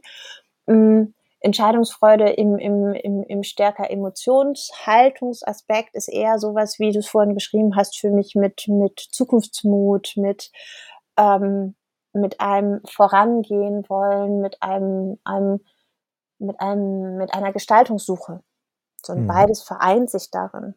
Hm, 0.68 1.14
Entscheidungsfreude 1.41 2.29
im 2.31 2.57
im 2.59 2.93
im 2.95 3.23
im 3.25 3.43
stärker 3.43 3.91
Emotionshaltungsaspekt 3.91 5.95
ist 5.97 6.09
eher 6.09 6.39
so 6.39 6.55
was, 6.55 6.79
wie 6.79 6.93
du's 6.93 7.09
vorhin 7.09 7.35
beschrieben 7.35 7.75
hast, 7.77 7.99
für 7.99 8.11
mich 8.11 8.35
mit 8.37 8.68
mit 8.68 9.01
Zukunftsmut, 9.01 10.12
mit 10.16 10.53
ähm, 11.21 11.75
mit 12.12 12.41
einem 12.41 12.81
Vorangehen 12.87 13.89
wollen, 13.89 14.41
mit 14.41 14.62
einem 14.62 15.18
einem 15.25 15.61
mit 16.39 16.61
einem 16.61 17.18
mit 17.18 17.35
einer 17.35 17.53
Gestaltungssuche. 17.53 18.43
So 19.05 19.12
und 19.12 19.25
Mhm. 19.25 19.27
beides 19.27 19.62
vereint 19.62 20.11
sich 20.11 20.31
darin. 20.31 20.75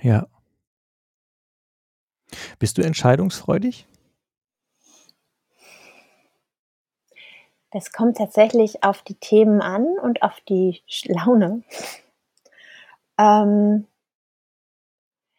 Ja. 0.00 0.26
Bist 2.58 2.78
du 2.78 2.82
entscheidungsfreudig? 2.82 3.86
Es 7.70 7.92
kommt 7.92 8.16
tatsächlich 8.16 8.82
auf 8.82 9.02
die 9.02 9.16
Themen 9.16 9.60
an 9.60 9.84
und 10.02 10.22
auf 10.22 10.40
die 10.48 10.82
Laune. 11.04 11.62
Ähm 13.18 13.86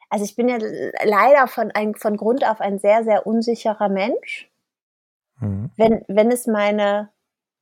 also, 0.10 0.24
ich 0.26 0.36
bin 0.36 0.48
ja 0.50 0.58
leider 1.04 1.48
von 1.48 1.72
ein 1.72 1.96
von 1.96 2.18
Grund 2.18 2.48
auf 2.48 2.62
ein 2.62 2.80
sehr, 2.80 3.04
sehr 3.04 3.28
unsicherer 3.28 3.90
Mensch. 3.90 4.50
Mhm. 5.40 5.72
Wenn 5.76 6.06
wenn 6.08 6.32
es 6.32 6.48
meine 6.48 7.10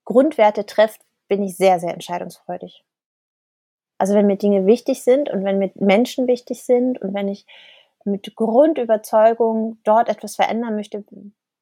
Grundwerte 0.06 0.66
trifft, 0.66 1.02
bin 1.28 1.44
ich 1.44 1.58
sehr, 1.58 1.80
sehr 1.80 1.94
entscheidungsfreudig. 1.94 2.84
Also, 3.98 4.14
wenn 4.14 4.28
mir 4.28 4.38
Dinge 4.38 4.66
wichtig 4.66 5.04
sind 5.04 5.30
und 5.30 5.44
wenn 5.44 5.58
mir 5.58 5.72
Menschen 5.76 6.28
wichtig 6.28 6.64
sind 6.64 7.02
und 7.02 7.14
wenn 7.14 7.28
ich 7.28 7.46
mit 8.04 8.36
Grundüberzeugung 8.36 9.80
dort 9.84 10.10
etwas 10.10 10.36
verändern 10.36 10.76
möchte, 10.76 11.04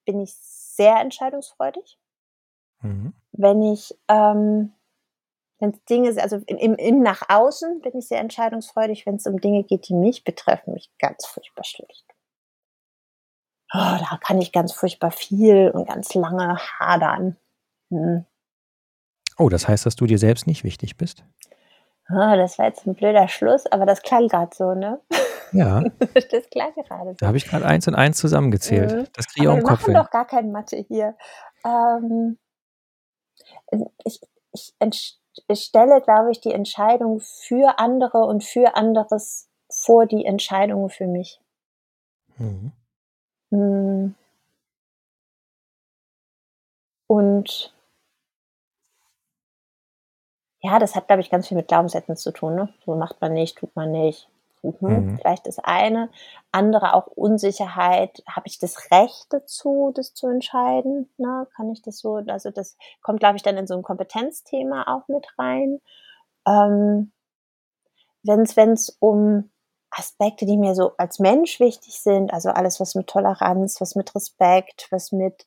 bin 0.05 0.19
ich 0.19 0.33
sehr 0.35 0.97
entscheidungsfreudig. 0.97 1.97
Mhm. 2.81 3.13
Wenn 3.31 3.61
ich, 3.61 3.97
ähm 4.09 4.73
wenn's 5.63 5.83
Dinge 5.85 6.09
s 6.09 6.17
also, 6.19 6.37
im 6.47 6.75
im 6.75 7.01
nach 7.03 7.23
außen 7.29 7.81
bin 7.81 7.97
ich 7.97 8.07
sehr 8.09 8.19
entscheidungsfreudig, 8.19 9.05
wenn's 9.07 9.27
um 9.27 9.39
Dinge 9.41 9.63
geht, 9.63 9.89
die 9.89 9.95
mich 9.95 10.23
betreffen, 10.25 10.73
bin 10.73 10.77
ich 10.77 10.91
ganz 10.99 11.25
furchtbar 11.25 11.63
schlecht. 11.65 12.03
Oh, 13.71 13.77
da 13.99 14.17
kann 14.21 14.41
ich 14.41 14.51
ganz 14.51 14.73
furchtbar 14.73 15.11
viel 15.11 15.69
und 15.73 15.87
ganz 15.87 16.13
lange 16.13 16.57
hadern. 16.79 17.37
Mhm. 17.89 18.25
Oh, 19.39 19.49
das 19.49 19.67
heißt, 19.67 19.85
dass 19.85 19.95
du 19.95 20.05
dir 20.05 20.17
selbst 20.19 20.47
nicht 20.47 20.63
wichtig 20.63 20.97
bist? 20.97 21.23
Ah, 22.09 22.35
das 22.35 22.57
war 22.59 22.65
jetzt 22.67 22.85
'n 22.85 22.95
blöder 22.95 23.27
Schluss, 23.29 23.65
aber 23.71 23.85
das 23.85 24.01
klang 24.01 24.27
grad 24.27 24.53
so, 24.55 24.73
ne? 24.73 24.99
Ja. 25.51 25.83
Das 26.31 26.49
klang 26.49 26.73
gerade 26.75 27.15
Da 27.19 27.27
so. 27.27 27.27
habe 27.27 27.37
ich 27.37 27.47
grad 27.47 27.63
1 27.63 27.87
und 27.87 27.95
1 27.95 28.17
zusammengezählt. 28.17 28.91
Mhm. 28.91 29.07
Das 29.13 29.27
kriege 29.27 29.45
ich 29.45 29.47
auch 29.49 29.53
wir 29.53 29.59
im 29.59 29.63
Kopf 29.63 29.81
machen 29.81 29.85
hin. 29.85 29.93
doch 29.95 30.09
gar 30.11 30.25
kein 30.27 30.51
Mathe 30.51 30.77
hier. 30.77 31.15
Ähm 31.65 32.37
ich 34.05 34.19
ich 34.53 34.73
stelle, 35.53 36.01
glaube 36.01 36.31
ich, 36.31 36.41
die 36.41 36.51
Entscheidung 36.51 37.19
für 37.19 37.79
andere 37.79 38.25
und 38.25 38.43
für 38.43 38.75
anderes 38.75 39.49
vor 39.69 40.05
die 40.05 40.25
Entscheidungen 40.25 40.89
für 40.89 41.07
mich. 41.07 41.39
Mhm. 42.37 42.71
Hm. 43.51 44.15
Und 47.07 47.73
ja, 50.61 50.79
das 50.79 50.95
hat, 50.95 51.07
glaube 51.07 51.21
ich, 51.21 51.29
ganz 51.29 51.47
viel 51.47 51.57
mit 51.57 51.67
Glaubenssätzen 51.67 52.15
zu 52.15 52.31
tun, 52.31 52.55
ne? 52.55 52.69
So 52.85 52.95
macht 52.95 53.19
man 53.21 53.33
nicht, 53.33 53.57
tut 53.57 53.75
man 53.75 53.91
nicht. 53.91 54.29
Mhm, 54.63 55.09
Mhm. 55.11 55.19
vielleicht 55.21 55.45
das 55.45 55.59
eine. 55.59 56.09
Andere 56.53 56.93
auch 56.93 57.07
Unsicherheit. 57.07 58.23
Habe 58.27 58.47
ich 58.47 58.59
das 58.59 58.91
Recht 58.91 59.25
dazu, 59.31 59.91
das 59.93 60.13
zu 60.13 60.27
entscheiden, 60.27 61.09
ne? 61.17 61.47
Kann 61.55 61.69
ich 61.71 61.81
das 61.81 61.99
so 61.99 62.15
also, 62.27 62.49
das 62.49 62.77
kommt, 63.01 63.19
glaube 63.19 63.35
ich, 63.35 63.43
dann 63.43 63.57
in 63.57 63.67
so 63.67 63.75
'n 63.75 63.83
Kompetenzthema 63.83 64.85
auch 64.87 65.07
mit 65.09 65.27
rein. 65.37 65.81
Ähm 66.47 67.11
wenn's 68.25 68.55
wenn's 68.55 68.95
um 68.99 69.49
Aspekte, 69.91 70.45
die 70.47 70.57
mir 70.57 70.73
so 70.75 70.93
als 70.97 71.19
Mensch 71.19 71.59
wichtig 71.59 71.99
sind, 72.01 72.33
also, 72.33 72.49
alles, 72.49 72.79
was 72.79 72.95
mit 72.95 73.07
Toleranz, 73.07 73.79
was 73.79 73.95
mit 73.95 74.15
Respekt, 74.15 74.87
was 74.89 75.11
mit, 75.11 75.45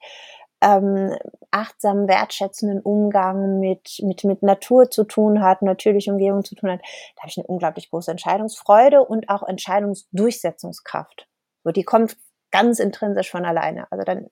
ähm, 0.63 1.15
achtsamen, 1.51 2.09
wertschätzenden 2.09 2.81
Umgang 2.81 3.61
mit 3.61 4.01
mit 4.03 4.25
mit 4.25 4.43
Natur 4.43 4.91
zu 4.91 5.05
tun 5.05 5.43
hat, 5.43 5.63
natürlicher 5.63 6.13
Umgebung 6.13 6.45
zu 6.45 6.55
tun 6.57 6.71
hat, 6.73 6.81
da 7.17 7.23
habe 7.23 7.29
ich 7.31 7.37
'ne 7.39 7.45
unglaublich 7.47 7.91
große 7.91 8.11
Entscheidungsfreude 8.11 9.03
und 9.05 9.29
auch 9.31 9.43
Entscheidungsdurchsetzungskraft. 9.45 11.29
So, 11.65 11.73
die 11.73 11.85
kommt 11.85 12.17
ganz 12.53 12.79
intrinsisch 12.81 13.31
von 13.31 13.45
alleine. 13.45 13.87
Also, 13.93 14.05
dann 14.05 14.29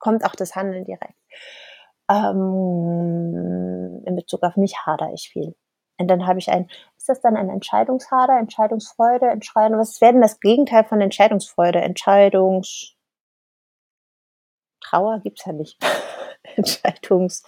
kommt 0.00 0.24
auch 0.26 0.34
das 0.36 0.56
Handeln 0.56 0.84
direkt. 0.84 1.14
Ähm, 2.10 4.02
in 4.06 4.16
Bezug 4.16 4.42
auf 4.42 4.56
mich 4.56 4.76
hadere 4.86 5.12
ich 5.14 5.30
viel. 5.32 5.54
Und 5.98 6.08
dann 6.08 6.26
habe 6.26 6.38
ich 6.40 6.50
ein 6.50 6.68
ist 6.98 7.08
das 7.08 7.20
dann 7.22 7.36
ein 7.36 7.50
Entscheidungshader, 7.50 8.38
Entscheidungsfreude, 8.38 9.28
Entscheiden 9.28 9.78
was 9.78 10.00
wäre 10.00 10.12
denn 10.12 10.22
das 10.22 10.40
Gegenteil 10.40 10.84
von 10.84 11.00
Entscheidungsfreude? 11.00 11.80
Entscheidungs 11.80 12.94
Trauer 14.84 15.20
gibt's 15.20 15.44
ja 15.46 15.52
nicht. 15.52 15.78
Entscheidungs 16.56 17.42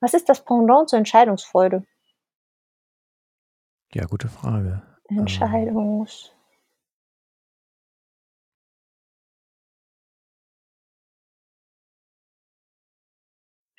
was 0.00 0.14
ist 0.14 0.28
das 0.28 0.44
Pendant 0.44 0.88
zur 0.88 0.98
Entscheidungsfreude? 0.98 1.84
Ja, 3.94 4.04
gute 4.04 4.28
Frage. 4.28 4.82
Entscheidungs 5.08 6.30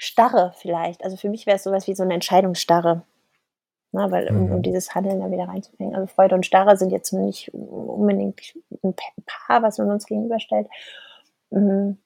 Starre 0.01 0.53
vielleicht. 0.55 1.03
Also, 1.03 1.17
für 1.17 1.29
mich 1.29 1.45
wäre 1.45 1.57
es 1.57 1.63
so 1.63 1.71
was 1.71 1.85
wie 1.87 1.93
so 1.93 2.05
'ne 2.05 2.13
Entscheidungsstarre. 2.13 3.03
Ne, 3.93 4.11
weil 4.11 4.29
um, 4.31 4.51
um 4.51 4.57
Mhm. 4.59 4.63
dieses 4.63 4.95
Handeln 4.95 5.19
da 5.19 5.31
wieder 5.31 5.47
reinzubringen. 5.47 5.95
Also 5.95 6.07
Freude 6.07 6.35
und 6.35 6.45
Starre 6.45 6.77
sind 6.77 6.91
jetzt 6.91 7.13
nicht 7.13 7.53
unbedingt 7.53 8.53
ein 8.83 8.95
Paar, 9.25 9.63
was 9.63 9.79
man 9.79 9.91
uns 9.91 10.05
gegenüberstellt. 10.05 10.67
Mhm. 11.51 11.97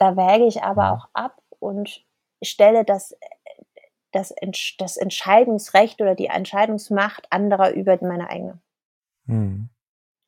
Da 0.00 0.16
wäge 0.16 0.46
ich 0.46 0.62
aber 0.62 0.82
Mhm. 0.84 0.98
auch 0.98 1.08
ab 1.12 1.42
und 1.60 2.04
stelle 2.42 2.84
das, 2.84 3.14
das, 4.12 4.34
das 4.78 4.96
Entscheidungsrecht 4.96 6.00
oder 6.00 6.14
die 6.14 6.26
Entscheidungsmacht 6.26 7.30
anderer 7.30 7.72
über 7.72 7.98
meine 8.00 8.30
eigene. 8.30 8.58
Mhm. 9.26 9.68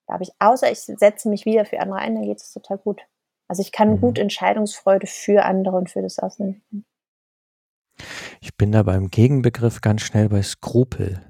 Da 0.07 0.15
habe 0.15 0.25
ich, 0.25 0.33
außer 0.39 0.71
ich 0.71 0.81
setze 0.81 1.29
mich 1.29 1.47
wieder 1.47 1.65
für 1.65 1.81
andere 1.81 1.99
ein, 2.01 2.15
dann 2.15 2.25
geht 2.25 2.39
es 2.39 2.53
total 2.53 2.77
gut. 2.79 3.01
Also 3.49 3.63
ich 3.63 3.73
kann 3.73 3.99
gut 4.01 4.19
Mhm. 4.19 4.23
Entscheidungsfreude 4.25 5.07
für 5.07 5.45
andere 5.45 5.77
und 5.77 5.91
für 5.91 6.03
das 6.03 6.19
entwickeln. 6.19 6.85
Ich 8.41 8.57
bin 8.57 8.73
da 8.73 8.83
beim 8.83 9.09
Gegenbegriff 9.09 9.81
ganz 9.81 10.03
schnell 10.03 10.29
bei 10.29 10.43
Skrupel. 10.43 11.23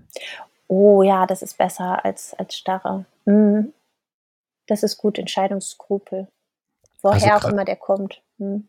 Oh 0.68 1.02
ja, 1.02 1.26
das 1.26 1.42
ist 1.42 1.58
besser 1.58 2.04
als, 2.04 2.34
als 2.34 2.56
Starre. 2.56 3.04
Mhm. 3.24 3.72
Das 4.66 4.82
ist 4.82 4.96
gut, 4.96 5.18
Entscheidungsskrupel. 5.18 6.28
Woher 7.02 7.34
Also 7.34 7.46
auch 7.48 7.50
immer 7.50 7.64
der 7.64 7.76
kommt. 7.76 8.22
Mhm. 8.42 8.68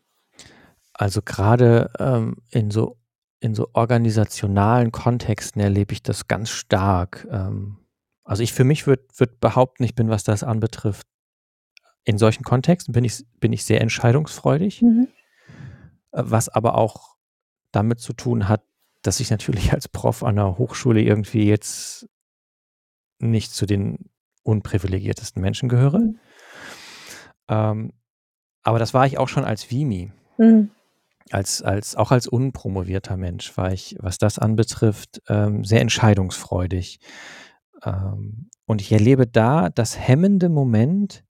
Also 0.92 1.20
grade, 1.24 1.90
ähm, 1.98 2.36
in 2.50 2.70
so 2.70 2.96
in 3.40 3.54
so 3.54 3.68
organisationalen 3.74 4.90
Kontexten 4.92 5.60
erlebe 5.60 5.92
ich 5.92 6.02
das 6.02 6.28
ganz 6.28 6.50
stark. 6.50 7.26
Ähm, 7.30 7.78
also 8.24 8.42
ich 8.42 8.52
für 8.54 8.64
mich 8.64 8.86
würde 8.86 9.04
würde 9.16 9.34
behaupten, 9.40 9.84
ich 9.84 9.94
bin, 9.94 10.08
was 10.08 10.24
das 10.24 10.42
anbetrifft 10.42 11.06
in 12.04 12.18
solchen 12.18 12.44
Kontexten 12.44 12.92
bin 12.92 13.04
ich 13.04 13.24
bin 13.40 13.52
ich 13.52 13.64
sehr 13.64 13.80
entscheidungsfreudig. 13.80 14.82
Mhm. 14.82 15.08
Äh, 16.12 16.22
was 16.26 16.48
aber 16.48 16.76
auch 16.76 17.16
damit 17.72 18.00
zu 18.00 18.12
tun 18.12 18.48
hat, 18.48 18.62
dass 19.02 19.20
ich 19.20 19.30
natürlich 19.30 19.72
als 19.72 19.88
Prof 19.88 20.22
an 20.22 20.36
'ner 20.36 20.58
Hochschule 20.58 21.02
irgendwie 21.02 21.46
jetzt 21.48 22.08
nicht 23.20 23.52
zu 23.52 23.66
den 23.66 24.10
unprivilegiertesten 24.42 25.40
Menschen 25.42 25.68
gehöre. 25.68 25.98
Mhm. 26.00 26.18
Ähm, 27.48 27.92
aber 28.64 28.78
das 28.78 28.94
war 28.94 29.06
ich 29.06 29.18
auch 29.18 29.28
schon 29.28 29.44
als 29.44 29.70
WIMI. 29.70 30.12
Mhm. 30.38 30.70
Als 31.30 31.62
als 31.62 31.96
auch 31.96 32.10
als 32.10 32.26
unpromovierter 32.26 33.16
Mensch 33.16 33.56
war 33.56 33.72
ich, 33.72 33.96
was 34.00 34.18
das 34.18 34.38
anbetrifft, 34.38 35.22
ähm, 35.28 35.64
sehr 35.64 35.80
entscheidungsfreudig. 35.80 36.98
Ähm, 37.84 38.50
und 38.66 38.80
ich 38.82 38.92
erlebe 38.92 39.26
da 39.26 39.70
das 39.70 39.98
hemmende 39.98 40.48
Moment 40.48 41.24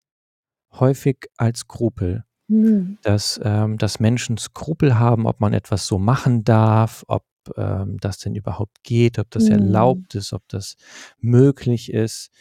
häufig 0.73 1.27
als 1.37 1.59
Skrupel, 1.59 2.23
Mhm. 2.47 2.97
dass 3.03 3.39
ähm, 3.43 3.77
dass 3.77 3.99
Menschen 3.99 4.37
Skrupel 4.37 4.97
haben, 4.99 5.25
ob 5.27 5.39
man 5.41 5.53
etwas 5.53 5.87
so 5.87 5.97
machen 5.99 6.43
darf, 6.43 7.03
ob, 7.07 7.25
ähm, 7.57 7.97
das 7.99 8.17
denn 8.19 8.35
überhaupt 8.35 8.83
geht, 8.83 9.19
ob 9.19 9.29
das 9.31 9.45
Mhm. 9.45 9.51
erlaubt 9.51 10.15
ist, 10.15 10.33
ob 10.33 10.47
das 10.49 10.75
möglich 11.19 11.91
ist, 11.93 12.31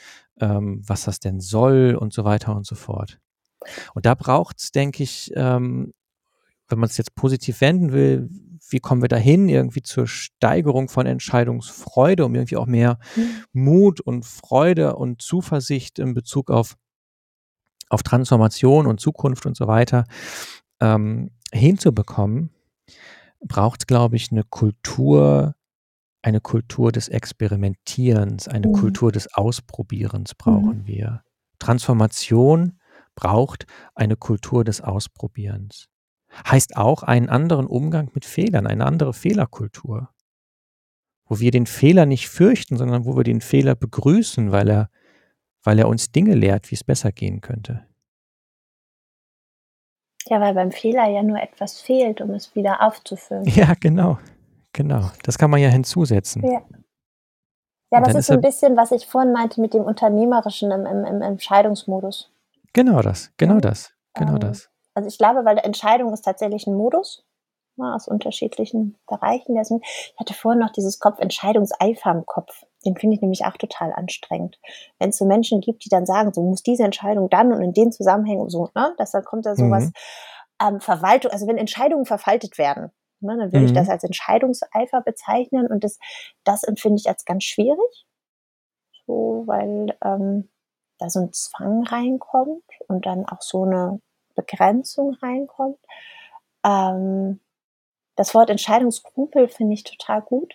ähm, 0.41 0.83
was 0.87 1.05
das 1.05 1.21
denn 1.21 1.41
soll 1.41 1.97
und 1.99 2.13
so 2.13 2.25
weiter 2.25 2.55
und 2.57 2.67
so 2.67 2.75
fort. 2.77 3.21
Und 3.95 4.07
da 4.07 4.15
braucht's, 4.15 4.73
denke 4.73 5.03
ich, 5.03 5.31
ähm, 5.37 5.93
wenn 6.69 6.79
man's 6.81 6.97
jetzt 6.99 7.15
positiv 7.17 7.61
wenden 7.63 7.93
will, 7.93 8.31
wie 8.71 8.81
kommen 8.81 9.03
wir 9.03 9.09
dahin 9.09 9.49
irgendwie 9.49 9.83
zur 9.83 10.07
Steigerung 10.09 10.89
von 10.89 11.07
Entscheidungsfreude, 11.07 12.25
um 12.27 12.35
irgendwie 12.35 12.57
auch 12.59 12.67
mehr 12.67 12.99
Mhm. 13.17 13.45
Mut 13.53 14.01
und 14.01 14.25
Freude 14.27 14.97
und 14.97 15.23
Zuversicht 15.23 15.99
in 16.01 16.15
Bezug 16.15 16.51
auf 16.51 16.77
auf 17.91 18.03
Transformation 18.05 18.87
und 18.87 19.01
Zukunft 19.01 19.47
und 19.47 19.57
so 19.57 19.67
weiter, 19.67 20.05
ähm, 20.81 21.31
hinzubekommen, 21.53 22.51
braucht's, 23.47 23.87
glaube 23.87 24.17
ich, 24.17 24.33
'ne 24.33 24.45
Kultur 24.51 25.55
eine 26.23 26.41
Kultur 26.43 26.93
des 26.93 27.09
Experimentierens, 27.09 28.49
eine 28.49 28.69
Mhm. 28.69 28.73
Kultur 28.75 29.13
des 29.13 29.35
Ausprobierens 29.35 30.33
Mhm. 30.33 30.39
brauchen 30.39 30.87
wir. 30.87 31.23
Transformation 31.61 32.80
braucht 33.21 33.67
eine 33.95 34.17
Kultur 34.17 34.65
des 34.65 34.81
Ausprobierens. 34.81 35.89
Heißt 36.49 36.77
auch 36.77 37.03
einen 37.03 37.29
anderen 37.29 37.67
Umgang 37.67 38.11
mit 38.15 38.25
Fehlern, 38.25 38.67
eine 38.67 38.87
andere 38.87 39.13
Fehlerkultur. 39.13 40.11
Wo 41.27 41.39
wir 41.39 41.51
den 41.51 41.67
Fehler 41.67 42.07
nicht 42.07 42.29
fürchten, 42.29 42.77
sondern 42.77 43.05
wo 43.05 43.17
wir 43.17 43.25
den 43.25 43.41
Fehler 43.41 43.75
begrüßen, 43.75 44.53
weil 44.53 44.69
er 44.71 44.91
weil 45.63 45.79
er 45.79 45.89
uns 45.89 46.11
Dinge 46.11 46.35
lehrt, 46.35 46.71
wie's 46.71 46.83
besser 46.85 47.13
gehen 47.13 47.43
könnte. 47.43 47.87
Ja, 50.27 50.41
weil 50.41 50.55
beim 50.55 50.71
Fehler 50.71 51.09
ja 51.09 51.23
nur 51.23 51.39
etwas 51.41 51.81
fehlt, 51.81 52.21
um 52.21 52.31
es 52.31 52.55
wieder 52.55 52.83
aufzufüllen. 52.83 53.45
Ja, 53.45 53.75
genau. 53.79 54.19
Genau. 54.73 55.11
Das 55.25 55.37
kann 55.39 55.51
man 55.51 55.61
ja 55.61 55.69
hinzusetzen. 55.69 56.43
Ja. 56.45 56.63
Ja, 57.93 58.01
das 58.01 58.15
ist 58.15 58.27
so 58.29 58.35
'n 58.35 58.37
er 58.37 58.43
bisschen, 58.43 58.77
was 58.77 58.93
ich 58.93 59.07
vorhin 59.07 59.33
meinte 59.33 59.61
mit 59.61 59.75
dem 59.75 59.83
Unternehmerischen 59.83 60.71
im 60.71 60.87
im 60.87 61.05
im 61.05 61.23
Entscheidungsmodus. 61.23 62.31
Genau 62.75 63.03
das, 63.03 63.33
genau 63.37 63.59
Ne? 63.59 63.61
das, 63.61 63.93
genau 64.15 64.39
Ähm, 64.39 64.39
das. 64.39 64.71
also 64.95 65.09
ich 65.09 65.19
glaube, 65.19 65.45
weil 65.45 65.59
Entscheidung 65.59 66.13
ist 66.13 66.23
tatsächlich 66.25 66.67
'n 66.67 66.75
Modus, 66.77 67.25
ne, 67.77 67.95
aus 67.95 68.09
unterschiedlichen 68.09 68.99
Bereichen. 69.09 69.55
Deswegen 69.57 69.83
ich 69.85 70.15
hatte 70.19 70.35
vorhin 70.35 70.61
noch 70.61 70.73
dieses 70.73 70.99
Kopf 71.01 71.19
Entscheidungseifer 71.21 72.11
im 72.13 72.27
Kopf. 72.27 72.65
Den 72.85 72.97
finde 72.97 73.17
ich 73.17 73.23
nämlich 73.23 73.45
auch 73.47 73.57
total 73.57 73.93
anstrengend. 73.95 74.59
Wenn's 74.99 75.19
so 75.19 75.27
Menschen 75.27 75.61
gibt, 75.61 75.85
die 75.85 75.89
dann 75.91 76.07
sagen: 76.07 76.33
„Du 76.33 76.43
musst 76.43 76.67
diese 76.67 76.85
Entscheidung 76.85 77.31
dann 77.31 77.53
und 77.53 77.63
in 77.63 77.73
den 77.75 77.93
Zusammenhängen“ 77.93 78.43
und 78.43 78.51
so, 78.51 78.71
ne? 78.77 78.95
Dass 78.99 79.13
dann 79.13 79.25
kommt 79.25 79.47
da 79.47 79.57
so 79.57 79.71
was, 79.71 79.91
Mhm. 79.91 79.95
ähm, 80.63 80.81
Verwaltung 80.81 81.33
also 81.33 81.47
wenn 81.49 81.59
Entscheidungen 81.59 82.07
verwaltet 82.07 82.59
werden, 82.59 82.93
ne, 83.21 83.37
dann 83.39 83.53
würde 83.53 83.65
ich 83.67 83.73
das 83.73 83.89
Mhm. 83.89 83.91
als 83.91 84.05
Entscheidungseifer 84.05 85.03
bezeichnen 85.03 85.67
und 85.69 85.85
das 85.85 85.99
das 86.45 86.65
empfinde 86.65 86.99
ich 87.01 87.09
als 87.09 87.25
ganz 87.25 87.45
schwierig. 87.45 88.05
So, 89.09 89.45
weil, 89.47 89.97
ähm, 90.05 90.49
da 91.01 91.11
so 91.11 91.21
'n 91.21 91.33
Zwang 91.33 91.85
reinkommt 91.85 92.65
und 92.89 93.07
dann 93.07 93.27
auch 93.27 93.43
so 93.43 93.65
'ne 93.67 94.01
Begrenzung 94.37 95.15
reinkommt. 95.23 95.79
Ähm, 96.65 97.41
das 98.17 98.35
Wort 98.35 98.51
Entscheidungsskrupel 98.51 99.49
finde 99.49 99.75
ich 99.75 99.85
total 99.85 100.23
gut, 100.23 100.55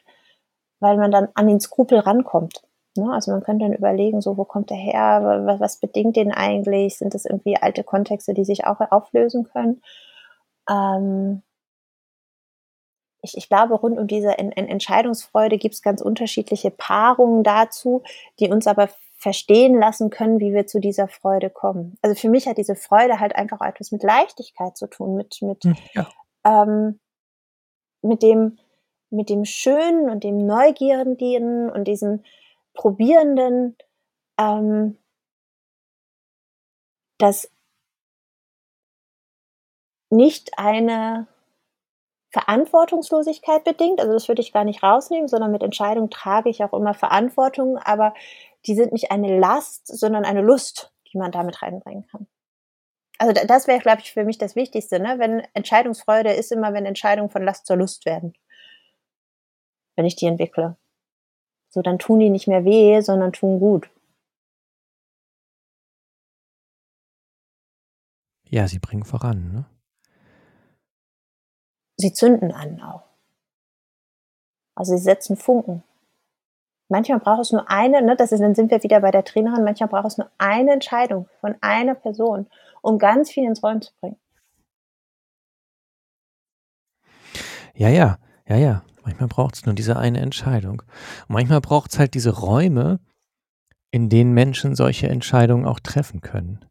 weil 0.82 0.98
man 0.98 1.12
dann 1.12 1.30
an 1.36 1.48
den 1.48 1.60
Skrupel 1.62 2.00
rankommt, 2.00 2.64
ne? 2.98 3.12
Also, 3.14 3.32
man 3.32 3.44
könnte 3.44 3.66
dann 3.66 3.74
überlegen, 3.76 4.22
so: 4.22 4.38
„Wo 4.38 4.46
kommt 4.46 4.70
der 4.72 4.78
her? 4.78 5.22
Wa 5.24 5.46
wa 5.48 5.60
was 5.62 5.80
bedingt 5.80 6.18
den 6.18 6.32
eigentlich? 6.34 6.98
Sind 7.00 7.14
das 7.16 7.26
irgendwie 7.26 7.58
alte 7.58 7.84
Kontexte, 7.86 8.34
die 8.36 8.46
sich 8.46 8.66
auch 8.68 8.82
auflösen 8.92 9.46
können?“ 9.46 9.82
Ähm 10.70 11.44
ich 13.24 13.38
ich 13.38 13.48
glaube, 13.50 13.76
rund 13.76 13.98
um 13.98 14.08
diese 14.08 14.38
En 14.38 14.52
En 14.52 14.68
Entscheidungsfreude 14.68 15.58
gibt's 15.58 15.82
ganz 15.82 16.02
unterschiedliche 16.02 16.72
Paarungen 16.72 17.44
dazu, 17.44 18.04
die 18.40 18.50
uns 18.50 18.68
aber 18.68 18.90
verstehen 19.18 19.80
lassen 19.80 20.10
können, 20.10 20.40
wie 20.40 20.54
wir 20.54 20.68
zu 20.68 20.80
dieser 20.80 21.08
Freude 21.08 21.50
kommen. 21.50 21.98
Also, 22.02 22.16
für 22.16 22.30
mich 22.30 22.48
hat 22.48 22.58
diese 22.58 22.76
Freude 22.76 23.20
halt 23.20 23.36
einfach 23.36 23.62
etwas 23.62 23.92
mit 23.92 24.04
Leichtigkeit 24.04 24.78
zu 24.78 24.88
tun, 24.88 25.16
mit 25.16 25.42
mit, 25.42 25.64
Hm, 25.64 25.76
ja. 25.94 26.08
ähm 26.46 27.00
mit 28.02 28.22
dem 28.22 28.60
mit 29.10 29.30
dem 29.30 29.46
Schönen 29.46 30.10
und 30.10 30.24
dem 30.24 30.46
Neugierigen 30.46 31.70
und 31.72 31.86
diesem 31.88 32.24
Probierenden, 32.74 33.78
ähm 34.38 34.98
das 37.18 37.50
nicht 40.10 40.58
eine 40.58 41.28
Verantwortungslosigkeit 42.32 43.64
bedingt, 43.64 44.02
also 44.02 44.12
das 44.12 44.28
würde 44.28 44.42
ich 44.42 44.52
gar 44.52 44.66
nicht 44.66 44.84
rausnehmen, 44.84 45.30
sondern 45.30 45.52
mit 45.52 45.64
Entscheidung 45.64 46.10
trage 46.10 46.50
ich 46.50 46.64
auch 46.64 46.74
immer 46.74 46.94
Verantwortung, 46.94 47.78
aber 47.78 48.14
die 48.66 48.76
sind 48.76 48.92
nicht 48.92 49.12
eine 49.12 49.38
Last, 49.38 49.88
sondern 49.88 50.26
eine 50.26 50.42
Lust, 50.42 50.94
die 51.12 51.18
man 51.18 51.32
da 51.32 51.44
mit 51.44 51.62
reinbringen 51.62 52.08
kann. 52.08 52.28
Also 53.18 53.34
da 53.34 53.46
das 53.46 53.68
wäre, 53.68 53.80
glaube 53.80 54.02
ich, 54.02 54.12
für 54.12 54.26
mich 54.26 54.38
das 54.38 54.56
Wichtigste, 54.56 55.00
ne? 55.00 55.16
Wenn 55.20 55.40
Entscheidungsfreude 55.54 56.34
ist 56.34 56.52
immer, 56.52 56.74
wenn 56.74 56.86
Entscheidungen 56.86 57.30
von 57.30 57.44
Last 57.44 57.66
zur 57.66 57.78
Lust 57.78 58.06
werden. 58.06 58.34
Wenn 59.96 60.06
ich 60.06 60.16
die 60.16 60.26
entwickle. 60.26 60.76
So, 61.70 61.82
dann 61.82 62.00
tun 62.00 62.20
die 62.20 62.30
nicht 62.30 62.48
mehr 62.48 62.66
weh, 62.66 63.02
sondern 63.02 63.32
tun 63.32 63.60
gut. 63.60 63.90
Ja, 68.50 68.68
sie 68.68 68.80
bringen 68.80 69.06
voran, 69.06 69.52
ne? 69.52 69.66
Sie 71.98 72.14
zünden 72.14 72.52
an 72.52 72.82
auch. 72.82 73.04
Also, 74.76 74.96
sie 74.96 75.04
setzen 75.04 75.38
Funken. 75.38 75.84
Manchmal 76.90 77.20
braucht 77.20 77.42
es 77.42 77.52
nur 77.52 77.70
eine, 77.70 78.02
ne, 78.02 78.16
das 78.16 78.32
ist 78.32 78.42
dann 78.42 78.54
sind 78.54 78.70
wir 78.70 78.84
wieder 78.84 79.00
bei 79.02 79.12
der 79.12 79.24
Trainerin, 79.24 79.64
manchmal 79.64 79.90
braucht 79.90 80.06
es 80.06 80.18
nur 80.18 80.30
eine 80.38 80.72
Entscheidung 80.72 81.28
von 81.42 81.56
einer 81.62 81.96
Person, 81.96 82.48
um 82.82 83.00
ganz 83.00 83.32
viel 83.32 83.44
ins 83.46 83.64
Rollen 83.64 83.82
zu 83.82 83.92
bringen. 84.00 84.18
Ja, 87.74 87.90
ja, 87.90 88.18
ja, 88.48 88.56
ja. 88.56 88.84
Manchmal 89.04 89.28
braucht's 89.28 89.66
nur 89.66 89.76
diese 89.76 89.98
eine 89.98 90.20
Entscheidung. 90.20 90.82
Und 91.28 91.34
manchmal 91.34 91.62
braucht's 91.62 92.00
halt 92.00 92.14
diese 92.14 92.32
Räume, 92.40 93.00
in 93.92 94.10
denen 94.10 94.34
Menschen 94.34 94.76
solche 94.76 95.08
Entscheidungen 95.10 95.66
auch 95.66 95.80
treffen 95.80 96.22
können. 96.22 96.66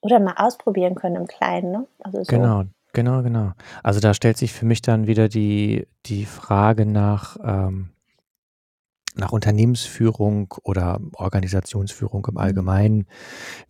Oder 0.00 0.20
mal 0.20 0.34
ausprobieren 0.36 0.94
können 0.94 1.16
im 1.16 1.26
Kleinen, 1.26 1.70
ne? 1.70 1.86
Also 2.00 2.18
so 2.18 2.24
Genau. 2.28 2.64
Genau, 2.92 3.22
genau. 3.22 3.52
Also 3.82 3.98
da 3.98 4.14
stellt 4.14 4.36
sich 4.36 4.52
für 4.52 4.66
mich 4.66 4.80
dann 4.80 5.08
wieder 5.08 5.28
die, 5.28 5.88
die 6.06 6.26
Frage 6.26 6.86
nach, 6.86 7.36
ähm, 7.42 7.90
nach 9.14 9.32
Unternehmensführung 9.32 10.54
oder 10.62 11.00
Organisationsführung 11.14 12.26
im 12.26 12.34
Mhm. 12.34 12.38
Allgemeinen. 12.38 13.06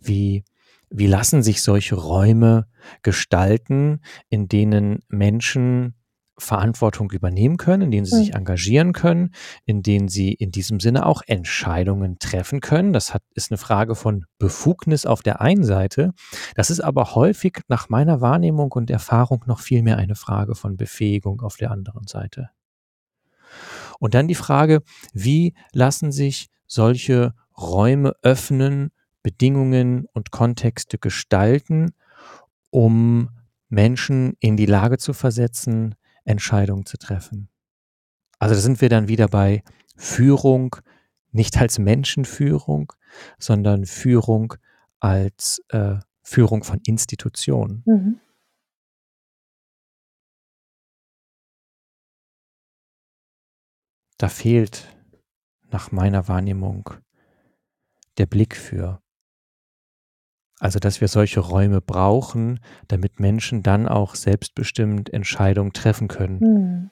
Wie, 0.01 0.45
wie 0.91 1.07
lassen 1.07 1.43
sich 1.43 1.63
solche 1.63 1.95
Räume 1.97 2.67
gestalten, 3.03 4.01
in 4.29 4.49
denen 4.49 5.01
Menschen 5.09 5.95
Verantwortung 6.37 7.13
übernehmen 7.13 7.59
können, 7.59 7.83
in 7.83 7.91
denen 7.93 8.07
sie 8.07 8.17
sich 8.17 8.31
Mhm. 8.31 8.39
engagieren 8.39 8.93
können, 8.93 9.31
in 9.67 9.83
denen 9.85 10.09
sie 10.09 10.33
in 10.33 10.51
diesem 10.51 10.81
Sinne 10.81 11.07
auch 11.07 11.23
Entscheidungen 11.29 12.19
treffen 12.19 12.61
können. 12.61 12.93
Das 12.93 13.15
hat, 13.15 13.23
ist 13.37 13.53
eine 13.53 13.59
Frage 13.59 13.95
von 13.95 14.25
Befugnis 14.39 15.07
auf 15.07 15.23
der 15.23 15.41
einen 15.41 15.63
Seite. 15.63 16.11
Das 16.57 16.71
ist 16.71 16.81
aber 16.81 17.15
häufig 17.15 17.61
nach 17.69 17.89
meiner 17.89 18.21
Wahrnehmung 18.21 18.73
und 18.73 18.91
Erfahrung 18.91 19.45
noch 19.47 19.61
viel 19.61 19.83
mehr 19.83 19.97
eine 19.97 20.17
Frage 20.17 20.57
von 20.57 20.77
Befähigung 20.77 21.41
auf 21.41 21.57
der 21.57 21.71
anderen 21.71 22.09
Seite. 22.09 22.51
Und 24.05 24.13
dann 24.13 24.29
die 24.29 24.35
Frage, 24.35 24.83
wie 25.15 25.55
lassen 25.73 26.13
sich 26.13 26.51
solche 26.67 27.33
Räume 27.57 28.15
öffnen, 28.21 28.91
Bedingungen 29.23 30.05
und 30.13 30.31
Kontexte 30.31 30.99
gestalten, 30.99 31.95
um 32.69 33.31
Menschen 33.71 34.35
in 34.41 34.59
die 34.59 34.67
Lage 34.67 34.99
zu 34.99 35.15
versetzen, 35.15 35.95
Entscheidungen 36.27 36.85
zu 36.85 36.99
treffen. 36.99 37.49
Also 38.39 38.55
da 38.55 38.61
sind 38.61 38.83
wir 38.83 38.91
dann 38.91 39.09
wieder 39.09 39.29
bei 39.29 39.63
Führung, 39.97 40.77
nicht 41.33 41.57
als 41.57 41.79
Menschenführung, 41.79 42.93
sondern 43.39 43.87
Führung 43.87 44.53
als 45.01 45.63
äh, 45.71 45.95
Führung 46.21 46.63
von 46.63 46.79
Institutionen. 46.85 47.83
Mhm. 47.87 48.21
Da 54.25 54.31
fehlt 54.31 54.89
nach 55.69 55.93
meiner 55.93 56.29
Wahrnehmung 56.29 56.89
der 58.17 58.25
Blick 58.25 58.57
für. 58.57 59.03
Also, 60.59 60.79
dass 60.79 61.03
wir 61.03 61.09
solche 61.09 61.41
Räume 61.41 61.83
brauchen, 61.83 62.61
damit 62.89 63.21
Menschen 63.21 63.63
dann 63.63 63.87
auch 63.87 64.15
selbstbestimmt 64.15 65.13
Entscheidungen 65.13 65.75
treffen 65.75 66.09
können. 66.09 66.39
Mhm. 66.39 66.91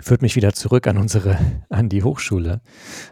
Führt 0.00 0.22
mich 0.22 0.34
wieder 0.34 0.52
zurück 0.52 0.88
an 0.88 0.98
unsere, 0.98 1.38
an 1.68 1.88
die 1.88 2.02
Hochschule, 2.02 2.62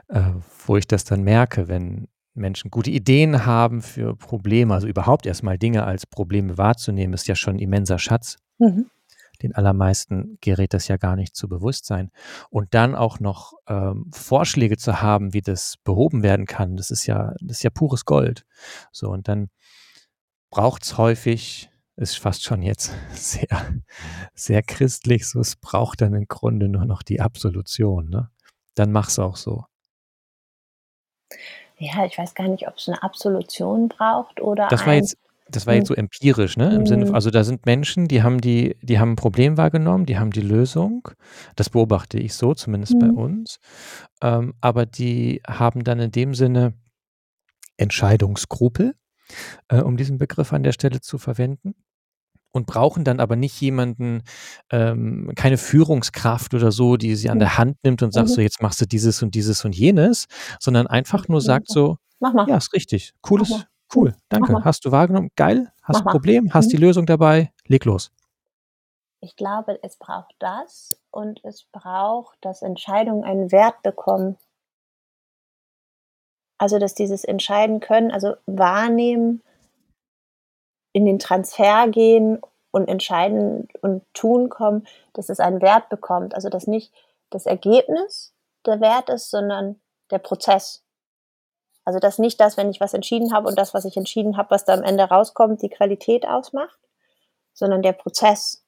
äh, 0.09 0.33
wo 0.67 0.79
ich 0.79 0.89
das 0.89 1.05
dann 1.05 1.23
merke, 1.23 1.69
wenn 1.69 2.09
Menschen 2.35 2.73
gute 2.73 2.91
Ideen 2.91 3.47
haben 3.47 3.83
für 3.83 4.17
Probleme, 4.17 4.75
also 4.75 4.89
überhaupt 4.89 5.27
erstmal 5.27 5.59
Dinge 5.59 5.85
als 5.85 6.07
Probleme 6.07 6.59
wahrzunehmen, 6.59 7.15
ist 7.15 7.29
ja 7.29 7.37
schon 7.37 7.55
ein 7.55 7.61
immenser 7.61 8.01
Schatz. 8.01 8.37
Mhm. 8.59 8.91
Den 9.43 9.55
allermeisten 9.55 10.39
gerät 10.41 10.75
das 10.75 10.89
ja 10.89 10.97
gar 10.97 11.17
nicht 11.17 11.35
zu 11.35 11.49
Bewusstsein. 11.49 12.11
Und 12.51 12.75
dann 12.75 12.95
auch 12.95 13.21
noch 13.21 13.55
ähm, 13.67 14.11
Vorschläge 14.13 14.77
zu 14.77 15.01
haben, 15.01 15.33
wie 15.33 15.43
das 15.43 15.77
behoben 15.85 16.23
werden 16.23 16.47
kann, 16.47 16.77
das 16.77 16.91
ist 16.91 17.07
ja, 17.07 17.35
das 17.41 17.59
ist 17.59 17.63
ja 17.63 17.71
pures 17.71 18.05
Gold. 18.05 18.45
So, 18.93 19.11
und 19.11 19.29
dann 19.29 19.49
braucht 20.51 20.85
es 20.85 20.99
häufig, 20.99 21.71
ist 21.97 22.19
fast 22.19 22.45
schon 22.45 22.63
jetzt 22.63 22.93
sehr, 23.13 23.49
sehr 24.35 24.63
christlich, 24.63 25.29
so 25.29 25.41
es 25.41 25.57
braucht 25.57 26.01
dann 26.01 26.15
im 26.15 26.27
Grunde 26.27 26.69
nur 26.69 26.85
noch 26.85 27.03
die 27.03 27.21
Absolution. 27.21 28.09
Ne? 28.09 28.31
Dann 28.75 28.93
mach's 28.93 29.19
auch 29.19 29.37
so. 29.37 29.65
Ja, 31.77 32.05
ich 32.05 32.19
weiß 32.19 32.35
gar 32.35 32.49
nicht, 32.49 32.69
ob 32.69 32.77
es 32.77 32.89
eine 32.89 33.03
Absolution 33.03 33.89
braucht 33.89 34.41
oder 34.41 34.69
Das 34.69 34.83
war 34.83 34.93
ein 34.93 34.99
jetzt, 34.99 35.17
das 35.51 35.67
war 35.67 35.75
jetzt 35.75 35.89
so 35.89 35.95
Mhm. 35.95 36.01
empirisch, 36.01 36.57
ne? 36.57 36.75
Im 36.75 36.87
Sinne, 36.87 37.07
Mhm. 37.07 37.15
also 37.15 37.31
da 37.31 37.45
sind 37.45 37.67
Menschen, 37.67 38.09
die 38.09 38.23
haben 38.23 38.41
die, 38.41 38.77
die 38.83 38.99
haben 38.99 39.13
ein 39.13 39.17
Problem 39.17 39.57
wahrgenommen, 39.57 40.07
die 40.07 40.19
haben 40.19 40.31
die 40.31 40.41
Lösung. 40.43 41.09
Das 41.57 41.71
beobachte 41.71 42.19
ich 42.19 42.35
so, 42.35 42.55
zumindest 42.55 42.99
bei 42.99 43.09
Mhm. 43.09 43.15
uns. 43.19 43.59
Ähm, 44.23 44.55
aber 44.61 44.87
die 44.87 45.43
haben 45.47 45.85
dann 45.85 46.01
in 46.01 46.13
dem 46.13 46.35
Sinne 46.35 46.75
Entscheidungsskrupel, 47.77 48.95
äh, 49.69 49.81
um 49.81 49.97
diesen 49.97 50.19
Begriff 50.19 50.53
an 50.53 50.63
der 50.63 50.73
Stelle 50.73 51.01
zu 51.01 51.19
verwenden. 51.19 51.75
Und 52.53 52.67
brauchen 52.67 53.05
dann 53.05 53.21
aber 53.21 53.37
nicht 53.37 53.61
jemanden, 53.61 54.23
ähm, 54.73 55.31
keine 55.37 55.57
Führungskraft 55.57 56.55
oder 56.55 56.73
so, 56.73 56.97
die 56.97 57.15
sie 57.17 57.31
an 57.31 57.39
der 57.39 57.59
Hand 57.59 57.77
nimmt 57.85 58.03
und 58.03 58.13
sagt 58.13 58.29
Mhm. 58.29 58.33
so, 58.35 58.41
jetzt 58.41 58.61
machst 58.63 58.81
du 58.81 58.87
dieses 58.87 59.23
und 59.23 59.37
dieses 59.37 59.65
und 59.65 59.77
jenes, 59.77 60.27
sondern 60.61 60.89
einfach 60.89 61.29
nur 61.29 61.41
sagt 61.43 61.69
so, 61.71 61.99
Mach 62.21 62.35
mal. 62.35 62.49
ja, 62.49 62.57
ist 62.57 62.73
richtig, 62.75 63.13
cooles. 63.23 63.67
Cool, 63.95 64.15
danke, 64.29 64.65
hast 64.65 64.85
du 64.85 64.93
wahrgenommen, 64.93 65.31
geil, 65.37 65.73
hast 65.83 66.05
Mach 66.05 66.07
ein. 66.07 66.13
Problem, 66.13 66.55
hast 66.55 66.67
Mhm. 66.67 66.71
die 66.71 66.77
Lösung 66.77 67.07
dabei, 67.07 67.53
leg 67.67 67.85
los. 67.85 68.11
Ich 69.23 69.37
glaube, 69.37 69.79
es 69.83 69.97
braucht 69.97 70.35
das 70.39 70.99
und 71.11 71.45
es 71.45 71.65
braucht, 71.73 72.39
dass 72.43 72.63
Entscheidungen 72.63 73.25
einen 73.25 73.53
Wert 73.53 73.83
bekommen. 73.83 74.39
Also, 76.59 76.79
dass 76.79 76.95
dieses 76.95 77.25
Entscheiden 77.25 77.81
können, 77.81 78.11
also 78.11 78.35
wahrnehmen, 78.47 79.43
in 80.93 81.05
den 81.07 81.19
Transfer 81.19 81.89
gehen 81.89 82.41
und 82.73 82.89
entscheiden 82.89 83.69
und 83.83 84.03
tun 84.15 84.49
kommen, 84.49 84.87
dass 85.13 85.29
es 85.29 85.41
einen 85.41 85.63
Wert 85.63 85.89
bekommt. 85.89 86.35
Also, 86.35 86.49
dass 86.49 86.67
nicht 86.67 86.93
das 87.31 87.47
Ergebnis 87.47 88.35
der 88.67 88.81
Wert 88.81 89.09
ist, 89.09 89.31
sondern 89.31 89.81
der 90.11 90.19
Prozess. 90.19 90.83
Also, 91.85 91.99
dass 91.99 92.19
nicht 92.19 92.41
das, 92.41 92.57
wenn 92.57 92.71
ich 92.71 92.81
was 92.81 92.95
entschieden 92.95 93.33
habe 93.33 93.49
und 93.49 93.59
das, 93.59 93.75
was 93.75 93.85
ich 93.85 93.97
entschieden 93.97 94.37
habe, 94.37 94.51
was 94.51 94.65
da 94.65 94.75
am 94.75 94.83
Ende 94.83 95.05
rauskommt, 95.05 95.63
die 95.63 95.71
Qualität 95.71 96.27
ausmacht, 96.27 96.79
sondern 97.55 97.83
der 97.83 97.93
Prozess. 97.93 98.65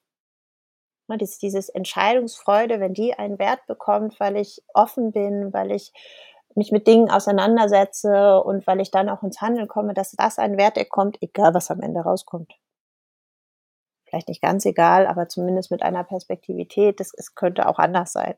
Ne, 1.07 1.17
dies 1.17 1.37
dieses 1.37 1.69
Entscheidungsfreude, 1.69 2.79
wenn 2.79 2.93
die 2.93 3.13
einen 3.13 3.37
Wert 3.37 3.65
bekommt, 3.67 4.19
weil 4.19 4.37
ich 4.37 4.63
offen 4.73 5.11
bin, 5.11 5.53
weil 5.53 5.71
ich 5.71 5.91
mich 6.55 6.71
mit 6.71 6.87
Dingen 6.87 7.09
auseinandersetze 7.09 8.41
und 8.41 8.65
weil 8.67 8.79
ich 8.79 8.91
dann 8.91 9.09
auch 9.09 9.23
ins 9.23 9.41
Handeln 9.41 9.67
komme, 9.67 9.93
dass 9.93 10.11
das 10.11 10.39
einen 10.39 10.57
Wert 10.57 10.75
bekommt, 10.75 11.17
egal 11.21 11.53
was 11.53 11.71
am 11.71 11.81
Ende 11.81 12.01
rauskommt. 12.01 12.53
Vielleicht 14.05 14.27
nicht 14.29 14.41
ganz 14.41 14.65
egal, 14.65 15.07
aber 15.07 15.27
zumindest 15.27 15.71
mit 15.71 15.81
einer 15.81 16.03
Perspektivität, 16.03 16.99
das 16.99 17.13
es 17.17 17.35
könnte 17.35 17.67
auch 17.67 17.79
anders 17.79 18.13
sein. 18.13 18.35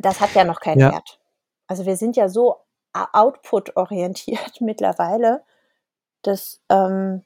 Das 0.00 0.20
hat 0.20 0.34
ja 0.34 0.44
noch 0.44 0.60
keinen 0.60 0.80
Ja. 0.80 0.92
Wert. 0.92 1.20
Also, 1.66 1.86
wir 1.86 1.96
sind 1.96 2.16
ja 2.16 2.28
so 2.28 2.56
output-orientiert 2.94 4.60
mittlerweile, 4.60 5.42
dass, 6.22 6.60
ähm, 6.70 7.22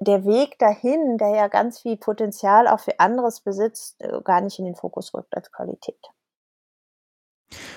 der 0.00 0.24
Weg 0.24 0.58
dahin, 0.60 1.18
der 1.18 1.30
ja 1.30 1.48
ganz 1.48 1.80
viel 1.80 1.96
Potenzial 1.96 2.68
auch 2.68 2.80
für 2.80 3.00
anderes 3.00 3.40
besitzt, 3.40 4.00
äh, 4.00 4.20
gar 4.24 4.40
nicht 4.42 4.58
in 4.60 4.66
den 4.66 4.76
Fokus 4.76 5.14
rückt 5.14 5.36
als 5.36 5.52
Qualität. 5.52 5.98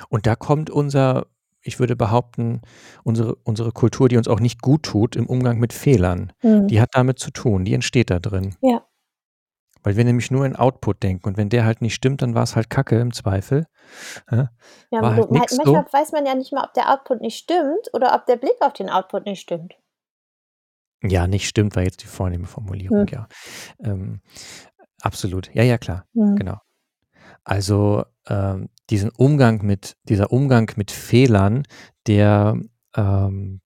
Und 0.09 0.25
da 0.27 0.35
kommt 0.35 0.69
unser, 0.69 1.27
ich 1.61 1.79
würde 1.79 1.95
behaupten, 1.95 2.61
unsere, 3.03 3.35
unsere 3.43 3.71
Kultur, 3.71 4.09
die 4.09 4.17
uns 4.17 4.27
auch 4.27 4.39
nicht 4.39 4.61
gut 4.61 4.83
tut 4.83 5.15
im 5.15 5.27
Umgang 5.27 5.59
mit 5.59 5.73
Fehlern, 5.73 6.31
Mhm. 6.43 6.67
die 6.67 6.81
hat 6.81 6.89
damit 6.93 7.19
zu 7.19 7.31
tun, 7.31 7.65
die 7.65 7.73
entsteht 7.73 8.09
da 8.09 8.19
drin. 8.19 8.55
Ja. 8.61 8.85
Weil 9.85 9.95
wir 9.97 10.03
nämlich 10.03 10.31
nur 10.31 10.45
in 10.47 10.55
Output 10.55 11.03
denken 11.03 11.27
und 11.27 11.37
wenn 11.37 11.49
der 11.49 11.63
halt 11.63 11.81
nicht 11.81 11.93
stimmt, 11.93 12.23
dann 12.23 12.33
war 12.33 12.41
es 12.41 12.55
halt 12.55 12.71
Kacke 12.71 12.99
im 12.99 13.13
Zweifel. 13.13 13.67
Ja, 14.31 14.49
Ja, 14.89 15.01
war 15.01 15.11
aber 15.11 15.15
halt 15.15 15.31
nix 15.31 15.55
manchmal 15.57 15.85
so. 15.85 15.93
weiß 15.93 16.11
man 16.11 16.25
ja 16.25 16.33
nicht 16.33 16.51
mal, 16.51 16.63
ob 16.65 16.73
der 16.73 16.91
Output 16.91 17.21
nicht 17.21 17.37
stimmt 17.37 17.93
oder 17.93 18.15
ob 18.15 18.25
der 18.25 18.37
Blick 18.37 18.55
auf 18.61 18.73
den 18.73 18.89
Output 18.89 19.25
nicht 19.25 19.41
stimmt. 19.41 19.75
Ja, 21.03 21.27
nicht 21.27 21.47
stimmt, 21.47 21.75
war 21.75 21.83
jetzt 21.83 22.01
die 22.01 22.07
vornehme 22.07 22.47
Formulierung, 22.47 23.01
Mhm. 23.01 23.07
ja. 23.11 23.27
Ähm, 23.83 24.21
absolut. 25.01 25.53
Ja, 25.53 25.61
ja, 25.61 25.77
klar. 25.77 26.05
Mhm. 26.13 26.35
Genau. 26.35 26.57
Also 27.43 28.05
ähm, 28.27 28.69
diesen 28.89 29.11
Umgang 29.11 29.63
mit, 29.63 29.97
dieser 30.03 30.31
Umgang 30.31 30.71
mit 30.77 30.89
Fehlern, 30.89 31.63
der 32.07 32.59
ähm, 32.95 33.61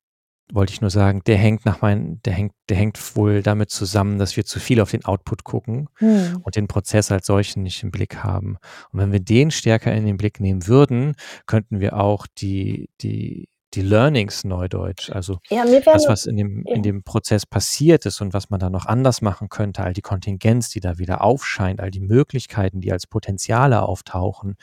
wollte 0.51 0.73
ich 0.73 0.81
nur 0.81 0.89
sagen, 0.89 1.21
der 1.27 1.37
hängt 1.37 1.65
nach 1.65 1.81
meinen, 1.81 2.21
der 2.23 2.33
hängt, 2.33 2.53
der 2.69 2.77
hängt 2.77 3.15
wohl 3.15 3.41
damit 3.43 3.69
zusammen, 3.69 4.17
dass 4.17 4.35
wir 4.35 4.45
zu 4.45 4.59
viel 4.59 4.81
auf 4.81 4.91
den 4.91 5.05
Output 5.05 5.43
gucken 5.43 5.89
Mhm. 5.99 6.39
und 6.43 6.55
den 6.55 6.67
Prozess 6.67 7.11
als 7.11 7.27
solchen 7.27 7.63
nicht 7.63 7.83
im 7.83 7.91
Blick 7.91 8.17
haben. 8.23 8.57
Und 8.91 8.99
wenn 8.99 9.11
wir 9.11 9.19
den 9.19 9.51
stärker 9.51 9.93
in 9.93 10.05
den 10.05 10.17
Blick 10.17 10.39
nehmen 10.39 10.67
würden, 10.67 11.15
könnten 11.45 11.79
wir 11.79 11.99
auch 11.99 12.25
die, 12.27 12.89
die, 13.01 13.47
die 13.75 13.81
Learnings 13.83 14.43
Neudeutsch, 14.45 15.11
also 15.11 15.37
Ja, 15.51 15.63
das, 15.85 16.07
was 16.07 16.25
in 16.25 16.37
dem, 16.37 16.63
ja. 16.65 16.75
in 16.75 16.81
dem 16.81 17.03
Prozess 17.03 17.45
passiert 17.45 18.07
ist 18.07 18.19
und 18.19 18.33
was 18.33 18.49
man 18.49 18.59
da 18.59 18.71
noch 18.71 18.87
anders 18.87 19.21
machen 19.21 19.49
könnte, 19.49 19.83
all 19.83 19.93
die 19.93 20.01
Kontingenz, 20.01 20.69
die 20.69 20.79
da 20.79 20.97
wieder 20.97 21.21
aufscheint, 21.23 21.79
all 21.79 21.91
die 21.91 21.99
Möglichkeiten, 21.99 22.81
die 22.81 22.91
als 22.91 23.05
Potenziale 23.05 23.83
auftauchen, 23.83 24.55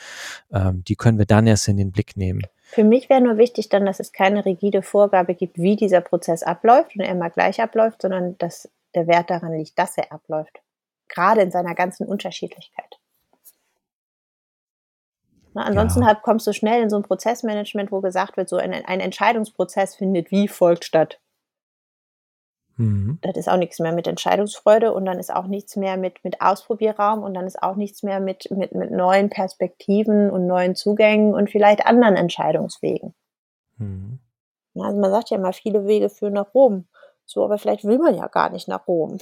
ähm, 0.52 0.82
die 0.82 0.96
können 0.96 1.18
wir 1.18 1.26
dann 1.26 1.46
erst 1.46 1.68
in 1.68 1.76
den 1.76 1.92
Blick 1.92 2.16
nehmen. 2.16 2.42
Für 2.68 2.84
mich 2.84 3.08
wäre 3.08 3.20
nur 3.20 3.38
wichtig 3.38 3.68
dann, 3.68 3.86
dass 3.86 4.00
es 4.00 4.12
keine 4.12 4.44
rigide 4.44 4.82
Vorgabe 4.82 5.34
gibt, 5.34 5.56
wie 5.58 5.76
dieser 5.76 6.00
Prozess 6.00 6.42
abläuft 6.42 6.94
und 6.96 7.02
er 7.02 7.10
immer 7.12 7.30
gleich 7.30 7.60
abläuft, 7.62 8.02
sondern 8.02 8.36
dass 8.38 8.68
der 8.94 9.06
Wert 9.06 9.30
daran 9.30 9.52
liegt, 9.52 9.78
dass 9.78 9.96
er 9.96 10.12
abläuft. 10.12 10.60
Gerade 11.08 11.42
in 11.42 11.50
seiner 11.52 11.74
ganzen 11.74 12.06
Unterschiedlichkeit. 12.06 12.98
Ne, 15.54 15.64
ansonsten 15.64 16.02
Ja. 16.02 16.08
halt 16.08 16.22
kommst 16.22 16.46
du 16.46 16.52
schnell 16.52 16.82
in 16.82 16.90
so 16.90 16.96
ein 16.96 17.02
Prozessmanagement, 17.02 17.90
wo 17.92 18.00
gesagt 18.00 18.36
wird, 18.36 18.48
so 18.48 18.56
ein 18.56 18.72
ein 18.74 19.00
Entscheidungsprozess 19.00 19.96
findet 19.96 20.30
wie 20.30 20.48
folgt 20.48 20.84
statt. 20.84 21.18
Mhm. 22.76 23.18
Das 23.22 23.36
ist 23.36 23.48
auch 23.48 23.56
nichts 23.56 23.78
mehr 23.78 23.92
mit 23.92 24.06
Entscheidungsfreude 24.06 24.92
und 24.92 25.06
dann 25.06 25.18
ist 25.18 25.34
auch 25.34 25.46
nichts 25.46 25.76
mehr 25.76 25.96
mit 25.96 26.22
mit 26.24 26.40
Ausprobierraum 26.40 27.22
und 27.22 27.34
dann 27.34 27.46
ist 27.46 27.62
auch 27.62 27.76
nichts 27.76 28.02
mehr 28.02 28.20
mit 28.20 28.50
mit 28.50 28.74
mit 28.74 28.90
neuen 28.90 29.30
Perspektiven 29.30 30.30
und 30.30 30.46
neuen 30.46 30.74
Zugängen 30.74 31.34
und 31.34 31.50
vielleicht 31.50 31.86
anderen 31.86 32.16
Entscheidungswegen. 32.16 33.14
Mhm. 33.78 34.20
Also, 34.78 35.00
man 35.00 35.10
sagt 35.10 35.30
ja 35.30 35.38
immer, 35.38 35.52
viele 35.52 35.86
Wege 35.86 36.10
führen 36.10 36.34
nach 36.34 36.54
Rom. 36.54 36.86
So, 37.24 37.44
aber 37.44 37.58
vielleicht 37.58 37.84
will 37.84 37.98
man 37.98 38.14
ja 38.14 38.28
gar 38.28 38.50
nicht 38.50 38.68
nach 38.68 38.86
Rom. 38.86 39.18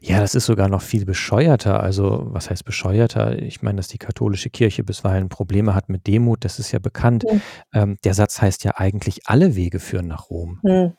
Ja, 0.00 0.20
das 0.20 0.34
ist 0.34 0.46
sogar 0.46 0.68
noch 0.68 0.82
viel 0.82 1.04
bescheuerter. 1.04 1.80
Also, 1.80 2.26
was 2.26 2.50
heißt 2.50 2.64
bescheuerter? 2.64 3.38
Ich 3.38 3.62
meine, 3.62 3.76
dass 3.76 3.88
die 3.88 3.98
katholische 3.98 4.50
Kirche 4.50 4.84
bisweilen 4.84 5.28
Probleme 5.28 5.74
hat 5.74 5.88
mit 5.88 6.06
Demut, 6.06 6.44
das 6.44 6.58
ist 6.58 6.72
ja 6.72 6.78
bekannt. 6.78 7.24
Mhm. 7.24 7.42
Ähm, 7.72 7.96
der 8.04 8.14
Satz 8.14 8.40
heißt 8.40 8.64
ja 8.64 8.72
eigentlich, 8.76 9.26
alle 9.26 9.56
Wege 9.56 9.80
führen 9.80 10.08
nach 10.08 10.30
Rom. 10.30 10.60
Mhm. 10.62 10.92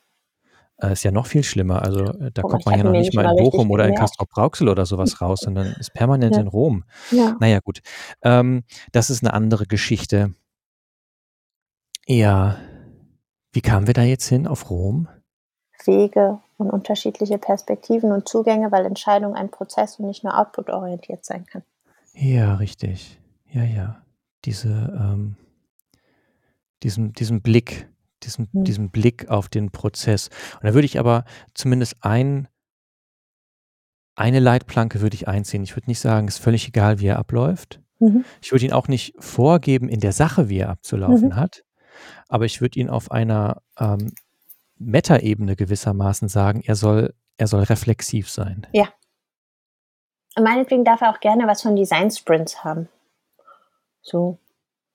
Äh, 0.78 0.94
ist 0.94 1.04
ja 1.04 1.12
noch 1.12 1.28
viel 1.28 1.44
schlimmer. 1.44 1.82
Also, 1.84 2.06
äh, 2.06 2.32
da 2.32 2.42
mal, 2.42 2.50
kommt 2.50 2.66
man 2.66 2.78
ja 2.78 2.84
noch 2.84 2.92
nicht 2.92 3.14
mal 3.14 3.26
in 3.26 3.36
Bochum 3.38 3.70
oder 3.72 3.84
in 3.86 3.92
gemerkt. 3.94 4.10
Castrop-Rauxel 4.12 4.68
oder 4.70 4.86
sowas 4.86 5.22
raus, 5.22 5.42
sondern 5.42 5.68
ist 5.80 5.94
permanent 5.94 6.36
Ja. 6.36 6.42
in 6.42 6.48
Rom. 6.48 6.84
Ja. 7.12 7.36
Na 7.40 7.48
ja, 7.48 7.60
gut. 7.60 7.82
Ähm, 8.24 8.64
das 8.92 9.10
ist 9.10 9.24
eine 9.24 9.34
andere 9.34 9.66
Geschichte. 9.68 10.34
Ja. 12.08 12.58
Wie 13.52 13.62
kamen 13.62 13.88
wir 13.88 13.94
da 13.94 14.02
jetzt 14.04 14.28
hin 14.28 14.48
auf 14.48 14.70
Rom? 14.70 15.08
Wege 15.86 16.40
und 16.58 16.70
unterschiedliche 16.70 17.38
Perspektiven 17.38 18.12
und 18.12 18.28
Zugänge, 18.28 18.72
weil 18.72 18.86
Entscheidung 18.86 19.36
ein 19.36 19.52
Prozess 19.52 20.00
und 20.00 20.08
nicht 20.08 20.24
nur 20.24 20.38
outputorientiert 20.38 21.24
sein 21.26 21.46
kann. 21.46 21.64
Ja, 22.14 22.56
richtig. 22.56 23.20
Ja, 23.52 23.64
ja. 23.64 24.02
Diese, 24.46 24.70
ähm 24.70 25.36
diesen 26.84 27.14
diesen 27.14 27.42
Blick 27.42 27.88
diesen 28.26 28.50
Mhm. 28.52 28.64
diesen 28.64 28.90
Blick 28.92 29.30
auf 29.30 29.50
den 29.50 29.72
Prozess. 29.72 30.30
Und 30.56 30.64
da 30.66 30.74
würde 30.74 30.86
ich 30.86 31.00
aber 31.00 31.26
zumindest 31.54 31.98
ein 32.02 32.48
eine 34.16 34.40
Leitplanke 34.40 35.02
würde 35.02 35.16
ich 35.16 35.28
einziehen. 35.28 35.64
Ich 35.64 35.76
würde 35.76 35.90
nicht 35.90 36.00
sagen, 36.00 36.28
ist 36.28 36.38
völlig 36.38 36.68
egal, 36.68 37.00
wie 37.00 37.08
er 37.08 37.18
abläuft. 37.18 37.82
Mhm. 38.00 38.24
Ich 38.42 38.52
würde 38.52 38.66
ihn 38.66 38.74
auch 38.74 38.88
nicht 38.88 39.16
vorgeben 39.18 39.90
in 39.90 40.00
der 40.00 40.12
Sache, 40.12 40.50
wie 40.50 40.60
er 40.60 40.70
abzulaufen 40.70 41.30
Mhm. 41.30 41.36
hat, 41.36 41.64
aber 42.28 42.46
ich 42.46 42.62
würde 42.62 42.80
ihn 42.80 42.90
auf 42.90 43.12
einer, 43.12 43.62
ähm, 43.80 44.14
Metaebene 44.78 45.56
gewissermaßen 45.56 46.28
sagen, 46.28 46.62
er 46.66 46.76
soll 46.76 47.14
er 47.38 47.48
soll 47.48 47.64
reflexiv 47.64 48.30
sein. 48.30 48.68
Ja. 48.74 48.90
Und 50.36 50.44
meinetwegen 50.44 50.84
darf 50.84 51.02
er 51.02 51.10
auch 51.12 51.20
gerne 51.20 51.48
was 51.48 51.62
von 51.62 51.76
Design 51.76 52.12
Sprints 52.12 52.64
haben. 52.64 52.90
So, 54.02 54.38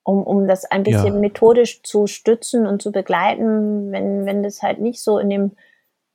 um 0.09 0.22
um 0.24 0.46
das 0.48 0.64
ein 0.66 0.84
bisschen 0.84 1.20
Ja. 1.20 1.20
methodisch 1.20 1.82
zu 1.82 2.06
stützen 2.06 2.66
und 2.66 2.82
zu 2.82 2.92
begleiten, 2.92 3.92
wenn 3.92 4.26
wenn 4.26 4.42
das 4.42 4.62
halt 4.62 4.80
nicht 4.80 5.02
so 5.02 5.18
in 5.18 5.30
dem 5.30 5.52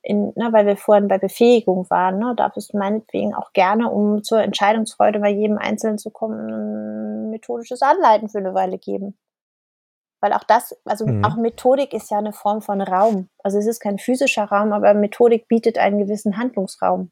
in 0.02 0.32
ne, 0.36 0.52
weil 0.52 0.66
wir 0.66 0.76
vorhin 0.78 1.08
bei 1.08 1.18
Befähigung 1.18 1.88
waren, 1.90 2.18
ne, 2.20 2.34
darf 2.36 2.56
es 2.58 2.72
meinetwegen 2.74 3.34
auch 3.34 3.52
gerne, 3.54 3.90
um 3.90 4.22
zur 4.24 4.42
Entscheidungsfreude 4.42 5.20
bei 5.20 5.30
jedem 5.30 5.58
Einzelnen 5.58 5.98
zu 5.98 6.10
kommen, 6.10 7.30
methodisches 7.30 7.82
Anleiten 7.82 8.28
für 8.30 8.40
'ne 8.42 8.54
Weile 8.54 8.78
geben. 8.78 9.16
Weil 10.22 10.32
auch 10.32 10.44
das 10.44 10.76
also, 10.84 11.16
auch 11.22 11.36
Mhm. 11.36 11.36
Methodik 11.36 11.92
ist 11.92 12.10
ja 12.10 12.20
'ne 12.20 12.32
Form 12.32 12.62
von 12.62 12.80
Raum. 12.80 13.28
Also, 13.42 13.58
es 13.58 13.66
ist 13.66 13.80
kein 13.80 13.98
physischer 13.98 14.44
Raum, 14.44 14.72
aber 14.72 14.94
Methodik 14.94 15.48
bietet 15.48 15.78
einen 15.78 15.98
gewissen 15.98 16.36
Handlungsraum 16.38 17.10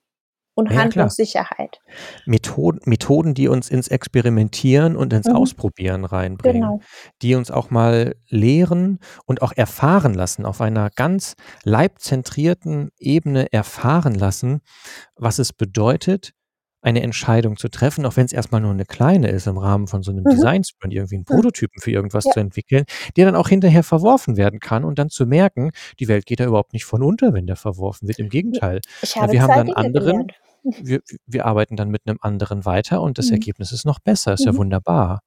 und 0.54 0.70
Ja. 0.70 0.80
Handlungssicherheit. 0.80 1.80
Methoden 2.26 2.80
Methoden, 2.84 3.34
die 3.34 3.48
uns 3.48 3.68
ins 3.70 3.88
Experimentieren 3.88 4.96
und 4.96 5.12
ins 5.12 5.26
Mhm. 5.28 5.36
Ausprobieren 5.36 6.04
reinbringen, 6.04 6.62
Genau. 6.62 6.80
die 7.22 7.34
uns 7.34 7.50
auch 7.50 7.70
mal 7.70 8.14
lehren 8.28 8.98
und 9.26 9.42
auch 9.42 9.52
erfahren 9.54 10.14
lassen, 10.14 10.44
auf 10.46 10.60
einer 10.60 10.90
ganz 10.90 11.34
leibzentrierten 11.64 12.90
Ebene 12.98 13.52
erfahren 13.52 14.14
lassen, 14.14 14.60
was 15.16 15.38
es 15.38 15.52
bedeutet, 15.52 16.32
eine 16.82 17.02
Entscheidung 17.02 17.56
zu 17.56 17.68
treffen, 17.68 18.04
auch 18.06 18.16
wenn's 18.16 18.32
erst 18.32 18.52
mal 18.52 18.60
nur 18.60 18.74
'ne 18.74 18.84
kleine 18.84 19.28
ist 19.30 19.46
im 19.46 19.58
Rahmen 19.58 19.86
von 19.88 20.02
so 20.02 20.12
'nem 20.12 20.26
Mhm. 20.26 20.28
Design 20.28 20.64
Sprint, 20.64 20.92
irgendwie 20.94 21.16
'n 21.16 21.24
Mhm. 21.30 21.42
Prototypen 21.42 21.80
für 21.80 21.90
irgendwas 21.92 22.26
Ja. 22.26 22.32
zu 22.32 22.40
entwickeln, 22.40 22.84
der 23.16 23.26
dann 23.26 23.36
auch 23.36 23.48
hinterher 23.48 23.84
verworfen 23.84 24.36
werden 24.36 24.60
kann 24.60 24.84
und 24.84 24.98
dann 24.98 25.08
zu 25.10 25.26
merken, 25.26 25.70
die 26.00 26.08
Welt 26.08 26.26
geht 26.26 26.40
da 26.40 26.44
überhaupt 26.46 26.72
nicht 26.72 26.84
von 26.84 27.02
unter, 27.02 27.32
wenn 27.34 27.46
der 27.46 27.56
verworfen 27.56 28.08
wird. 28.08 28.18
Im 28.18 28.28
Gegenteil. 28.28 28.80
Habe 29.18 29.32
wir 29.32 29.42
haben 29.42 29.52
2 29.52 29.54
dann 29.54 29.70
Dinge 29.70 29.86
anderen 29.86 29.92
gelernt. 29.92 30.32
wir 30.78 31.00
wir 31.26 31.46
arbeiten 31.46 31.76
dann 31.76 31.90
mit 31.90 32.06
'nem 32.06 32.18
anderen 32.20 32.64
weiter 32.64 33.02
und 33.02 33.18
das 33.18 33.30
Mhm. 33.30 33.30
Ergebnis 33.30 33.72
ist 33.72 33.86
noch 33.86 34.00
besser. 34.00 34.32
Ist 34.34 34.44
ja 34.46 34.54
Mhm. 34.54 34.56
wunderbar. 34.56 35.20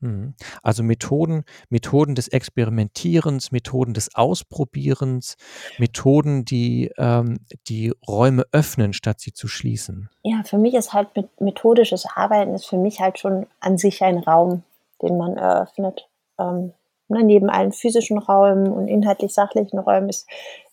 Mhm. 0.00 0.34
Also, 0.62 0.82
Methoden 0.82 1.44
Methoden 1.68 2.14
des 2.14 2.28
Experimentierens, 2.28 3.52
Methoden 3.52 3.94
des 3.94 4.14
Ausprobierens, 4.14 5.36
Methoden, 5.78 6.44
die, 6.44 6.90
ähm 6.98 7.38
die 7.68 7.92
Räume 8.06 8.44
öffnen, 8.52 8.92
statt 8.92 9.20
sie 9.20 9.32
zu 9.32 9.48
schließen. 9.48 10.08
Ja, 10.22 10.42
für 10.44 10.58
mich 10.58 10.74
ist 10.74 10.92
halt 10.92 11.14
met 11.16 11.40
methodisches 11.40 12.06
Arbeiten 12.14 12.54
ist 12.54 12.66
für 12.66 12.78
mich 12.78 13.00
halt 13.00 13.18
schon 13.18 13.46
an 13.60 13.78
sich 13.78 14.02
ein 14.02 14.18
Raum, 14.18 14.62
den 15.02 15.16
man 15.16 15.36
eröffnet. 15.36 16.08
Ähm, 16.38 16.72
ne, 17.08 17.24
neben 17.24 17.50
allen 17.50 17.72
physischen 17.72 18.18
Räumen 18.18 18.68
und 18.68 18.88
inhaltlich-sachlichen 18.88 19.78
Räumen 19.78 20.08
ist 20.08 20.26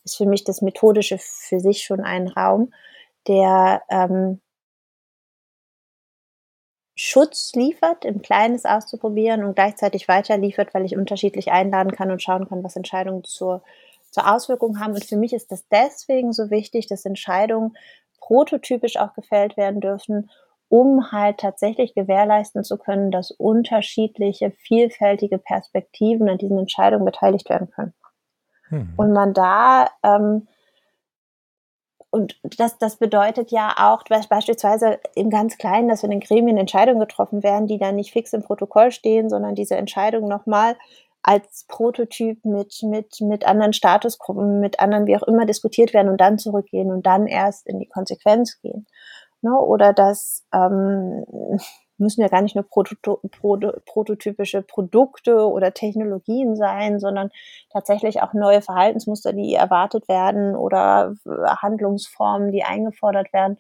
ist 0.06 0.18
für 0.18 0.26
mich 0.28 0.44
das 0.44 0.62
Methodische 0.62 1.18
für 1.20 1.60
sich 1.60 1.84
schon 1.84 2.02
ein 2.02 2.28
Raum, 2.28 2.72
der, 3.28 3.82
ähm 3.90 4.40
Schutz 6.96 7.54
liefert, 7.54 8.06
im 8.06 8.22
Kleinen 8.22 8.56
es 8.56 8.66
auszuprobieren 8.66 9.44
und 9.44 9.56
gleichzeitig 9.56 10.08
weiter 10.08 10.38
liefert, 10.38 10.74
weil 10.74 10.86
ich 10.86 10.96
unterschiedlich 10.96 11.52
einladen 11.52 11.92
kann 11.92 12.10
und 12.10 12.24
schauen 12.24 12.48
kann, 12.48 12.64
was 12.64 12.76
Entscheidungen 12.76 13.24
zur 13.24 13.64
zur 14.16 14.34
Auswirkung 14.34 14.80
haben. 14.80 14.94
Und 14.94 15.04
für 15.04 15.18
mich 15.18 15.34
ist 15.34 15.52
das 15.52 15.68
deswegen 15.68 16.32
so 16.32 16.50
wichtig, 16.50 16.88
dass 16.88 17.06
Entscheidungen 17.06 17.76
prototypisch 18.20 18.96
auch 18.98 19.14
gefällt 19.14 19.58
werden 19.58 19.82
dürfen, 19.82 20.32
um 20.70 21.12
halt 21.12 21.38
tatsächlich 21.38 21.94
gewährleisten 21.94 22.64
zu 22.64 22.78
können, 22.78 23.12
dass 23.12 23.30
unterschiedliche, 23.30 24.52
vielfältige 24.52 25.38
Perspektiven 25.38 26.30
an 26.30 26.38
diesen 26.38 26.58
Entscheidungen 26.58 27.06
beteiligt 27.06 27.50
werden 27.50 27.70
können. 27.70 27.94
Mhm. 28.70 28.94
Und 28.96 29.12
man 29.12 29.34
da, 29.34 29.90
ähm 30.02 30.48
und 32.16 32.40
das 32.60 32.78
das 32.78 32.96
bedeutet 32.98 33.52
ja 33.52 33.76
auch, 33.78 34.04
beispielsweise 34.30 35.00
im 35.16 35.30
ganz 35.30 35.58
Kleinen, 35.58 35.90
dass 35.90 36.04
in 36.04 36.12
den 36.12 36.22
Gremien 36.22 36.58
Entscheidungen 36.58 37.00
getroffen 37.02 37.44
werden, 37.44 37.68
die 37.68 37.78
dann 37.78 37.96
nicht 37.98 38.12
fix 38.14 38.34
im 38.34 38.44
Protokoll 38.44 38.92
stehen, 38.92 39.30
sondern 39.30 39.56
diese 39.56 39.76
Entscheidungen 39.76 40.30
noch 40.30 40.46
mal 40.46 40.76
als 41.24 41.66
Prototyp 41.68 42.46
mit 42.46 42.82
mit 42.84 43.20
mit 43.22 43.46
anderen 43.46 43.74
Statusgruppen, 43.74 44.60
mit 44.62 44.80
anderen 44.80 45.08
wie 45.08 45.18
auch 45.18 45.24
immer 45.24 45.46
diskutiert 45.46 45.94
werden 45.94 46.10
und 46.10 46.22
dann 46.22 46.40
zurückgehen 46.40 46.92
und 46.92 47.06
dann 47.06 47.28
erst 47.28 47.68
in 47.68 47.80
die 47.80 47.88
Konsequenz 47.90 48.60
gehen, 48.62 48.88
ne? 49.42 49.54
Oder 49.60 49.94
dass, 49.94 50.46
ähm 50.54 51.26
müssen 51.98 52.22
ja 52.22 52.28
gar 52.30 52.42
nicht 52.42 52.56
nur 52.56 52.66
prototo 52.68 53.20
proto 53.40 53.72
prototypische 53.86 54.62
Produkte 54.64 55.48
oder 55.50 55.74
Technologien 55.74 56.56
sein, 56.56 57.00
sondern 57.00 57.30
tatsächlich 57.72 58.22
auch 58.24 58.34
neue 58.34 58.62
Verhaltensmuster, 58.62 59.34
die 59.34 59.54
erwartet 59.56 60.08
werden 60.10 60.56
oder 60.56 61.14
Handlungsformen, 61.62 62.52
die 62.52 62.64
eingefordert 62.64 63.34
werden, 63.34 63.58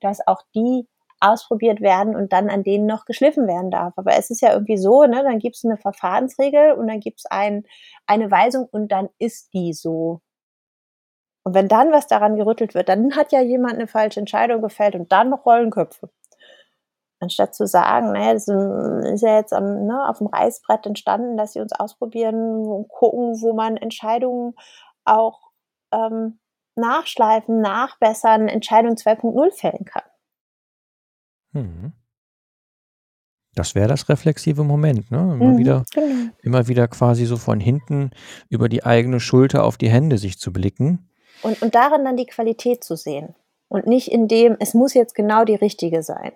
dass 0.00 0.26
auch 0.26 0.42
die 0.54 0.86
ausprobiert 1.20 1.80
werden 1.80 2.14
und 2.16 2.32
dann 2.32 2.48
an 2.50 2.62
denen 2.62 2.86
noch 2.86 3.04
geschliffen 3.04 3.46
werden 3.48 3.70
darf. 3.72 3.92
Aber 3.96 4.12
es 4.16 4.30
ist 4.30 4.40
ja 4.42 4.52
irgendwie 4.52 4.76
so, 4.78 5.02
ne, 5.04 5.22
dann 5.24 5.38
gibt's 5.40 5.64
'ne 5.64 5.76
Verfahrensregel 5.76 6.72
und 6.74 6.86
dann 6.88 7.00
gibt's 7.00 7.26
ein 7.26 7.64
eine 8.06 8.30
Weisung 8.30 8.66
und 8.70 8.92
dann 8.92 9.08
ist 9.18 9.52
die 9.54 9.72
so. 9.72 10.20
Und 11.46 11.54
wenn 11.54 11.68
dann 11.68 11.92
was 11.92 12.06
daran 12.06 12.36
gerüttelt 12.36 12.74
wird, 12.74 12.88
dann 12.88 13.14
hat 13.16 13.32
ja 13.32 13.40
jemand 13.40 13.78
'ne 13.78 13.86
falsche 13.86 14.20
Entscheidung 14.20 14.60
gefällt 14.62 14.94
und 14.94 15.12
dann 15.12 15.32
rollen 15.32 15.70
Köpfe. 15.70 16.08
Anstatt 17.20 17.54
zu 17.54 17.66
sagen, 17.66 18.12
na 18.12 18.26
ja, 18.28 18.32
das, 18.34 18.46
hm, 18.46 19.00
ist 19.14 19.22
ja 19.22 19.36
jetzt 19.36 19.52
am 19.52 19.86
ne, 19.86 19.94
auf'm 20.08 20.28
Reißbrett 20.32 20.86
entstanden, 20.86 21.36
dass 21.36 21.52
sie 21.54 21.60
uns 21.60 21.72
ausprobieren 21.72 22.36
und 22.66 22.88
gucken, 22.88 23.40
wo 23.42 23.54
man 23.54 23.76
Entscheidungen 23.76 24.54
auch, 25.04 25.40
ähm, 25.92 26.38
nachschleifen, 26.76 27.60
nachbessern, 27.60 28.48
Entscheidung 28.48 28.96
2.0 28.96 29.50
fällen 29.52 29.84
kann. 29.84 30.02
Mhm. 31.54 31.92
Das 33.54 33.74
wäre 33.74 33.88
das 33.88 34.08
reflexive 34.08 34.62
Moment, 34.64 35.10
ne? 35.10 35.18
Immer 35.34 35.56
Mhm, 35.56 35.56
wieder 35.56 35.84
genau. 35.92 36.30
immer 36.42 36.68
wieder 36.68 36.88
quasi 36.88 37.26
so 37.26 37.36
von 37.36 37.60
hinten 37.60 38.10
über 38.48 38.68
die 38.68 38.84
eigene 38.84 39.20
Schulter 39.20 39.64
auf 39.64 39.76
die 39.78 39.90
Hände 39.90 40.18
sich 40.18 40.38
zu 40.38 40.52
blicken. 40.52 41.08
Und 41.42 41.62
und 41.62 41.74
darin 41.74 42.04
dann 42.04 42.16
die 42.16 42.26
Qualität 42.26 42.82
zu 42.84 42.96
sehen 42.96 43.34
und 43.68 43.86
nicht 43.86 44.08
in 44.10 44.28
dem: 44.28 44.56
„Es 44.60 44.74
muss 44.74 44.94
jetzt 44.94 45.14
genau 45.14 45.44
die 45.44 45.54
richtige 45.54 46.02
sein.“ 46.02 46.32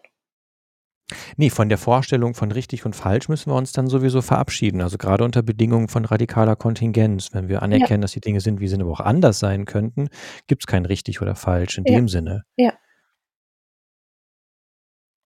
Ne, 1.37 1.51
von 1.51 1.69
der 1.69 1.79
Vorstellung 1.79 2.35
von 2.35 2.53
richtig 2.53 2.85
und 2.87 2.95
falsch 2.97 3.29
müssen 3.29 3.51
wir 3.51 3.57
uns 3.57 3.73
dann 3.73 3.87
sowieso 3.89 4.23
verabschieden. 4.23 4.81
Also, 4.81 4.99
grade 4.99 5.25
unter 5.25 5.43
Bedingungen 5.43 5.89
von 5.89 6.05
radikaler 6.05 6.57
Kontingenz. 6.57 7.33
Wenn 7.33 7.49
wir 7.49 7.57
Ja. 7.57 7.63
anerkennen, 7.63 8.03
dass 8.03 8.13
die 8.13 8.21
Dinge 8.21 8.41
sind, 8.41 8.61
wie 8.61 8.67
sie 8.67 8.73
sind, 8.73 8.83
aber 8.83 8.93
auch 8.93 9.01
anders 9.01 9.39
sein 9.39 9.65
könnten, 9.65 10.09
gibt's 10.47 10.67
kein 10.67 10.85
richtig 10.87 11.23
oder 11.23 11.35
falsch 11.35 11.79
in 11.79 11.85
Ja. 11.87 11.95
dem 11.97 12.09
Sinne. 12.09 12.45
Ja. 12.57 12.73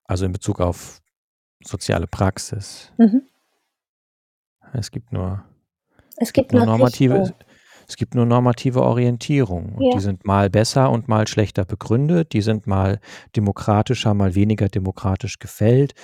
Also, 0.04 0.24
in 0.24 0.32
Bezug 0.32 0.60
auf 0.60 1.00
soziale 1.64 2.06
Praxis. 2.06 2.92
Mhm. 2.98 3.22
Es 4.72 4.90
gibt 4.90 5.12
nur 5.12 5.44
Es 6.16 6.28
es 6.28 6.32
gibt 6.32 6.50
gibt 6.50 6.52
nur 6.52 6.66
normative 6.66 7.20
Richtung. 7.20 7.36
Es 7.88 7.96
gibt 7.96 8.14
nur 8.14 8.26
normative 8.26 8.82
Orientierung 8.82 9.74
und 9.74 9.84
Ja. 9.84 9.90
die 9.94 10.00
sind 10.00 10.24
mal 10.26 10.50
besser 10.50 10.90
und 10.90 11.08
mal 11.08 11.26
schlechter 11.28 11.64
begründet, 11.64 12.32
die 12.32 12.42
sind 12.42 12.66
mal 12.66 13.00
demokratischer, 13.36 14.14
mal 14.14 14.34
weniger 14.34 14.68
demokratisch 14.68 15.38
gefällt, 15.38 15.94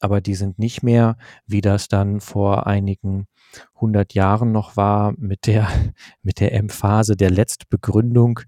aber 0.00 0.20
die 0.20 0.34
sind 0.34 0.58
nicht 0.58 0.82
mehr, 0.82 1.16
wie 1.46 1.60
das 1.60 1.88
dann 1.88 2.20
vor 2.20 2.66
einigen 2.66 3.26
hundert 3.74 4.14
Jahren 4.14 4.52
noch 4.52 4.76
war, 4.76 5.12
mit 5.18 5.46
der 5.46 5.66
mit 6.22 6.40
der 6.40 6.52
Emphase 6.54 7.16
der 7.16 7.30
Letztbegründung, 7.30 8.40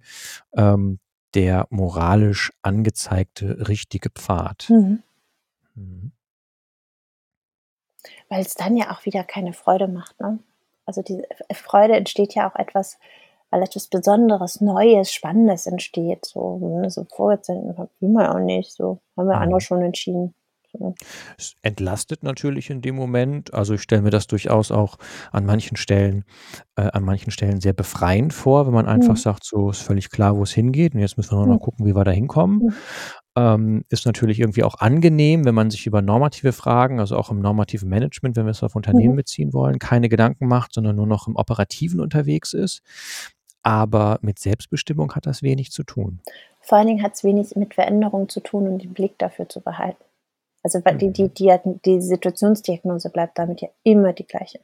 ähm, 0.57 0.99
der 1.35 1.67
moralisch 1.71 2.53
angezeigte 2.63 3.69
richtige 3.69 4.11
Pfad. 4.11 4.69
Mhm. 4.69 5.03
Mhm. 5.75 6.13
Weil 8.29 8.43
es 8.43 8.55
dann 8.55 8.77
ja 8.77 8.91
auch 8.91 9.05
wieder 9.05 9.25
keine 9.25 9.53
Freude 9.53 9.89
macht, 9.89 10.19
ne? 10.21 10.39
Also, 10.89 11.03
diese 11.03 11.23
F 11.31 11.59
Freude 11.59 11.95
entsteht 11.97 12.35
ja 12.35 12.51
auch 12.51 12.57
etwas 12.57 12.99
weil 13.51 13.63
etwas 13.65 13.87
Besonderes, 13.89 14.61
Neues, 14.63 15.13
Spannendes 15.13 15.67
entsteht, 15.67 16.25
so, 16.25 16.59
ne, 16.81 16.89
so 16.91 17.05
vorgezogen, 17.05 17.77
will 18.01 18.09
man 18.11 18.27
auch 18.27 18.39
nicht, 18.41 18.73
so, 18.73 19.01
haben 19.17 19.29
wir 19.29 19.41
andere 19.41 19.61
Mhm. 19.61 19.63
schon 19.63 19.83
entschieden, 19.83 20.35
so. 20.73 20.97
Es 21.39 21.55
entlastet 21.63 22.23
natürlich 22.23 22.71
in 22.71 22.81
dem 22.83 22.95
Moment. 22.97 23.53
Also, 23.55 23.75
ich 23.75 23.83
stelle 23.83 24.03
mir 24.03 24.11
das 24.11 24.27
durchaus 24.27 24.71
auch 24.71 24.97
an 25.31 25.45
manchen 25.47 25.77
Stellen 25.77 26.25
äh, 26.77 26.83
an 26.93 27.05
manchen 27.05 27.31
Stellen 27.31 27.61
sehr 27.61 27.73
befreiend 27.73 28.33
vor, 28.35 28.67
wenn 28.67 28.75
man 28.75 28.87
einfach 28.89 29.17
Mhm. 29.17 29.19
sagt: 29.19 29.45
„So, 29.45 29.71
ist 29.71 29.83
völlig 29.83 30.11
klar, 30.11 30.37
wo 30.37 30.43
es 30.43 30.53
hingeht 30.53 30.95
und 30.95 31.01
jetzt 31.01 31.17
müssen 31.17 31.33
wir 31.33 31.39
nur 31.39 31.47
noch 31.49 31.59
Mhm. 31.59 31.61
gucken, 31.61 31.87
wie 31.87 31.95
wir 31.97 32.05
da 32.05 32.11
hinkommen.“ 32.11 32.65
Mhm. 32.65 32.83
Ähm, 33.35 33.85
ist 33.89 34.05
natürlich 34.05 34.41
irgendwie 34.41 34.63
auch 34.63 34.75
angenehm, 34.81 35.47
wenn 35.47 35.55
man 35.55 35.71
sich 35.71 35.87
über 35.87 36.03
normative 36.03 36.53
Fragen, 36.53 37.01
also 37.01 37.17
auch 37.17 37.31
im 37.31 37.41
normativen 37.41 37.89
Management, 37.89 38.37
wenn 38.37 38.45
wir 38.45 38.51
es 38.51 38.63
auf 38.63 38.77
Unternehmen 38.77 39.13
Mhm. 39.13 39.17
beziehen 39.17 39.53
wollen, 39.55 39.79
keine 39.79 40.11
Gedanken 40.11 40.47
macht, 40.49 40.75
sondern 40.75 40.97
nur 40.97 41.07
noch 41.07 41.27
im 41.29 41.37
Operativen 41.37 42.01
unterwegs 42.01 42.53
ist. 42.53 42.83
Aber 43.63 44.19
mit 44.23 44.39
Selbstbestimmung 44.39 45.15
hat 45.15 45.25
das 45.27 45.43
wenig 45.43 45.71
zu 45.71 45.83
tun. 45.83 46.21
Vor 46.61 46.77
allen 46.79 46.89
Dingen 46.89 47.03
hat's 47.03 47.25
wenig 47.25 47.57
mit 47.57 47.75
Veränderung 47.75 48.29
zu 48.29 48.41
tun 48.41 48.69
und 48.69 48.83
den 48.83 48.93
Blick 48.93 49.19
dafür 49.19 49.49
zu 49.49 49.61
behalten. 49.61 50.03
Also, 50.63 50.81
die 50.81 51.11
die 51.13 51.25
Mhm. 51.25 51.35
Diagn 51.35 51.81
die 51.85 52.01
Situationsdiagnose 52.01 53.09
bleibt 53.11 53.39
damit 53.39 53.63
ja 53.63 53.69
immer 53.83 54.13
die 54.13 54.27
gleiche. 54.27 54.61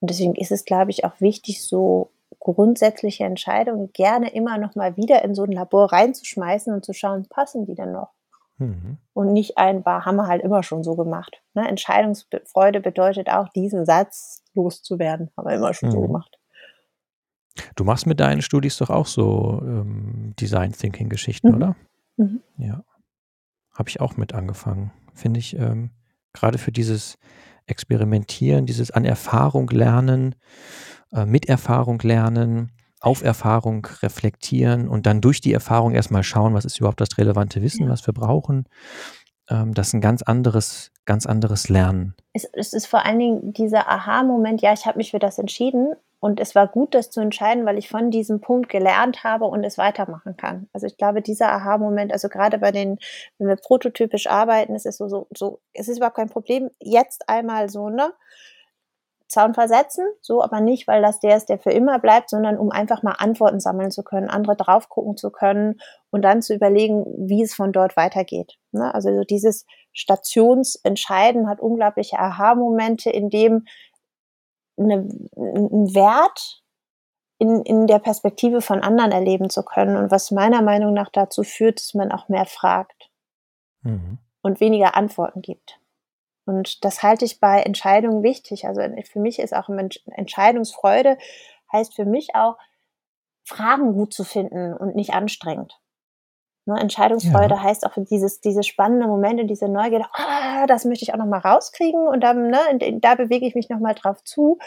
Und 0.00 0.10
deswegen 0.10 0.34
ist 0.34 0.52
es, 0.52 0.64
glaube 0.64 0.90
ich, 0.90 1.04
auch 1.04 1.20
wichtig, 1.20 1.62
so 1.62 2.10
grundsätzliche 2.40 3.24
Entscheidungen 3.24 3.92
gerne 3.92 4.32
immer 4.34 4.58
noch 4.58 4.74
mal 4.76 4.96
wieder 4.98 5.22
in 5.24 5.34
so 5.34 5.44
'n 5.44 5.52
Labor 5.52 5.92
reinzuschmeißen 5.92 6.72
und 6.74 6.84
zu 6.84 6.92
schauen, 6.94 7.26
passen 7.30 7.66
die 7.66 7.74
denn 7.76 7.92
noch? 7.92 8.10
Mhm. 8.58 8.98
Und 9.14 9.32
nicht 9.32 9.58
ein: 9.58 9.82
„Bah, 9.82 10.04
haben 10.06 10.16
wir 10.16 10.26
halt 10.28 10.42
immer 10.42 10.62
schon 10.62 10.84
so 10.84 10.96
gemacht.“ 10.96 11.42
Ne, 11.54 11.68
Entscheidungsbe 11.68 12.42
Freude 12.46 12.80
bedeutet 12.80 13.30
auch, 13.30 13.48
diesen 13.50 13.86
Satz 13.86 14.42
loszuwerden. 14.54 15.30
Haben 15.36 15.48
wir 15.48 15.56
immer 15.56 15.74
schon 15.74 15.90
so 15.90 16.00
Mhm. 16.00 16.06
gemacht. 16.08 16.36
Du 17.76 17.84
machst 17.84 18.06
mit 18.06 18.20
deinen 18.20 18.42
Studis 18.42 18.76
doch 18.78 18.90
auch 18.90 19.06
so, 19.06 19.60
ähm, 19.62 20.34
Design 20.38 20.72
Thinking 20.72 21.08
Geschichten, 21.08 21.48
Mhm. 21.48 21.54
oder? 21.54 21.76
Mhm. 22.16 22.40
Ja. 22.58 22.84
Habe 23.74 23.88
ich 23.90 24.00
auch 24.00 24.16
mit 24.16 24.34
angefangen. 24.34 24.92
Finde 25.14 25.40
ich, 25.40 25.56
ähm, 25.58 25.90
grade 26.34 26.58
für 26.58 26.72
dieses 26.72 27.18
Experimentieren, 27.66 28.66
dieses 28.66 28.90
an 28.90 29.04
Erfahrung 29.04 29.68
lernen, 29.70 30.34
äh, 31.12 31.26
mit 31.26 31.48
Erfahrung 31.48 31.98
lernen, 32.02 32.72
auf 33.00 33.22
Erfahrung 33.22 33.86
reflektieren 34.02 34.88
und 34.88 35.06
dann 35.06 35.20
durch 35.22 35.40
die 35.40 35.52
Erfahrung 35.54 35.92
erst 35.94 36.10
mal 36.10 36.22
schauen, 36.22 36.54
was 36.54 36.64
ist 36.66 36.78
überhaupt 36.80 37.00
das 37.00 37.18
relevante 37.18 37.62
Wissen, 37.62 37.86
Ja. 37.86 37.90
was 37.90 38.06
wir 38.06 38.14
brauchen. 38.14 38.66
Ähm, 39.50 39.74
das 39.74 39.88
ist 39.88 39.94
'n 39.94 40.00
ganz 40.02 40.22
anderes 40.22 40.92
ganz 41.06 41.26
anderes 41.26 41.68
Lernen. 41.70 42.14
Es 42.34 42.44
es 42.52 42.72
ist 42.72 42.86
vor 42.86 43.04
allen 43.04 43.18
Dingen 43.18 43.52
dieser 43.52 43.88
Aha-Moment: 43.88 44.62
„Ja, 44.62 44.72
ich 44.72 44.86
habe 44.86 44.98
mich 44.98 45.10
für 45.10 45.18
das 45.18 45.38
entschieden 45.38 45.94
und 46.20 46.38
es 46.38 46.54
war 46.54 46.68
gut, 46.68 46.94
das 46.94 47.10
zu 47.10 47.20
entscheiden, 47.20 47.66
weil 47.66 47.76
ich 47.78 47.88
von 47.88 48.10
diesem 48.12 48.40
Punkt 48.40 48.68
gelernt 48.68 49.24
habe 49.24 49.46
und 49.46 49.64
es 49.64 49.78
weitermachen 49.78 50.36
kann.“ 50.36 50.68
Also, 50.72 50.86
ich 50.86 50.96
glaube, 50.96 51.22
dieser 51.22 51.50
Aha-Moment 51.52 52.12
also, 52.12 52.28
grade 52.28 52.58
bei 52.58 52.70
den 52.70 52.98
wenn 53.38 53.48
wir 53.48 53.56
prototypisch 53.56 54.28
arbeiten, 54.28 54.74
ist 54.76 54.86
es 54.86 54.96
so 54.96 55.08
so 55.08 55.26
so 55.36 55.60
es 55.72 55.88
ist 55.88 55.96
überhaupt 55.96 56.16
kein 56.16 56.28
Problem, 56.28 56.70
jetzt 56.78 57.28
einmal 57.28 57.68
so, 57.68 57.88
ne, 57.90 58.12
Zaun 59.30 59.54
versetzen, 59.54 60.04
so, 60.22 60.42
aber 60.42 60.60
nicht, 60.60 60.88
weil 60.88 61.02
das 61.02 61.20
der 61.20 61.36
ist, 61.38 61.48
der 61.50 61.58
für 61.60 61.72
immer 61.72 61.98
bleibt, 62.00 62.30
sondern 62.30 62.58
um 62.58 62.70
einfach 62.72 63.02
mal 63.04 63.14
Antworten 63.18 63.60
sammeln 63.60 63.90
zu 63.92 64.02
können, 64.04 64.30
andere 64.30 64.56
drauf 64.56 64.88
gucken 64.90 65.16
zu 65.16 65.30
können 65.30 65.80
und 66.10 66.22
dann 66.22 66.42
zu 66.42 66.54
überlegen, 66.54 67.04
wie 67.18 67.42
es 67.44 67.54
von 67.54 67.72
dort 67.72 67.96
weitergeht, 67.96 68.58
ne? 68.72 68.94
Also, 68.94 69.14
so 69.14 69.24
dieses 69.24 69.66
Stationsentscheiden 69.94 71.48
hat 71.48 71.60
unglaubliche 71.60 72.18
Aha-Momente, 72.18 73.10
in 73.10 73.30
dem 73.30 73.66
'ne 74.78 74.94
'n 75.36 75.66
'n 75.72 75.94
Wert 75.94 76.62
in 77.38 77.62
in 77.64 77.86
der 77.88 77.98
Perspektive 78.00 78.60
von 78.62 78.82
anderen 78.82 79.12
erleben 79.12 79.50
zu 79.50 79.64
können 79.64 79.96
und 79.96 80.10
was 80.12 80.30
meiner 80.32 80.62
Meinung 80.62 80.94
nach 80.94 81.10
dazu 81.10 81.42
führt, 81.44 81.78
dass 81.80 81.94
man 81.94 82.12
auch 82.12 82.28
mehr 82.30 82.46
fragt 82.46 83.08
Mhm. 83.84 84.18
und 84.44 84.60
weniger 84.60 84.96
Antworten 84.96 85.42
gibt. 85.42 85.79
Und 86.56 86.84
das 86.84 87.02
halte 87.02 87.24
ich 87.24 87.40
bei 87.40 87.60
Entscheidungen 87.62 88.22
wichtig. 88.22 88.66
Also, 88.66 88.80
äh, 88.80 89.02
für 89.04 89.20
mich 89.20 89.38
ist 89.38 89.54
auch 89.54 89.68
Entsch 89.68 90.00
Entscheidungsfreude 90.10 91.16
heißt 91.72 91.94
für 91.94 92.04
mich 92.04 92.34
auch, 92.34 92.56
Fragen 93.44 93.94
gut 93.94 94.12
zu 94.14 94.24
finden 94.24 94.74
und 94.74 94.94
nicht 94.96 95.12
anstrengend. 95.14 95.80
Ne, 96.66 96.74
Ja. 96.76 96.80
Entscheidungsfreude 96.82 97.62
heißt 97.62 97.86
auch 97.86 97.92
dieses 97.96 98.40
diese 98.40 98.62
spannende 98.62 99.06
Momente, 99.08 99.46
diese 99.46 99.68
Neugierde: 99.68 100.06
„Ah, 100.14 100.66
das 100.66 100.84
möchte 100.84 101.04
ich 101.04 101.12
auch 101.14 101.18
noch 101.18 101.26
mal 101.26 101.40
rauskriegen“ 101.40 102.06
und 102.08 102.20
dann, 102.22 102.48
ne, 102.50 102.58
da 103.00 103.14
bewege 103.16 103.46
ich 103.46 103.54
mich 103.54 103.68
noch 103.70 103.80
mal 103.80 103.94
drauf 103.94 104.22
zu 104.24 104.58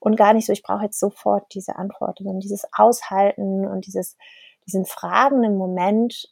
und 0.00 0.16
gar 0.16 0.32
nicht 0.34 0.46
so: 0.46 0.52
„Ich 0.52 0.62
brauche 0.62 0.84
jetzt 0.84 1.00
sofort 1.00 1.46
diese 1.54 1.76
Antwort“, 1.76 2.18
sondern 2.18 2.40
dieses 2.40 2.66
Aushalten 2.76 3.66
und 3.68 3.86
dieses 3.86 4.16
diesen 4.66 4.84
fragenden 4.86 5.56
Moment 5.58 6.28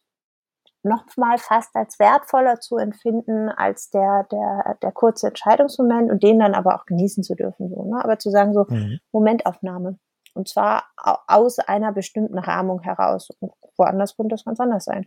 noch 0.83 1.05
mal 1.17 1.39
fast 1.39 1.75
als 1.77 1.99
wertvoller 1.99 2.61
zu 2.61 2.77
empfinden 2.77 3.49
als 3.51 3.91
der 3.91 4.27
der 4.31 4.77
der 4.83 4.93
kurze 4.93 5.29
Entscheidungsmoment 5.29 6.11
und 6.11 6.23
den 6.23 6.39
dann 6.39 6.55
aber 6.55 6.77
auch 6.77 6.87
genießen 6.87 7.23
zu 7.25 7.35
dürfen 7.35 7.69
so, 7.71 7.85
ne? 7.85 8.03
Aber 8.05 8.19
zu 8.19 8.31
sagen 8.31 8.55
so: 8.55 8.67
Mhm. 8.69 8.99
„Momentaufnahme.“ 9.13 9.99
Und 10.35 10.49
zwar 10.49 10.85
au 10.97 11.17
aus 11.27 11.59
einer 11.59 11.93
bestimmten 11.93 12.39
Rahmung 12.39 12.81
heraus. 12.83 13.31
Und 13.41 13.53
woanders 13.77 14.17
könnte 14.17 14.35
das 14.35 14.45
ganz 14.45 14.61
anders 14.61 14.85
sein. 14.85 15.07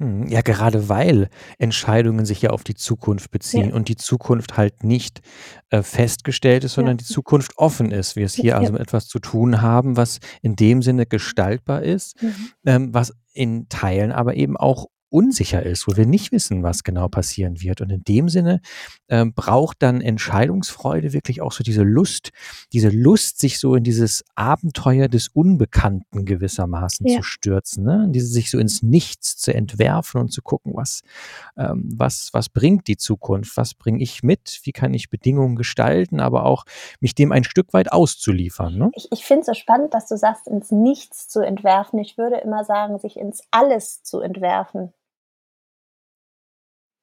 Mhm. 0.00 0.26
Ja, 0.28 0.40
gerade 0.40 0.88
weil 0.88 1.28
Entscheidungen 1.58 2.24
sich 2.24 2.40
ja 2.42 2.50
auf 2.50 2.64
die 2.64 2.74
Zukunft 2.74 3.30
beziehen 3.30 3.68
Ja. 3.70 3.74
und 3.74 3.88
die 3.88 3.96
Zukunft 3.96 4.56
halt 4.56 4.82
nicht, 4.82 5.20
äh, 5.68 5.82
festgestellt 5.82 6.64
ist, 6.64 6.72
Ja. 6.72 6.76
sondern 6.76 6.96
die 6.96 7.04
Zukunft 7.04 7.52
offen 7.58 7.92
ist. 7.92 8.16
Wir 8.16 8.24
es 8.24 8.34
hier 8.34 8.44
Ja. 8.52 8.58
also 8.58 8.72
mit 8.72 8.80
etwas 8.80 9.06
zu 9.08 9.18
tun 9.18 9.60
haben, 9.60 9.96
was 9.96 10.18
in 10.42 10.56
dem 10.56 10.82
Sinne 10.82 11.04
gestaltbar 11.06 11.82
ist, 11.82 12.20
Mhm. 12.22 12.34
ähm, 12.66 12.94
was 12.94 13.14
in 13.34 13.68
Teilen 13.68 14.10
aber 14.10 14.34
eben 14.34 14.56
auch 14.56 14.86
unsicher 15.10 15.62
ist, 15.64 15.86
wo 15.86 15.96
wir 15.96 16.06
nicht 16.06 16.32
wissen, 16.32 16.62
was 16.62 16.84
genau 16.84 17.08
passieren 17.08 17.60
wird. 17.60 17.80
Und 17.80 17.90
in 17.90 18.02
dem 18.04 18.28
Sinne, 18.28 18.60
ähm, 19.08 19.34
braucht 19.34 19.82
dann 19.82 20.00
Entscheidungsfreude 20.00 21.12
wirklich 21.12 21.40
auch 21.42 21.52
so 21.52 21.62
diese 21.62 21.82
Lust 21.82 22.30
diese 22.72 22.88
Lust, 22.88 23.38
sich 23.38 23.58
so 23.58 23.74
in 23.74 23.84
dieses 23.84 24.24
Abenteuer 24.34 25.08
des 25.08 25.28
Unbekannten 25.28 26.24
gewissermaßen 26.24 27.06
Ja. 27.06 27.16
zu 27.18 27.22
stürzen, 27.22 27.84
ne? 27.84 28.04
In 28.04 28.12
dieses 28.12 28.32
sich 28.32 28.50
so 28.50 28.58
ins 28.58 28.82
Nichts 28.82 29.36
zu 29.36 29.52
entwerfen 29.54 30.20
und 30.20 30.32
zu 30.32 30.42
gucken, 30.42 30.72
was 30.74 31.00
ähm, 31.56 31.88
was 31.96 32.30
was 32.32 32.48
bringt 32.48 32.86
die 32.88 32.96
Zukunft? 32.96 33.56
Was 33.56 33.74
bringe 33.74 34.02
ich 34.02 34.22
mit? 34.22 34.60
Wie 34.64 34.72
kann 34.72 34.94
ich 34.94 35.10
Bedingungen 35.10 35.56
gestalten, 35.56 36.20
aber 36.20 36.44
auch 36.46 36.64
mich 37.00 37.14
dem 37.14 37.32
ein 37.32 37.44
Stück 37.44 37.72
weit 37.72 37.92
auszuliefern, 37.92 38.76
ne? 38.76 38.90
Ich 38.94 39.08
ich 39.12 39.24
finde 39.24 39.40
es 39.40 39.46
so 39.46 39.54
spannend, 39.54 39.94
dass 39.94 40.08
du 40.08 40.16
sagst, 40.16 40.46
ins 40.46 40.70
Nichts 40.70 41.28
zu 41.28 41.40
entwerfen. 41.40 41.98
Ich 41.98 42.16
würde 42.18 42.36
immer 42.36 42.64
sagen, 42.64 42.98
sich 42.98 43.16
ins 43.16 43.42
Alles 43.50 44.02
zu 44.02 44.20
entwerfen. 44.20 44.92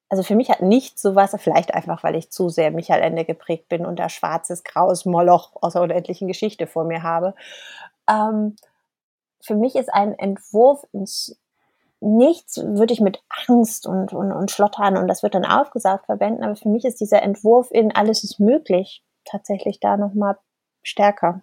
Also, 0.08 0.22
für 0.22 0.34
mich 0.34 0.50
hat 0.50 0.62
nichts 0.62 1.02
so 1.02 1.14
was 1.14 1.34
vielleicht 1.38 1.74
einfach, 1.74 2.02
weil 2.02 2.16
ich 2.16 2.30
zu 2.30 2.48
sehr 2.48 2.70
Michael 2.70 3.02
Ende 3.02 3.24
geprägt 3.24 3.68
bin 3.68 3.84
und 3.84 3.98
da 3.98 4.08
schwarzes, 4.08 4.64
graues 4.64 5.04
Moloch 5.04 5.52
aus 5.60 5.74
der 5.74 5.82
unendlichen 5.82 6.28
Geschichte 6.28 6.66
vor 6.66 6.84
mir 6.84 7.02
habe. 7.02 7.34
Ähm, 8.08 8.56
für 9.40 9.54
mich 9.54 9.76
ist 9.76 9.92
ein 9.92 10.18
Entwurf 10.18 10.86
ins 10.92 11.38
Nichts 12.00 12.58
würde 12.58 12.92
ich 12.92 13.00
mit 13.00 13.20
Angst 13.48 13.84
und 13.84 14.12
und 14.12 14.30
und 14.30 14.52
Schlottern 14.52 14.96
und 14.96 15.08
das 15.08 15.24
wird 15.24 15.34
dann 15.34 15.44
aufgesaugt 15.44 16.06
verbinden, 16.06 16.44
aber 16.44 16.54
für 16.54 16.68
mich 16.68 16.84
ist 16.84 17.00
dieser 17.00 17.22
Entwurf 17.22 17.72
in 17.72 17.92
alles 17.92 18.22
ist 18.22 18.38
möglich 18.38 19.02
tatsächlich 19.24 19.80
da 19.80 19.96
noch 19.96 20.14
mal 20.14 20.38
stärker. 20.84 21.42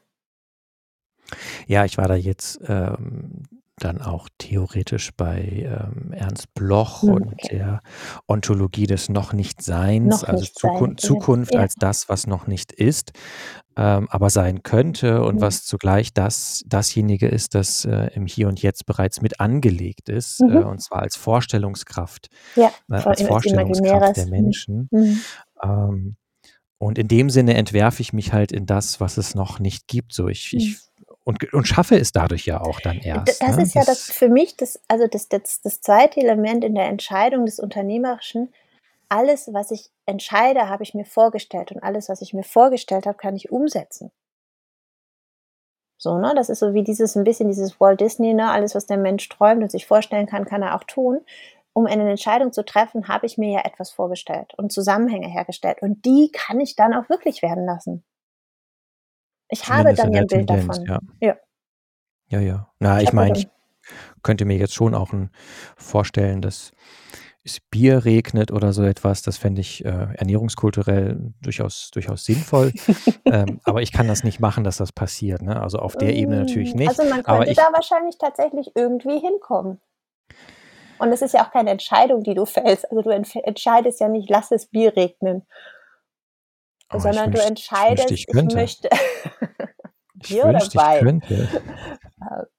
Ja, 1.68 1.84
ich 1.84 1.98
war 1.98 2.08
da 2.08 2.16
jetzt, 2.16 2.62
ähm, 2.68 3.44
dann 3.80 4.02
auch 4.02 4.30
theoretisch 4.38 5.12
bei, 5.18 5.42
ähm, 5.68 6.14
Ernst 6.14 6.54
Bloch 6.54 7.04
Mhm, 7.04 7.14
und 7.14 7.34
okay. 7.34 7.50
der 7.52 7.82
Ontologie 8.28 8.88
des 8.88 9.10
Noch 9.10 10.24
also 10.24 10.44
nicht 10.44 10.52
sein, 10.62 10.92
Zukun 10.92 10.92
ja. 10.92 10.98
Zukunft 10.98 11.54
Ja. 11.54 11.60
als 11.62 11.76
das, 11.78 12.10
was 12.10 12.28
noch 12.28 12.48
nicht 12.48 12.72
ist, 12.72 13.12
ähm, 13.78 14.08
aber 14.10 14.30
sein 14.30 14.64
könnte 14.64 15.24
und 15.24 15.36
Mhm. 15.36 15.42
was 15.42 15.66
zugleich 15.66 16.14
das 16.14 16.64
dasjenige 16.68 17.28
ist, 17.28 17.56
das, 17.56 17.86
äh, 17.86 18.08
im 18.16 18.28
Hier 18.28 18.48
und 18.48 18.62
Jetzt 18.62 18.86
bereits 18.86 19.22
mit 19.22 19.40
angelegt 19.42 20.10
ist, 20.10 20.44
äh, 20.48 20.60
Mhm. 20.60 20.64
und 20.64 20.82
zwar 20.82 21.02
als 21.02 21.16
Vorstellungskraft 21.18 22.28
Ja, 22.56 22.74
ne, 22.88 23.04
vor 23.04 23.12
als 23.12 23.22
Vorstellungskraft 23.22 24.16
der. 24.18 24.28
Mhm. 24.28 24.28
Menschen. 24.28 24.90
Mhm. 24.92 25.26
Ähm, 25.64 26.18
und 26.80 26.98
in 27.00 27.08
dem 27.10 27.30
Sinne 27.32 27.56
entwerfe 27.56 28.02
ich 28.02 28.14
mich 28.14 28.34
halt 28.34 28.52
in 28.54 28.66
das, 28.68 29.02
was 29.02 29.18
es 29.18 29.36
noch 29.36 29.60
nicht 29.60 29.88
gibt, 29.88 30.14
so. 30.14 30.30
Ich 30.30 30.54
Mhm. 30.54 30.60
ich 30.60 30.85
und, 31.26 31.52
und 31.54 31.68
schaffe 31.68 31.98
es 31.98 32.12
dadurch 32.12 32.46
ja 32.46 32.62
auch 32.62 32.80
dann 32.80 33.00
erst. 33.00 33.42
Das 33.42 33.58
ne? 33.58 33.64
ist 33.64 33.74
ja 33.74 33.84
das 33.84 34.12
für 34.12 34.30
mich, 34.30 34.56
das, 34.56 34.80
also 34.88 35.08
das, 35.08 35.28
das, 35.28 35.60
das 35.62 35.82
zweite 35.82 36.22
Element 36.22 36.64
in 36.64 36.76
der 36.76 36.86
Entscheidung 36.86 37.46
des 37.46 37.60
Unternehmerischen. 37.60 38.54
Alles, 39.10 39.52
was 39.52 39.72
ich 39.72 39.90
entscheide, 40.06 40.70
habe 40.70 40.84
ich 40.84 40.94
mir 40.94 41.06
vorgestellt 41.06 41.72
und 41.72 41.84
alles, 41.84 42.10
was 42.10 42.22
ich 42.22 42.34
mir 42.34 42.44
vorgestellt 42.44 43.08
habe, 43.08 43.18
kann 43.18 43.36
ich 43.36 43.52
umsetzen. 43.52 44.12
So, 45.98 46.20
ne? 46.20 46.34
Das 46.36 46.50
ist 46.50 46.60
so 46.60 46.76
wie 46.76 46.84
dieses, 46.84 47.16
ein 47.16 47.24
bisschen 47.24 47.48
dieses 47.48 47.80
Walt 47.80 48.02
Disney, 48.02 48.36
ne? 48.36 48.52
Alles, 48.52 48.76
was 48.76 48.86
der 48.86 48.98
Mensch 48.98 49.28
träumt 49.28 49.64
und 49.64 49.72
sich 49.72 49.88
vorstellen 49.88 50.28
kann, 50.28 50.46
kann 50.46 50.62
er 50.62 50.76
auch 50.76 50.84
tun. 50.84 51.22
Um 51.74 51.88
eine 51.88 52.08
Entscheidung 52.08 52.54
zu 52.54 52.64
treffen, 52.64 53.08
habe 53.08 53.26
ich 53.26 53.38
mir 53.38 53.52
ja 53.52 53.62
etwas 53.66 53.90
vorgestellt 53.90 54.54
und 54.58 54.72
Zusammenhänge 54.72 55.28
hergestellt. 55.28 55.82
Und 55.82 56.06
die 56.06 56.32
kann 56.32 56.60
ich 56.60 56.76
dann 56.76 56.94
auch 56.94 57.10
wirklich 57.10 57.42
werden 57.42 57.66
lassen. 57.66 58.04
Ich 59.50 59.68
habe 59.70 59.94
dann 59.94 60.12
ja 60.12 60.22
ein 60.22 60.28
Bild 60.28 60.48
Tendenz, 60.48 60.68
davon. 60.68 60.86
ja. 60.86 61.00
Ja. 61.20 61.36
Ja, 62.30 62.40
ja. 62.40 62.70
Na, 62.80 62.98
Ich 62.98 63.10
ich 63.10 63.14
meine, 63.14 63.38
ich 63.38 63.48
könnte 64.24 64.46
mir 64.46 64.58
jetzt 64.58 64.74
schon 64.74 64.96
auch 64.96 65.14
ein, 65.14 65.30
vorstellen, 65.78 66.42
dass 66.42 66.72
es 67.44 67.60
Bier 67.60 68.06
regnet 68.06 68.52
oder 68.52 68.74
so 68.74 68.84
etwas. 68.84 69.22
Das 69.22 69.38
fände 69.38 69.62
ich 69.62 69.86
äh, 69.86 70.08
ernährungskulturell 70.16 71.34
durchaus, 71.42 71.92
durchaus 71.92 72.26
sinnvoll. 72.26 72.74
ähm, 73.26 73.60
aber 73.64 73.84
ich 73.84 73.92
kann 73.92 74.08
das 74.08 74.24
nicht 74.24 74.40
machen, 74.40 74.64
dass 74.64 74.78
das 74.78 74.92
passiert. 74.92 75.44
Ne? 75.44 75.62
Also 75.62 75.78
auf 75.78 75.96
der 75.96 76.16
Ebene 76.16 76.40
natürlich 76.40 76.74
Mm, 76.74 76.78
nicht. 76.80 76.90
Also 76.90 77.04
man 77.04 77.24
Aber 77.26 77.38
könnte 77.40 77.52
ich, 77.52 77.58
da 77.58 77.68
wahrscheinlich 77.72 78.18
tatsächlich 78.18 78.72
irgendwie 78.74 79.20
hinkommen. 79.20 79.80
Und 80.98 81.12
es 81.12 81.22
ist 81.22 81.34
ja 81.34 81.46
auch 81.46 81.52
keine 81.52 81.70
Entscheidung, 81.70 82.24
die 82.24 82.34
du 82.34 82.46
fällst. 82.46 82.90
Also 82.90 83.04
du 83.04 83.10
entscheidest 83.12 84.00
ja 84.00 84.08
nicht, 84.08 84.30
lass 84.30 84.52
es 84.52 84.66
Bier 84.66 84.96
regnen, 84.96 85.46
oh, 86.92 86.98
ich 86.98 87.04
sondern 87.04 87.32
du 87.32 87.40
wünschte, 87.40 87.40
ich 87.40 87.48
wünschte, 87.48 87.48
entscheidest, 87.48 88.12
ich 88.12 88.28
ich 88.28 88.54
möchte 88.54 88.90
Bier 90.16 90.46
oder 90.46 90.54
wünschte, 90.60 90.78
Wein. 90.78 91.22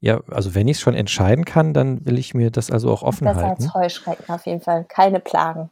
Ja, 0.00 0.20
also 0.30 0.54
wenn 0.54 0.68
ich 0.68 0.76
es 0.76 0.82
schon 0.82 0.92
entscheiden 0.92 1.46
kann, 1.46 1.72
dann 1.72 2.04
will 2.04 2.18
ich 2.18 2.34
mir 2.34 2.50
das 2.50 2.70
also 2.70 2.92
auch 2.92 3.02
offen 3.02 3.24
Besser 3.24 3.40
halten. 3.40 3.62
als 3.62 3.72
Heuschrecken 3.72 4.34
auf 4.34 4.44
jeden 4.44 4.60
Fall. 4.60 4.84
Keine 4.84 5.18
Plagen. 5.18 5.70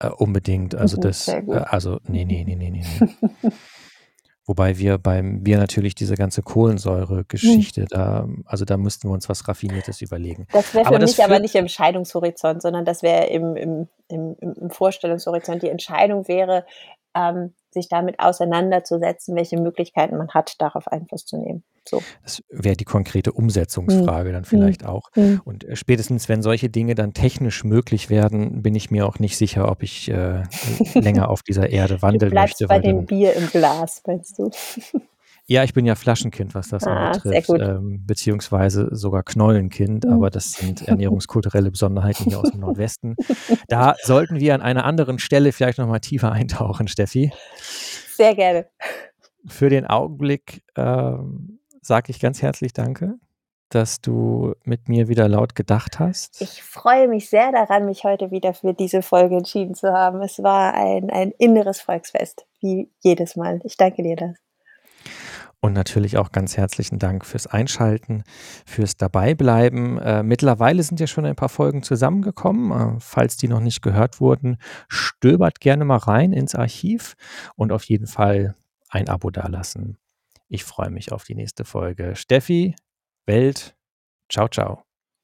Äh, 0.00 0.08
unbedingt. 0.08 0.74
Also 0.74 0.96
das, 1.00 1.28
äh, 1.28 1.44
also 1.48 2.00
nee, 2.08 2.24
nee, 2.24 2.42
nee, 2.44 2.56
nee, 2.56 2.70
nee. 2.70 3.52
Wobei 4.52 4.76
wir 4.76 4.98
beim 4.98 5.42
Bier 5.42 5.56
natürlich 5.56 5.94
diese 5.94 6.14
ganze 6.14 6.42
Hm. 6.42 6.44
Kohlensäure-Geschichte, 6.44 7.86
da, 7.88 8.28
also 8.44 8.66
da 8.66 8.76
müssten 8.76 9.08
wir 9.08 9.14
uns 9.14 9.30
was 9.30 9.48
Raffiniertes 9.48 10.02
überlegen. 10.02 10.46
Das 10.52 10.74
wäre 10.74 10.84
Aber 10.86 10.96
für 10.96 11.00
das 11.00 11.16
mich 11.16 11.24
aber 11.24 11.40
nicht 11.40 11.54
im 11.54 11.62
Entscheidungshorizont, 11.62 12.60
sondern 12.60 12.84
das 12.84 13.02
wäre 13.02 13.28
im, 13.28 13.56
im, 13.56 13.88
im, 14.08 14.36
im 14.40 14.52
im 14.52 14.68
Vorstellungshorizont. 14.68 15.62
Die 15.62 15.70
Entscheidung 15.70 16.28
wäre, 16.28 16.66
ähm, 17.14 17.54
sich 17.70 17.88
damit 17.88 18.20
auseinanderzusetzen, 18.20 19.34
welche 19.36 19.58
Möglichkeiten 19.58 20.18
man 20.18 20.28
hat, 20.28 20.60
darauf 20.60 20.86
Einfluss 20.86 21.24
zu 21.24 21.38
nehmen. 21.38 21.64
So. 21.88 22.00
das 22.22 22.42
wäre 22.48 22.76
die 22.76 22.84
konkrete 22.84 23.30
Hm. 23.30 23.36
Umsetzungsfrage 23.44 24.32
dann 24.32 24.44
Hm. 24.44 24.48
vielleicht 24.48 24.84
auch. 24.86 25.10
Hm. 25.14 25.40
Und 25.44 25.64
äh, 25.64 25.76
spätestens, 25.76 26.28
wenn 26.28 26.42
solche 26.42 26.70
Dinge 26.70 26.94
dann 26.94 27.12
technisch 27.14 27.64
möglich 27.64 28.08
werden, 28.10 28.62
bin 28.62 28.74
ich 28.74 28.90
mir 28.90 29.06
auch 29.06 29.18
nicht 29.18 29.36
sicher, 29.36 29.70
ob 29.70 29.82
ich 29.82 30.08
äh, 30.10 30.42
länger 30.94 31.28
auf 31.28 31.42
dieser 31.42 31.70
Erde 31.70 31.94
Du 31.96 32.02
wandeln 32.02 32.30
bleibst 32.30 32.60
möchte, 32.60 32.66
bei 32.68 32.78
dem 32.78 33.06
Bier 33.06 33.34
im 33.34 33.48
Glas, 33.50 34.02
meinst 34.06 34.38
du? 34.38 34.50
ja, 35.46 35.64
ich 35.64 35.72
bin 35.74 35.84
ja 35.84 35.96
Flaschenkind, 35.96 36.54
was 36.54 36.68
das 36.68 36.84
Ah, 36.84 37.10
anbetrifft, 37.10 37.50
ähm, 37.50 38.04
beziehungsweise 38.06 38.88
sogar 38.92 39.24
Knollenkind, 39.24 40.04
Hm. 40.04 40.12
aber 40.12 40.30
das 40.30 40.52
sind 40.52 40.82
ernährungskulturelle 40.86 41.70
Besonderheiten 41.72 42.24
hier 42.26 42.38
aus 42.38 42.50
dem 42.52 42.60
Nordwesten. 42.60 43.16
Da 43.68 43.96
sollten 44.02 44.38
wir 44.38 44.54
an 44.54 44.62
einer 44.62 44.84
anderen 44.84 45.18
Stelle 45.18 45.50
vielleicht 45.52 45.78
nochmal 45.78 46.00
tiefer 46.00 46.30
eintauchen, 46.32 46.86
Steffi. 46.88 47.32
Sehr 48.14 48.34
gerne. 48.36 48.66
Für 49.46 49.68
den 49.68 49.86
Augenblick 49.86 50.62
ähm, 50.76 51.58
sage 51.82 52.10
ich 52.10 52.20
ganz 52.20 52.40
herzlich 52.40 52.72
Danke, 52.72 53.18
dass 53.68 54.00
du 54.00 54.54
mit 54.64 54.88
mir 54.88 55.08
wieder 55.08 55.28
laut 55.28 55.54
gedacht 55.54 55.98
hast. 55.98 56.40
Ich 56.40 56.62
freue 56.62 57.08
mich 57.08 57.28
sehr 57.28 57.52
daran, 57.52 57.86
mich 57.86 58.04
heute 58.04 58.30
wieder 58.30 58.54
für 58.54 58.72
diese 58.72 59.02
Folge 59.02 59.36
entschieden 59.36 59.74
zu 59.74 59.92
haben. 59.92 60.22
Es 60.22 60.42
war 60.42 60.74
ein, 60.74 61.10
ein 61.10 61.32
inneres 61.32 61.80
Volksfest, 61.80 62.46
wie 62.60 62.90
jedes 63.00 63.36
Mal. 63.36 63.60
Ich 63.64 63.76
danke 63.76 64.02
dir 64.02 64.16
das. 64.16 64.36
Und 65.64 65.74
natürlich 65.74 66.18
auch 66.18 66.32
ganz 66.32 66.56
herzlichen 66.56 66.98
Dank 66.98 67.24
fürs 67.24 67.46
Einschalten, 67.46 68.24
fürs 68.66 68.96
Dabeibleiben. 68.96 69.96
Äh, 69.98 70.24
mittlerweile 70.24 70.82
sind 70.82 70.98
ja 70.98 71.06
schon 71.06 71.24
ein 71.24 71.36
paar 71.36 71.48
Folgen 71.48 71.84
zusammengekommen. 71.84 72.96
Äh, 72.96 73.00
falls 73.00 73.36
die 73.36 73.46
noch 73.46 73.60
nicht 73.60 73.80
gehört 73.80 74.20
wurden, 74.20 74.56
stöbert 74.88 75.60
gerne 75.60 75.84
mal 75.84 75.98
rein 75.98 76.32
ins 76.32 76.56
Archiv 76.56 77.14
und 77.54 77.70
auf 77.70 77.84
jeden 77.84 78.08
Fall 78.08 78.56
ein 78.90 79.08
Abo 79.08 79.30
dalassen. 79.30 79.98
Ich 80.52 80.64
freue 80.64 80.90
mich 80.90 81.12
auf 81.12 81.24
die 81.24 81.34
nächste 81.34 81.64
Folge. 81.64 82.14
Steffi, 82.14 82.76
Welt, 83.24 83.74
ciao, 84.28 84.48
ciao. 84.48 84.82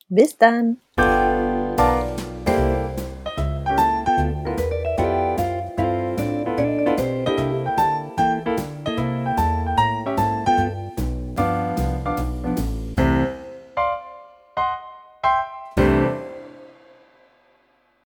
Bis 0.09 0.39
dann. 0.39 0.79